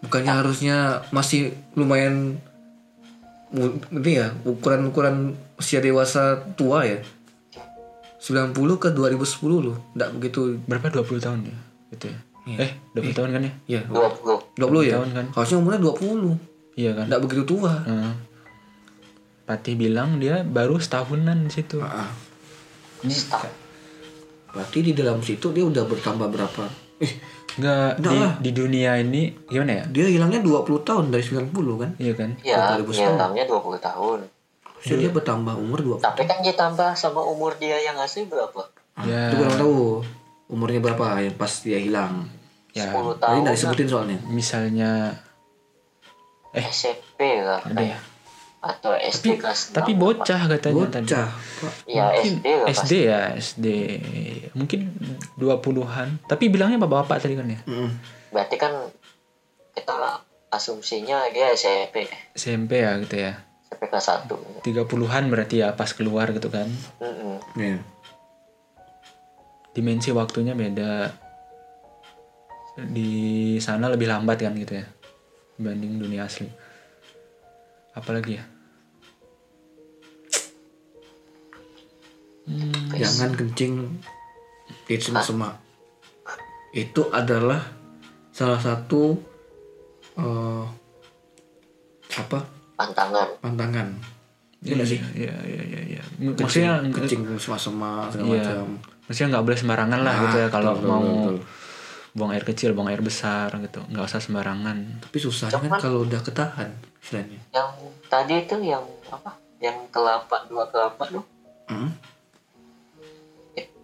bukannya 0.05 0.33
harusnya 0.33 0.77
masih 1.11 1.57
lumayan 1.75 2.37
ini 3.95 4.13
ya 4.19 4.35
ukuran-ukuran 4.45 5.39
usia 5.57 5.79
dewasa 5.81 6.43
tua 6.59 6.85
ya? 6.85 6.99
90 8.25 8.57
ke 8.81 8.89
2010 8.93 9.21
loh 9.61 9.77
nggak 9.97 10.11
begitu. 10.17 10.61
Berapa? 10.65 10.89
20 10.93 11.25
tahun 11.25 11.41
ya? 11.45 11.57
Gitu 11.93 12.07
ya? 12.13 12.19
Eh 12.61 12.71
20 12.97 13.17
tahun 13.17 13.31
kan 13.33 13.43
ya? 13.45 13.53
Ya 13.69 13.83
20 13.89 14.61
20 14.61 14.89
ya? 14.89 14.95
Tahun 15.01 15.11
kan. 15.13 15.27
harusnya 15.33 15.59
umurnya 15.61 15.81
20 15.81 16.77
iya 16.81 16.91
kan? 16.97 17.07
Nggak 17.09 17.23
begitu 17.25 17.43
tua. 17.45 17.73
Heeh. 17.85 18.15
Fatih 19.45 19.77
bilang 19.77 20.17
dia 20.17 20.41
baru 20.41 20.81
setahunan 20.81 21.45
di 21.45 21.53
situ. 21.53 21.85
Ah, 21.85 22.09
Stop. 23.05 23.45
berarti 24.57 24.81
di 24.81 24.93
dalam 24.97 25.21
situ 25.21 25.53
dia 25.53 25.61
udah 25.61 25.85
bertambah 25.85 26.25
berapa 26.33 26.65
eh 27.03 27.13
Enggak 27.55 28.03
Enggak 28.03 28.13
di, 28.13 28.19
lah. 28.19 28.33
di 28.43 28.51
dunia 28.51 28.91
ini 28.99 29.23
gimana 29.47 29.73
ya? 29.79 29.85
Dia 29.87 30.07
hilangnya 30.11 30.43
20 30.43 30.83
tahun 30.83 31.05
dari 31.15 31.23
90 31.23 31.55
kan? 31.55 31.91
Iya 32.03 32.13
kan? 32.19 32.31
Ya, 32.43 32.75
2000 32.83 32.91
tahun. 32.91 33.15
hilangnya 33.15 33.45
20 33.47 33.79
tahun. 33.79 34.19
Harusnya 34.67 34.97
dia 34.99 35.11
bertambah 35.15 35.55
umur 35.55 35.79
20 35.97 36.03
Tapi 36.03 36.23
kan 36.27 36.39
ditambah 36.43 36.91
sama 36.99 37.23
umur 37.23 37.55
dia 37.57 37.79
yang 37.79 37.95
asli 38.03 38.27
berapa? 38.27 38.69
ya. 39.07 39.31
Itu 39.31 39.35
kurang 39.39 39.57
tahu. 39.59 39.79
Umurnya 40.51 40.81
berapa 40.83 41.23
yang 41.23 41.39
pas 41.39 41.53
dia 41.63 41.79
hilang? 41.79 42.27
Ya. 42.75 42.91
10 42.91 42.91
tadi 42.91 43.23
tahun 43.23 43.39
nggak 43.47 43.55
disebutin 43.55 43.87
soalnya. 43.87 44.19
Misalnya 44.27 44.91
SMP 46.59 47.39
lah. 47.39 47.63
Ada 47.63 47.83
ya 47.87 47.99
atau 48.65 48.97
SD 48.97 49.37
kelas 49.37 49.77
tapi 49.77 49.93
6. 49.93 50.01
bocah 50.01 50.41
katanya 50.49 50.85
tadi 50.89 51.05
bocah 51.05 51.29
Pak. 51.29 51.75
Ya 51.85 52.05
mungkin 52.09 52.33
SD 52.33 52.47
lah 52.49 52.67
SD 52.73 52.93
ya 53.05 53.21
SD 53.37 53.67
mungkin 54.57 54.81
20-an 55.37 56.09
tapi 56.25 56.49
bilangnya 56.49 56.81
bapak-bapak 56.81 57.21
tadi 57.21 57.37
kan 57.37 57.45
ya 57.45 57.61
Mm-mm. 57.69 57.91
Berarti 58.33 58.57
kan 58.57 58.73
kita 59.77 60.25
asumsinya 60.49 61.29
dia 61.29 61.53
SMP. 61.53 62.09
SMP 62.33 62.81
ya 62.81 62.97
gitu 63.05 63.21
ya 63.21 63.37
SMP 63.69 63.93
kelas 63.93 64.09
1. 64.25 64.65
30-an 64.65 65.25
berarti 65.29 65.61
ya 65.61 65.77
pas 65.77 65.91
keluar 65.93 66.33
gitu 66.33 66.49
kan 66.49 66.65
Mm-mm. 67.05 67.37
Iya. 67.61 67.79
dimensi 69.77 70.09
waktunya 70.15 70.57
beda 70.57 71.13
di 72.81 73.55
sana 73.61 73.93
lebih 73.93 74.09
lambat 74.09 74.41
kan 74.41 74.57
gitu 74.57 74.79
ya 74.81 74.87
dibanding 75.59 76.01
dunia 76.01 76.27
asli 76.27 76.47
apalagi 77.95 78.39
ya 78.39 78.54
jangan 82.93 83.31
kencing 83.33 83.73
di 84.85 84.95
semak-semak 84.97 85.57
itu 86.71 87.07
adalah 87.09 87.61
salah 88.31 88.59
satu 88.59 89.17
eh, 90.15 90.65
apa 92.15 92.39
Pantangan. 92.75 93.29
pantangan 93.39 93.89
Iya 94.61 94.73
nggak 94.75 94.89
sih 94.89 95.01
Iya, 95.15 95.35
iya, 95.45 95.63
iya, 95.63 95.81
iya. 95.91 96.03
Kencing, 96.17 96.41
Maksudnya, 96.41 96.73
kencing 96.91 97.21
semak-semak 97.37 98.09
segala 98.11 98.29
iya. 98.29 98.43
macam 98.43 98.65
maksudnya 99.05 99.29
nggak 99.31 99.45
boleh 99.45 99.59
sembarangan 99.59 100.01
lah 100.01 100.15
Ah, 100.15 100.23
gitu 100.23 100.37
ya 100.39 100.49
kalau 100.49 100.73
betul, 100.75 100.89
mau 100.89 101.03
betul, 101.03 101.35
betul. 101.37 101.37
buang 102.15 102.31
air 102.33 102.45
kecil, 102.45 102.71
buang 102.73 102.89
air 102.89 103.03
besar 103.03 103.53
gitu, 103.53 103.81
nggak 103.85 104.05
usah 104.05 104.17
sembarangan. 104.19 104.79
tapi 105.03 105.19
susahnya 105.19 105.61
kan 105.69 105.77
kalau 105.79 106.03
udah 106.03 106.21
ketahan 106.23 106.71
istilahnya 106.97 107.37
Yang 107.51 107.69
tadi 108.07 108.35
itu 108.41 108.55
yang 108.65 108.81
apa? 109.07 109.35
Yang 109.59 109.77
kelapa 109.91 110.37
dua 110.47 110.65
kelapa 110.67 111.03
tuh. 111.11 111.25
Hmm? 111.67 111.91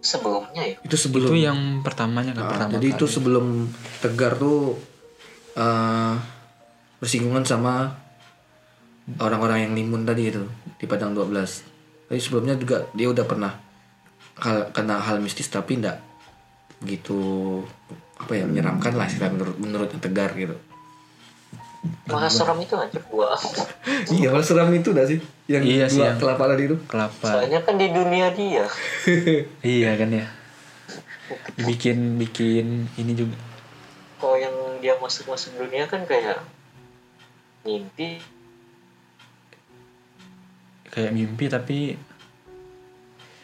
Sebelumnya 0.01 0.63
ya. 0.65 0.75
itu 0.81 0.95
sebelum. 0.97 1.29
Itu 1.29 1.37
yang 1.37 1.59
pertamanya 1.85 2.33
kan 2.33 2.43
Ah, 2.43 2.49
pertama 2.49 2.71
jadi 2.75 2.87
itu 2.97 3.05
sebelum 3.05 3.69
tegar 4.01 4.35
tuh 4.35 4.75
eh 5.55 6.15
bersinggungan 7.01 7.45
sama 7.45 7.97
orang-orang 9.17 9.69
yang 9.69 9.73
limun 9.73 10.05
tadi 10.05 10.29
itu 10.29 10.45
di 10.77 10.85
Padang 10.85 11.17
12 11.17 11.33
tapi 12.07 12.19
sebelumnya 12.21 12.53
juga 12.59 12.85
dia 12.93 13.09
udah 13.09 13.25
pernah 13.25 13.51
hal, 14.37 14.69
kena 14.69 15.01
hal 15.01 15.17
mistis 15.17 15.49
tapi 15.49 15.81
enggak 15.81 15.97
gitu 16.85 17.61
apa 18.21 18.37
ya 18.37 18.45
menyeramkan 18.45 18.93
lah 18.93 19.09
istilah 19.09 19.33
menurut 19.33 19.57
menurut 19.57 19.89
yang 19.89 20.01
tegar 20.01 20.29
gitu 20.37 20.53
Malah 22.05 22.29
seram 22.29 22.59
itu 22.61 22.77
aja 22.77 22.99
gua. 23.09 23.33
iya 24.15 24.29
malah 24.29 24.45
seram 24.45 24.69
itu 24.69 24.93
dah 24.93 25.05
sih 25.07 25.17
yang 25.49 25.65
Iya 25.65 25.89
sih, 25.89 25.97
dua 25.97 26.13
yang- 26.13 26.19
kelapa 26.21 26.43
tadi 26.53 26.63
itu 26.69 26.77
kelapa. 26.85 27.27
Soalnya 27.27 27.59
kan 27.65 27.75
di 27.81 27.87
dunia 27.89 28.27
dia. 28.35 28.65
iya 29.79 29.97
kan 29.97 30.09
ya. 30.13 30.25
Bikin 31.57 32.21
bikin 32.21 32.85
ini 32.95 33.13
juga. 33.15 33.37
Kalau 34.21 34.37
yang 34.37 34.53
dia 34.77 34.93
masuk-masuk 35.01 35.57
dunia 35.57 35.89
kan 35.89 36.05
kayak 36.05 36.37
mimpi 37.63 38.21
Kayak 40.91 41.15
mimpi 41.15 41.45
tapi 41.47 41.77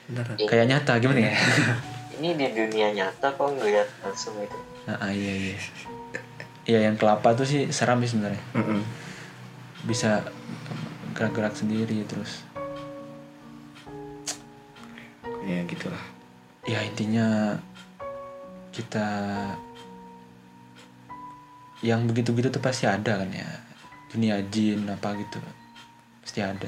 beneran 0.08 0.36
kayak 0.36 0.66
nyata 0.68 1.00
gimana 1.00 1.32
ya? 1.32 1.34
ini 2.20 2.36
di 2.36 2.48
dunia 2.52 2.92
nyata 2.92 3.32
kok 3.32 3.50
ngeliat 3.56 3.88
langsung 4.04 4.36
itu 4.42 4.58
Nah, 4.88 4.96
ah, 5.00 5.12
iya 5.12 5.52
iya. 5.52 5.60
Iya 6.68 6.92
yang 6.92 7.00
kelapa 7.00 7.32
tuh 7.32 7.48
sih 7.48 7.72
seram 7.72 8.04
sih 8.04 8.12
sebenarnya. 8.12 8.44
Mm-mm. 8.54 8.84
Bisa 9.88 10.28
gerak-gerak 11.16 11.56
sendiri 11.56 12.04
terus. 12.04 12.48
ya 15.48 15.64
gitulah 15.64 16.04
ya 16.68 16.84
intinya 16.84 17.56
kita 18.76 19.08
yang 21.80 22.04
begitu-begitu 22.04 22.52
tuh 22.52 22.60
pasti 22.60 22.84
ada 22.84 23.24
kan 23.24 23.32
ya 23.32 23.48
dunia 24.12 24.44
jin 24.52 24.84
apa 24.92 25.16
gitu 25.16 25.40
pasti 26.20 26.44
ada 26.44 26.68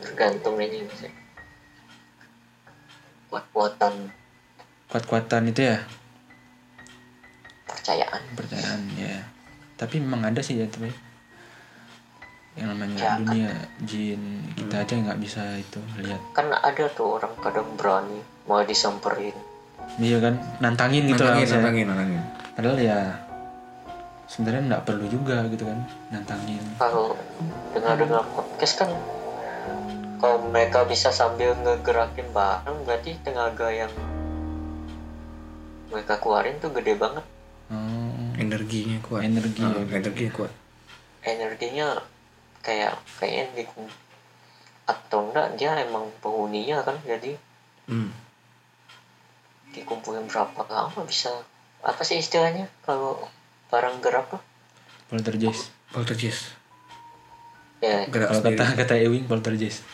tergantung 0.00 0.56
ini 0.56 0.88
sih 0.96 1.12
kuat-kuatan 3.28 4.08
kuat-kuatan 4.88 5.52
itu 5.52 5.60
ya 5.68 5.84
percayaan 7.80 8.22
percayaan 8.36 8.80
ya. 8.94 9.16
Tapi 9.74 9.96
memang 9.96 10.28
ada 10.28 10.44
sih 10.44 10.60
ya 10.60 10.68
tapi 10.68 10.92
yang 12.58 12.76
namanya 12.76 12.96
Ya. 13.00 13.12
dunia 13.16 13.50
jin 13.80 14.20
kita 14.52 14.84
aja 14.84 14.94
nggak 15.00 15.18
bisa 15.18 15.40
itu 15.56 15.80
lihat. 15.96 16.20
Kan 16.36 16.52
ada 16.52 16.84
tuh 16.92 17.16
orang 17.16 17.32
kadang 17.40 17.64
berani 17.74 18.20
mau 18.44 18.60
disamperin 18.60 19.32
iya 19.96 20.20
kan 20.20 20.36
nantangin 20.60 21.08
gitu 21.08 21.24
lah 21.24 21.34
nantangin 21.34 21.42
maksudnya. 21.42 21.58
nantangin 21.64 21.86
nantangin. 21.88 22.22
Padahal 22.54 22.78
ya 22.78 22.98
sebenarnya 24.28 24.62
nggak 24.70 24.84
perlu 24.84 25.06
juga 25.08 25.36
gitu 25.48 25.64
kan 25.64 25.78
nantangin. 26.12 26.62
Kalau 26.76 27.16
dengar-dengar 27.72 28.22
podcast 28.30 28.74
kan 28.76 28.90
kalau 30.20 30.36
mereka 30.52 30.84
bisa 30.84 31.08
sambil 31.08 31.56
ngegerakin 31.56 32.28
barang 32.30 32.84
berarti 32.84 33.16
tenaga 33.24 33.72
yang 33.72 33.88
mereka 35.90 36.20
keluarin 36.20 36.60
tuh 36.60 36.70
gede 36.70 36.94
banget 36.94 37.24
energinya 38.40 38.96
kuat. 39.04 39.22
Energi. 39.28 39.60
Ah, 39.60 39.76
energinya 39.76 40.32
kuat. 40.32 40.52
Energinya 41.20 41.88
kayak 42.64 42.96
kayaknya 43.20 43.44
di 43.60 43.64
atau 44.88 45.30
enggak 45.30 45.54
dia 45.54 45.70
emang 45.86 46.10
penghuninya 46.18 46.82
kan 46.82 46.98
jadi 47.06 47.38
hmm. 47.86 48.10
dikumpulin 49.76 50.26
berapa 50.26 50.66
lama 50.66 51.00
bisa? 51.06 51.30
Apa 51.80 52.02
sih 52.02 52.18
istilahnya 52.18 52.66
kalau 52.82 53.20
barang 53.70 54.02
gerak 54.02 54.26
tuh? 54.34 54.42
Poltergeist. 55.12 55.70
Poltergeist. 55.94 56.58
Ya. 57.80 58.04
Gerak 58.10 58.34
kalau 58.34 58.42
sendiri. 58.42 58.58
kata 58.58 58.76
kata 58.82 58.94
Ewing 58.98 59.24
poltergeist. 59.30 59.86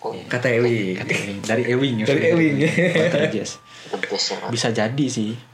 Kok 0.00 0.16
kata 0.32 0.48
Ewi 0.48 0.96
kata 0.96 1.12
Ewing. 1.12 1.38
Dari 1.44 1.62
Ewing 1.68 1.96
Dari 2.06 2.22
Ewing. 2.32 2.54
poltergeist. 2.96 3.60
Bisa 4.48 4.70
jadi 4.70 5.06
sih 5.10 5.49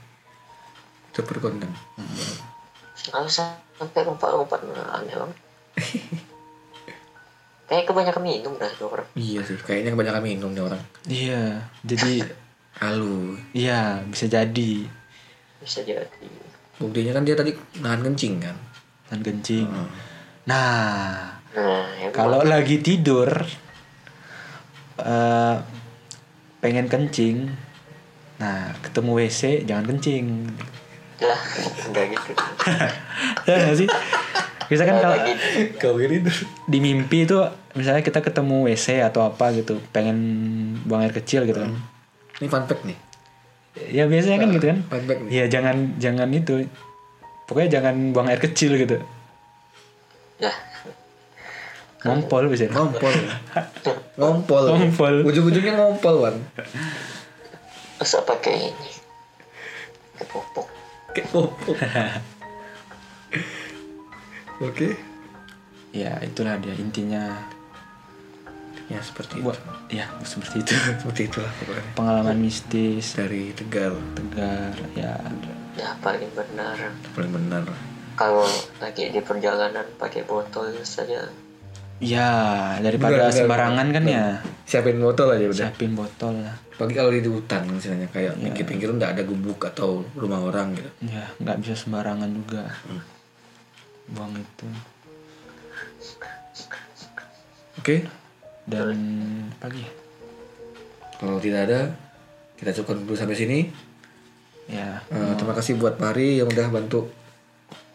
super 1.16 1.40
kondang 1.40 1.72
nggak 3.06 3.22
usah 3.22 3.54
sampai 3.78 4.02
lompat-lompat 4.02 4.60
nah, 4.66 4.98
aneh 4.98 5.14
banget. 5.14 5.38
Kayak 7.66 7.84
kebanyakan 7.90 8.22
minum 8.22 8.54
dah 8.58 8.70
tuh 8.78 8.94
orang. 8.94 9.08
Iya 9.18 9.42
sih 9.42 9.58
kayaknya 9.58 9.94
kebanyakan 9.94 10.22
minum 10.22 10.50
nih 10.54 10.62
orang. 10.62 10.82
Iya 11.06 11.42
jadi 11.82 12.22
halu. 12.82 13.34
Iya 13.54 14.06
bisa 14.06 14.30
jadi. 14.30 14.86
Bisa 15.62 15.82
jadi. 15.82 16.30
Buktinya 16.78 17.12
kan 17.14 17.26
dia 17.26 17.34
tadi 17.34 17.54
nahan 17.82 18.06
kencing 18.06 18.34
kan? 18.42 18.56
Dan 19.10 19.20
kencing. 19.22 19.66
Nah 20.46 21.34
nah 21.56 21.88
ya 21.96 22.12
kalau 22.12 22.44
lagi 22.44 22.78
tidur 22.82 23.28
eh 25.02 25.56
pengen 26.62 26.86
kencing. 26.86 27.50
Nah 28.38 28.78
ketemu 28.78 29.10
WC 29.26 29.66
jangan 29.66 29.90
kencing 29.90 30.54
lah. 31.24 31.40
Enggak 31.88 32.04
gitu. 32.12 32.32
Ya 33.46 33.62
nggak 33.62 33.76
sih? 33.78 33.88
Misalkan 34.68 34.98
kalau 35.00 35.16
Enggak 35.16 35.28
gitu. 35.32 35.78
Kau 35.80 35.96
ini 36.02 36.16
di 36.68 36.78
mimpi 36.82 37.24
itu 37.24 37.38
misalnya 37.72 38.02
kita 38.04 38.20
ketemu 38.20 38.66
WC 38.68 39.00
atau 39.06 39.24
apa 39.24 39.54
gitu 39.56 39.78
pengen 39.94 40.18
buang 40.84 41.06
air 41.06 41.14
kecil 41.14 41.48
gitu 41.48 41.56
kan. 41.56 41.72
Ini 42.42 42.48
fun 42.50 42.64
fact 42.68 42.84
nih. 42.84 42.98
ya 43.92 44.08
biasanya 44.08 44.38
kan 44.42 44.48
gitu 44.52 44.66
kan. 44.68 44.78
Fun 44.90 45.04
fact 45.08 45.20
nih. 45.24 45.30
ya 45.32 45.44
jangan 45.48 45.96
jangan 45.96 46.28
itu. 46.34 46.68
Pokoknya 47.46 47.80
jangan 47.80 47.94
buang 48.10 48.28
air 48.28 48.42
kecil 48.42 48.74
gitu. 48.76 48.98
Lah. 50.42 50.56
Ngompol 52.04 52.50
biasanya 52.50 52.76
Ngompol. 52.76 53.14
ngompol. 54.20 54.64
Ngompol. 54.74 55.14
Ujung-ujungnya 55.24 55.74
ngompol, 55.78 56.14
Wan. 56.22 56.36
masa 57.96 58.20
pakai 58.20 58.68
ini? 58.68 58.90
Kepopok 60.20 60.75
Kayak 61.16 61.28
ngompol. 61.32 61.72
Oke. 64.58 64.96
ya 65.90 66.20
itulah 66.20 66.56
dia 66.56 66.74
intinya 66.74 67.40
Ya 68.86 69.00
seperti 69.00 69.40
itu. 69.40 69.44
buat 69.44 69.58
ya 69.88 70.06
seperti 70.22 70.60
itu 70.60 70.72
Seperti 71.00 71.22
itulah 71.26 71.50
pokoknya. 71.56 71.84
pengalaman 71.92 72.38
mistis 72.38 73.16
Dari 73.16 73.50
Tegal. 73.50 73.96
tegar 74.12 74.76
ya 74.92 75.16
ya 75.74 75.90
paling 75.98 76.28
benar 76.30 76.76
Paling 77.10 77.32
benar. 77.32 77.64
kalau 78.14 78.44
lagi 78.78 79.08
di 79.08 79.20
perjalanan 79.20 79.84
pakai 79.96 80.22
botol 80.22 80.70
saja 80.82 81.28
ya 81.98 82.28
daripada 82.78 83.16
Benar, 83.16 83.26
benar, 83.26 83.38
sembarangan 83.38 83.86
kan 83.88 84.02
benar. 84.02 84.12
ya 84.12 84.26
Siapin 84.66 84.98
botol 84.98 85.28
aja 85.30 85.46
udah. 85.46 85.68
siapin 85.68 85.92
botol 85.92 86.34
lah 86.38 86.56
Pagi 86.76 86.92
kalau 86.92 87.08
di 87.08 87.24
hutan 87.24 87.64
misalnya 87.66 88.04
kayak 88.06 88.36
pinggir-pinggir 88.36 88.92
nggak 88.92 89.16
ada 89.16 89.22
gubuk 89.22 89.64
atau 89.64 90.04
rumah 90.12 90.42
orang 90.42 90.76
gitu. 90.76 90.90
ya 91.06 91.24
nggak 91.38 91.56
bisa 91.60 91.72
sembarangan 91.74 92.28
juga 92.28 92.68
buang 94.06 94.32
itu 94.32 94.66
Oke. 97.76 98.02
dan 98.64 98.96
pagi 99.56 99.84
Kalau 101.16 101.40
tidak 101.40 101.64
ada, 101.64 101.80
kita 102.54 102.74
cukupkan 102.74 103.04
dulu 103.04 103.16
sampai 103.16 103.32
sini. 103.34 103.58
ya 104.66 105.00
Eh, 105.06 105.32
terima 105.34 105.54
kasih 105.54 105.76
buat 105.76 105.96
Pari 105.96 106.36
yang 106.36 106.50
udah 106.50 106.68
bantu 106.68 107.08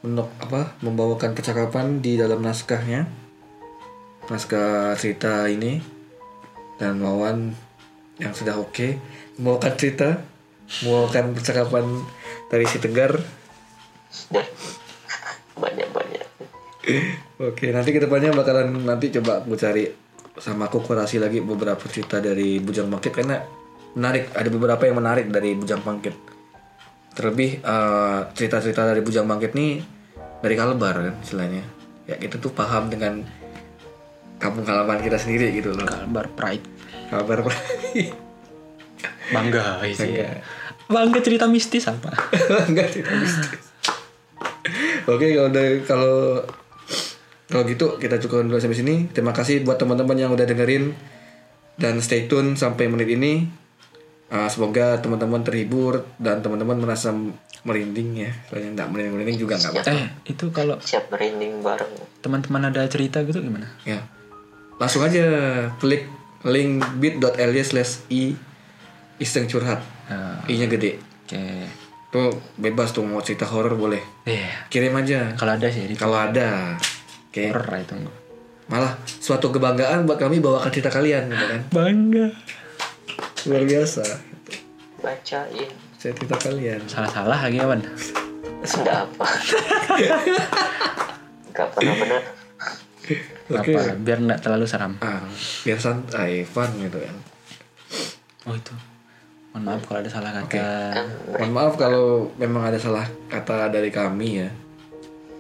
menok 0.02 0.32
apa 0.40 0.74
membawakan 0.82 1.32
percakapan 1.32 2.00
di 2.00 2.16
dalam 2.16 2.42
naskahnya 2.42 3.06
naskah 4.30 4.94
cerita 5.00 5.50
ini 5.50 5.82
dan 6.78 7.02
Wawan 7.02 7.54
yang 8.22 8.34
sudah 8.38 8.58
oke 8.62 8.98
membawakan 9.42 9.74
cerita 9.78 10.22
membawakan 10.82 11.34
percakapan 11.34 11.86
dari 12.50 12.66
si 12.70 12.78
Tegar 12.78 13.18
dan 14.30 14.48
banyak 15.58 15.88
banyak. 15.90 16.26
Oke 17.42 17.74
nanti 17.74 17.90
ke 17.96 18.00
depannya 18.02 18.36
bakalan 18.36 18.86
nanti 18.86 19.10
coba 19.14 19.42
aku 19.42 19.58
cari 19.58 19.90
sama 20.38 20.68
aku 20.72 20.82
kurasi 20.82 21.20
lagi 21.20 21.44
beberapa 21.44 21.82
cerita 21.90 22.24
dari 22.24 22.58
Bujang 22.62 22.88
Bangkit 22.88 23.14
karena 23.14 23.42
menarik 23.94 24.32
ada 24.32 24.50
beberapa 24.50 24.84
yang 24.88 24.98
menarik 25.02 25.28
dari 25.28 25.58
Bujang 25.58 25.84
Bangkit. 25.84 26.16
Terlebih 27.12 27.60
eh, 27.60 28.20
cerita-cerita 28.32 28.88
dari 28.88 29.02
Bujang 29.04 29.28
Bangkit 29.28 29.52
nih 29.54 29.84
dari 30.40 30.56
Kalbar 30.56 30.96
kan 30.98 31.16
istilahnya. 31.20 31.64
Ya 32.08 32.16
kita 32.18 32.40
tuh 32.40 32.52
paham 32.56 32.88
dengan 32.88 33.22
kampung 34.42 34.66
halaman 34.66 34.98
kita 35.06 35.22
sendiri 35.22 35.54
gitu 35.54 35.78
loh. 35.78 35.86
Kalbar 35.86 36.26
pride. 36.34 36.66
Kalbar 37.14 37.46
bangga 39.32 39.64
sih. 39.86 39.96
Bangga. 39.96 40.30
bangga 40.92 41.20
cerita 41.24 41.46
mistis 41.48 41.86
apa? 41.88 42.10
Enggak 42.68 42.90
tidak 42.92 43.14
mistis. 43.22 43.64
Oke 45.06 45.38
kalau 45.38 45.50
dari 45.54 45.86
kalau 45.86 46.44
kalau 47.48 47.64
gitu 47.70 48.02
kita 48.02 48.18
cukupkan 48.18 48.50
dulu 48.50 48.58
sampai 48.58 48.80
sini. 48.82 48.96
Terima 49.14 49.32
kasih 49.32 49.62
buat 49.62 49.78
teman-teman 49.78 50.18
yang 50.18 50.34
udah 50.34 50.44
dengerin. 50.50 50.92
Dan 51.78 52.04
stay 52.04 52.28
tune 52.28 52.58
sampai 52.58 52.90
menit 52.92 53.08
ini. 53.14 53.48
Uh, 54.32 54.48
semoga 54.48 54.96
teman-teman 55.04 55.44
terhibur 55.44 56.08
dan 56.16 56.40
teman-teman 56.40 56.80
merasa 56.80 57.12
merinding 57.68 58.10
ya. 58.16 58.32
Soalnya 58.48 58.80
nggak 58.80 58.88
merinding-merinding 58.96 59.38
juga 59.40 59.60
nggak 59.60 59.72
apa-apa. 59.76 59.92
Eh 59.92 60.08
itu 60.32 60.46
kalau 60.56 60.80
siap 60.80 61.12
merinding 61.12 61.60
bareng. 61.60 61.94
teman-teman 62.22 62.70
ada 62.70 62.86
cerita 62.88 63.26
gitu 63.26 63.44
gimana? 63.44 63.68
Ya 63.84 64.08
langsung 64.82 65.06
aja 65.06 65.26
klik 65.78 66.10
link 66.42 66.82
bit.ly 66.98 67.62
slash 67.62 68.02
i 68.10 68.34
iseng 69.22 69.46
curhat. 69.46 69.78
Ah, 70.10 70.42
i 70.50 70.58
nya 70.58 70.66
gede. 70.66 70.98
Oke. 70.98 71.70
Tuh 72.10 72.34
bebas 72.58 72.90
tuh 72.90 73.06
mau 73.06 73.22
cerita 73.22 73.46
horor 73.46 73.78
boleh. 73.78 74.02
Iya. 74.26 74.66
Kirim 74.74 74.98
aja. 74.98 75.38
Kalau 75.38 75.54
ada 75.54 75.70
sih 75.70 75.86
di 75.86 75.94
kalau 75.94 76.18
ada. 76.18 76.74
Oke. 77.30 77.54
Horror 77.54 77.78
itu. 77.78 77.94
Malah 78.66 78.98
suatu 79.06 79.54
kebanggaan 79.54 80.10
buat 80.10 80.18
kami 80.18 80.42
bawakan 80.42 80.74
cerita 80.74 80.90
kalian 80.90 81.30
gitu 81.30 81.46
kan? 81.46 81.62
Bangga. 81.70 82.28
Luar 83.46 83.64
biasa. 83.70 84.04
Bacain. 85.06 85.70
Cerita 86.02 86.36
kalian. 86.42 86.82
Salah-salah 86.90 87.38
lagi 87.38 87.62
kawan 87.62 87.86
sudah 88.62 88.96
apa 89.06 89.26
nggak 91.52 91.68
pernah 91.74 91.96
benar 91.98 92.24
Oke. 93.58 93.74
apa? 93.76 93.96
Biar 94.00 94.20
nggak 94.24 94.40
terlalu 94.40 94.66
seram. 94.68 94.94
Ah 95.04 95.24
biar 95.68 95.80
santai 95.80 96.48
fun 96.48 96.70
gitu 96.80 96.98
kan. 96.98 97.16
Oh 98.48 98.56
itu. 98.56 98.74
Mohon 99.52 99.64
maaf 99.68 99.82
kalau 99.84 100.00
ada 100.00 100.12
salah 100.12 100.32
kata. 100.32 100.48
Kan 100.96 101.08
mohon 101.36 101.52
maaf 101.52 101.74
kalau 101.76 102.32
memang 102.40 102.64
ada 102.72 102.80
salah 102.80 103.04
kata 103.28 103.68
dari 103.68 103.92
kami 103.92 104.48
ya. 104.48 104.50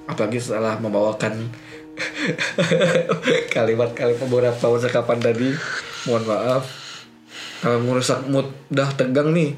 Apalagi 0.05 0.43
salah 0.43 0.75
membawakan 0.83 1.47
kalimat-kalimat 3.55 4.27
beberapa 4.27 4.65
percakapan 4.75 5.19
tadi. 5.23 5.49
Mohon 6.11 6.23
maaf. 6.27 6.63
Kalau 7.61 7.79
merusak 7.87 8.19
mood 8.27 8.51
dah 8.67 8.89
tegang 8.91 9.31
nih. 9.31 9.55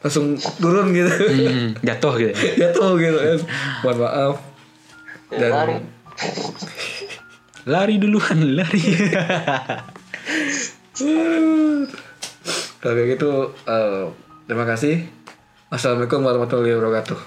Langsung 0.00 0.38
turun 0.62 0.94
gitu. 0.94 1.10
Hmm, 1.10 1.74
jatuh 1.84 2.14
gitu. 2.16 2.32
Ya. 2.32 2.52
jatuh 2.70 2.96
gitu 2.96 3.18
kan. 3.18 3.40
Mohon 3.84 3.98
maaf. 4.08 4.34
Dan 5.28 5.84
lari 7.68 8.00
duluan 8.00 8.40
lari. 8.56 8.84
Kalau 12.80 12.94
kayak 12.96 13.08
gitu 13.20 13.52
eh, 13.68 14.04
terima 14.48 14.64
kasih. 14.64 15.04
Assalamualaikum 15.68 16.24
warahmatullahi 16.24 16.72
wabarakatuh. 16.80 17.20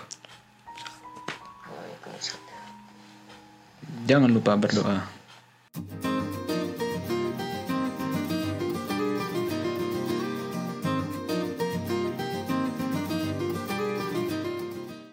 Jangan 4.09 4.33
lupa 4.33 4.57
berdoa 4.57 5.21